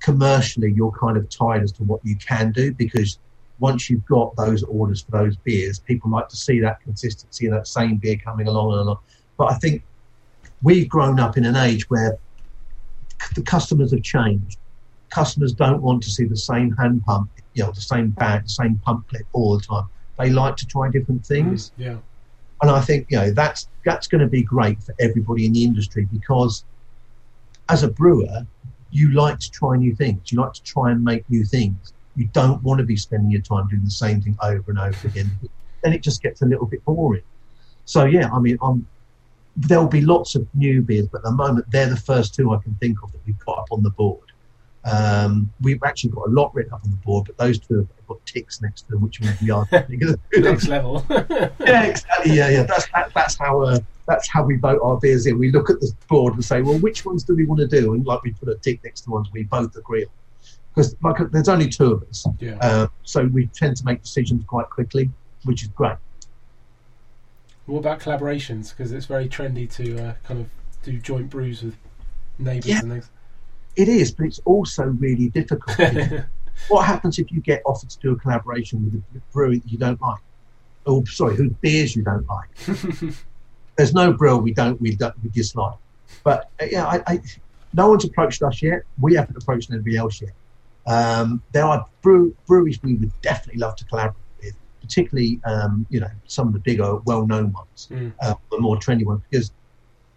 commercially 0.00 0.72
you're 0.72 0.92
kind 0.92 1.16
of 1.16 1.28
tied 1.28 1.62
as 1.62 1.72
to 1.72 1.82
what 1.84 2.00
you 2.04 2.16
can 2.16 2.52
do 2.52 2.72
because 2.72 3.18
once 3.58 3.90
you've 3.90 4.06
got 4.06 4.34
those 4.36 4.62
orders 4.62 5.02
for 5.02 5.10
those 5.10 5.36
beers, 5.36 5.78
people 5.80 6.10
like 6.10 6.28
to 6.28 6.36
see 6.36 6.60
that 6.60 6.80
consistency 6.80 7.46
and 7.46 7.54
that 7.54 7.66
same 7.66 7.96
beer 7.96 8.16
coming 8.16 8.46
along 8.46 8.72
and 8.72 8.80
along. 8.80 8.98
But 9.36 9.52
I 9.52 9.54
think 9.56 9.82
we've 10.62 10.88
grown 10.88 11.18
up 11.18 11.36
in 11.36 11.44
an 11.44 11.56
age 11.56 11.88
where 11.90 12.18
the 13.34 13.42
customers 13.42 13.90
have 13.92 14.02
changed. 14.02 14.58
Customers 15.10 15.52
don't 15.52 15.82
want 15.82 16.02
to 16.04 16.10
see 16.10 16.24
the 16.24 16.36
same 16.36 16.72
hand 16.72 17.04
pump, 17.04 17.30
you 17.54 17.64
know, 17.64 17.72
the 17.72 17.80
same 17.80 18.10
bag, 18.10 18.44
the 18.44 18.48
same 18.48 18.80
pump 18.84 19.08
clip 19.08 19.26
all 19.32 19.56
the 19.56 19.64
time. 19.64 19.86
They 20.18 20.30
like 20.30 20.56
to 20.56 20.66
try 20.66 20.90
different 20.90 21.24
things. 21.24 21.72
Yeah. 21.76 21.96
And 22.60 22.70
I 22.70 22.80
think, 22.80 23.06
you 23.08 23.18
know, 23.18 23.30
that's 23.30 23.68
that's 23.84 24.06
going 24.06 24.20
to 24.20 24.26
be 24.26 24.42
great 24.42 24.82
for 24.82 24.94
everybody 24.98 25.46
in 25.46 25.52
the 25.52 25.64
industry 25.64 26.06
because 26.12 26.64
as 27.68 27.82
a 27.82 27.88
brewer, 27.88 28.46
you 28.90 29.12
like 29.12 29.38
to 29.38 29.50
try 29.50 29.76
new 29.76 29.94
things. 29.94 30.32
You 30.32 30.40
like 30.40 30.54
to 30.54 30.62
try 30.62 30.90
and 30.90 31.04
make 31.04 31.28
new 31.30 31.44
things. 31.44 31.92
You 32.16 32.28
don't 32.32 32.62
want 32.62 32.78
to 32.78 32.84
be 32.84 32.96
spending 32.96 33.30
your 33.30 33.42
time 33.42 33.68
doing 33.68 33.84
the 33.84 33.90
same 33.90 34.20
thing 34.20 34.36
over 34.42 34.70
and 34.70 34.78
over 34.78 35.06
again. 35.06 35.30
Then 35.82 35.92
it 35.92 36.02
just 36.02 36.22
gets 36.22 36.42
a 36.42 36.46
little 36.46 36.66
bit 36.66 36.84
boring. 36.84 37.22
So 37.84 38.04
yeah, 38.04 38.30
I 38.32 38.38
mean, 38.38 38.58
I'm, 38.62 38.86
there'll 39.56 39.86
be 39.86 40.00
lots 40.00 40.34
of 40.34 40.46
new 40.54 40.82
beers, 40.82 41.06
but 41.08 41.18
at 41.18 41.24
the 41.24 41.32
moment 41.32 41.66
they're 41.70 41.88
the 41.88 41.96
first 41.96 42.34
two 42.34 42.52
I 42.52 42.58
can 42.58 42.74
think 42.76 43.02
of 43.02 43.12
that 43.12 43.20
we've 43.26 43.38
got 43.40 43.58
up 43.58 43.68
on 43.70 43.82
the 43.82 43.90
board. 43.90 44.20
Um, 44.84 45.52
we've 45.60 45.82
actually 45.82 46.10
got 46.10 46.28
a 46.28 46.30
lot 46.30 46.54
written 46.54 46.72
up 46.72 46.80
on 46.84 46.90
the 46.90 46.96
board, 46.98 47.26
but 47.26 47.36
those 47.36 47.58
two 47.58 47.78
have 47.78 48.06
got 48.06 48.24
ticks 48.24 48.62
next 48.62 48.82
to 48.82 48.92
them, 48.92 49.02
which 49.02 49.20
means 49.20 49.40
we 49.40 49.50
are 49.50 49.66
the 49.70 50.18
next 50.36 50.68
level. 50.68 51.04
yeah, 51.10 51.84
exactly. 51.84 52.34
Yeah, 52.34 52.48
yeah. 52.48 52.62
That's 52.62 52.88
that, 52.94 53.12
that's 53.14 53.36
how 53.36 53.62
uh, 53.62 53.78
that's 54.08 54.26
how 54.26 54.42
we 54.42 54.56
vote 54.56 54.80
our 54.82 54.96
beers 54.98 55.26
in. 55.26 55.38
We 55.38 55.52
look 55.52 55.68
at 55.70 55.80
the 55.80 55.92
board 56.08 56.34
and 56.34 56.44
say, 56.44 56.62
well, 56.62 56.78
which 56.78 57.04
ones 57.04 57.22
do 57.22 57.36
we 57.36 57.44
want 57.44 57.60
to 57.60 57.68
do? 57.68 57.92
And 57.92 58.04
like 58.06 58.22
we 58.22 58.32
put 58.32 58.48
a 58.48 58.54
tick 58.56 58.82
next 58.82 59.02
to 59.02 59.06
the 59.06 59.12
ones 59.12 59.28
we 59.32 59.44
both 59.44 59.76
agree 59.76 60.04
on, 60.04 60.10
because 60.74 60.96
like 61.02 61.30
there's 61.30 61.48
only 61.48 61.68
two 61.68 61.92
of 61.92 62.02
us, 62.04 62.26
yeah. 62.40 62.56
uh, 62.62 62.86
so 63.04 63.26
we 63.26 63.46
tend 63.48 63.76
to 63.76 63.84
make 63.84 64.02
decisions 64.02 64.42
quite 64.46 64.68
quickly, 64.70 65.10
which 65.44 65.62
is 65.62 65.68
great. 65.68 65.96
What 67.66 67.80
about 67.80 68.00
collaborations? 68.00 68.70
Because 68.70 68.92
it's 68.92 69.04
very 69.04 69.28
trendy 69.28 69.70
to 69.74 69.98
uh, 70.02 70.14
kind 70.24 70.40
of 70.40 70.48
do 70.82 70.98
joint 70.98 71.28
brews 71.28 71.62
with 71.62 71.76
neighbours 72.38 72.66
Yeah. 72.66 72.80
and 72.80 72.92
things. 72.92 73.10
It 73.76 73.88
is, 73.88 74.10
but 74.10 74.24
it's 74.26 74.40
also 74.46 74.84
really 74.84 75.28
difficult. 75.28 75.78
what 76.68 76.86
happens 76.86 77.18
if 77.18 77.30
you 77.30 77.40
get 77.42 77.60
offered 77.66 77.90
to 77.90 77.98
do 78.00 78.12
a 78.12 78.16
collaboration 78.16 78.84
with 78.84 78.94
a 78.94 79.20
brewery 79.32 79.58
that 79.58 79.70
you 79.70 79.76
don't 79.78 80.00
like? 80.00 80.20
Oh, 80.86 81.04
sorry, 81.04 81.36
whose 81.36 81.52
beers 81.60 81.94
you 81.94 82.02
don't 82.02 82.26
like? 82.26 82.48
There's 83.78 83.94
no 83.94 84.12
brewer 84.12 84.36
we 84.36 84.52
don't 84.52 84.78
we 84.80 84.94
don't 84.96 85.14
we 85.22 85.30
dislike. 85.30 85.78
But 86.24 86.50
uh, 86.60 86.66
yeah, 86.70 86.84
I, 86.86 87.02
I, 87.06 87.20
no 87.72 87.88
one's 87.88 88.04
approached 88.04 88.42
us 88.42 88.60
yet. 88.60 88.82
We 89.00 89.14
haven't 89.14 89.36
approached 89.40 89.70
anybody 89.70 89.96
else 89.96 90.20
yet. 90.20 90.32
Um, 90.86 91.42
there 91.52 91.64
are 91.64 91.86
brew, 92.02 92.34
breweries 92.46 92.82
we 92.82 92.94
would 92.96 93.12
definitely 93.22 93.60
love 93.60 93.76
to 93.76 93.84
collaborate 93.84 94.16
with, 94.42 94.56
particularly 94.80 95.40
um, 95.46 95.86
you 95.90 96.00
know 96.00 96.10
some 96.26 96.48
of 96.48 96.54
the 96.54 96.58
bigger, 96.58 96.96
well-known 96.96 97.52
ones, 97.52 97.88
Mm. 97.92 98.12
uh, 98.20 98.34
the 98.50 98.58
more 98.58 98.76
trendy 98.78 99.04
ones. 99.06 99.22
Because 99.30 99.52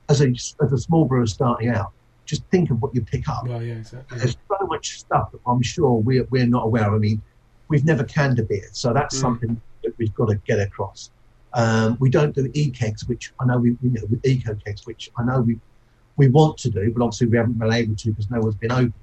as 0.10 0.22
a 0.22 0.30
as 0.64 0.74
a 0.74 0.78
small 0.80 1.06
brewer 1.06 1.28
starting 1.28 1.70
out, 1.70 1.92
just 2.26 2.44
think 2.46 2.72
of 2.72 2.82
what 2.82 2.96
you 2.96 3.02
pick 3.02 3.30
up 3.30 3.48
Well, 3.48 3.62
yeah, 3.62 3.76
exactly. 3.76 4.18
there's 4.18 4.38
so 4.50 4.66
much 4.66 5.00
stuff 5.02 5.32
that 5.34 5.40
I'm 5.46 5.62
sure 5.62 6.00
we're, 6.00 6.24
we're 6.32 6.48
not 6.48 6.66
aware 6.66 6.88
of. 6.88 6.94
I 6.96 6.98
mean, 6.98 7.22
we've 7.68 7.86
never 7.86 8.04
canned 8.06 8.40
a 8.40 8.44
beer, 8.44 8.70
so 8.72 8.92
that's 8.92 9.16
Mm. 9.18 9.22
something 9.22 9.62
that 9.84 9.94
we've 10.00 10.16
got 10.16 10.30
to 10.30 10.36
get 10.48 10.60
across. 10.60 11.12
Um, 11.54 11.98
we 12.00 12.10
don't 12.10 12.34
do 12.34 12.50
e-kegs, 12.54 13.08
which 13.08 13.34
I 13.40 13.46
know 13.46 13.58
we, 13.58 13.72
we 13.82 13.90
know 13.90 14.04
with 14.10 14.22
KeyKegs, 14.22 14.86
which 14.86 15.12
I 15.18 15.24
know 15.24 15.42
we 15.42 15.60
we 16.18 16.28
want 16.28 16.58
to 16.60 16.70
do, 16.70 16.92
but 16.92 17.04
obviously 17.04 17.28
we 17.28 17.38
haven't 17.38 17.58
been 17.58 17.72
able 17.72 17.96
to 17.96 18.10
because 18.10 18.30
no 18.30 18.40
one's 18.40 18.56
been 18.56 18.72
open. 18.72 18.94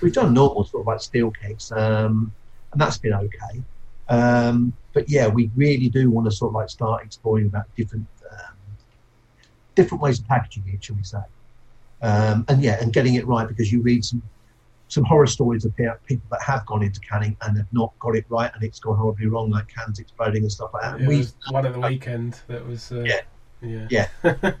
We've 0.00 0.12
done 0.12 0.34
normal 0.34 0.64
sort 0.64 0.82
of 0.82 0.86
like 0.86 1.00
steel 1.00 1.30
kegs, 1.30 1.72
um, 1.72 2.32
and 2.72 2.80
that's 2.80 2.98
been 2.98 3.14
okay. 3.14 3.62
Um, 4.08 4.72
but 4.92 5.08
yeah, 5.08 5.28
we 5.28 5.50
really 5.56 5.88
do 5.88 6.10
want 6.10 6.26
to 6.26 6.30
sort 6.30 6.50
of 6.50 6.54
like 6.54 6.70
start 6.70 7.04
exploring 7.04 7.46
about 7.46 7.64
different 7.76 8.06
um, 8.30 8.54
different 9.74 10.02
ways 10.02 10.18
of 10.18 10.28
packaging 10.28 10.64
it, 10.72 10.84
shall 10.84 10.96
we 10.96 11.02
say? 11.02 11.22
Um, 12.02 12.44
and 12.48 12.62
yeah, 12.62 12.78
and 12.80 12.92
getting 12.92 13.14
it 13.14 13.26
right 13.26 13.48
because 13.48 13.72
you 13.72 13.80
read 13.80 14.04
some 14.04 14.22
some 14.92 15.04
horror 15.04 15.26
stories 15.26 15.64
about 15.64 16.04
people 16.04 16.26
that 16.30 16.42
have 16.42 16.66
gone 16.66 16.82
into 16.82 17.00
canning 17.00 17.34
and 17.42 17.56
have 17.56 17.66
not 17.72 17.94
got 17.98 18.14
it 18.14 18.26
right 18.28 18.50
and 18.54 18.62
it's 18.62 18.78
gone 18.78 18.94
horribly 18.94 19.26
wrong, 19.26 19.48
like 19.50 19.66
cans 19.66 19.98
exploding 19.98 20.42
and 20.42 20.52
stuff 20.52 20.68
like 20.74 20.82
that. 20.82 21.00
Yeah, 21.00 21.08
we, 21.08 21.26
one 21.48 21.64
of 21.64 21.72
the 21.72 21.80
weekend 21.80 22.38
that 22.46 22.66
was. 22.66 22.92
Uh, 22.92 23.00
Yeah. 23.00 23.20
Yeah. 23.62 23.86
Yeah. 23.90 24.06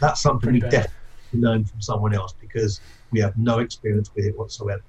that's 0.00 0.20
something 0.20 0.40
Pretty 0.50 0.58
we 0.58 0.60
bad. 0.60 0.70
definitely 0.70 1.40
learn 1.40 1.64
from 1.64 1.80
someone 1.80 2.14
else 2.14 2.34
because 2.38 2.82
we 3.10 3.20
have 3.20 3.38
no 3.38 3.60
experience 3.60 4.10
with 4.14 4.26
it 4.26 4.36
whatsoever. 4.38 4.82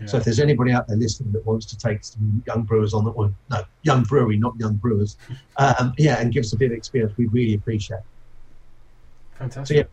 Yeah. 0.00 0.06
So 0.06 0.16
if 0.16 0.24
there's 0.24 0.40
anybody 0.40 0.72
out 0.72 0.88
there 0.88 0.96
listening 0.96 1.30
that 1.32 1.44
wants 1.44 1.66
to 1.66 1.76
take 1.76 2.02
some 2.02 2.42
young 2.46 2.62
brewers 2.62 2.94
on 2.94 3.04
the 3.04 3.10
or 3.10 3.30
no 3.50 3.62
young 3.82 4.04
brewery, 4.04 4.38
not 4.38 4.54
young 4.58 4.76
brewers, 4.76 5.18
um, 5.58 5.92
yeah, 5.98 6.18
and 6.18 6.32
give 6.32 6.44
us 6.44 6.54
a 6.54 6.56
bit 6.56 6.70
of 6.72 6.78
experience, 6.78 7.12
we 7.18 7.26
really 7.26 7.54
appreciate. 7.54 7.98
it. 7.98 8.04
Fantastic. 9.34 9.76
So 9.76 9.80
yeah, 9.80 9.86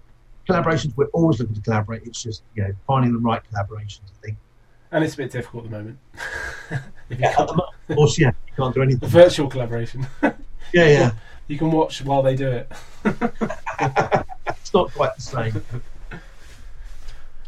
collaborations. 0.48 0.94
We're 0.96 1.08
always 1.08 1.40
looking 1.40 1.56
to 1.56 1.62
collaborate. 1.62 2.04
It's 2.06 2.22
just 2.22 2.44
you 2.56 2.64
know 2.64 2.74
finding 2.88 3.14
the 3.14 3.20
right 3.20 3.42
collaborations. 3.52 4.02
I 4.06 4.26
think. 4.26 4.38
And 4.92 5.04
it's 5.04 5.14
a 5.14 5.18
bit 5.18 5.32
difficult 5.32 5.66
at 5.66 5.72
the 5.72 5.78
moment. 5.78 5.98
if 6.70 6.82
you 7.10 7.18
Yeah, 7.20 7.30
at 7.30 7.48
the 7.48 7.54
moment, 7.54 7.70
of 7.90 7.96
course, 7.96 8.20
yeah, 8.20 8.32
you 8.48 8.54
can't 8.58 8.76
do 8.76 8.82
anything. 8.82 9.08
virtual 9.10 9.50
collaboration. 9.50 10.06
Yeah, 10.74 10.88
yeah, 10.88 11.12
you 11.48 11.58
can 11.58 11.70
watch 11.70 12.02
while 12.02 12.22
they 12.22 12.34
do 12.34 12.48
it. 12.50 12.72
it's 13.04 14.74
not 14.74 14.94
quite 14.94 15.14
the 15.18 15.22
same. 15.22 15.62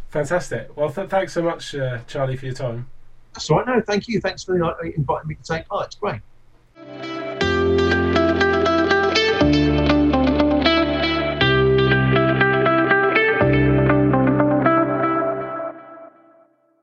Fantastic. 0.10 0.76
Well, 0.76 0.92
th- 0.92 1.10
thanks 1.10 1.32
so 1.32 1.42
much, 1.42 1.74
uh, 1.74 2.00
Charlie, 2.06 2.36
for 2.36 2.46
your 2.48 2.54
time. 2.56 2.90
That's 3.34 3.50
all 3.50 3.60
right. 3.60 3.68
No, 3.68 3.82
thank 3.82 4.10
you. 4.10 4.20
Thanks 4.20 4.44
for 4.44 4.56
inviting 4.56 5.28
me 5.28 5.36
to 5.36 5.44
take 5.44 5.68
part. 5.70 5.86
It's 5.86 5.96
great. 5.96 7.23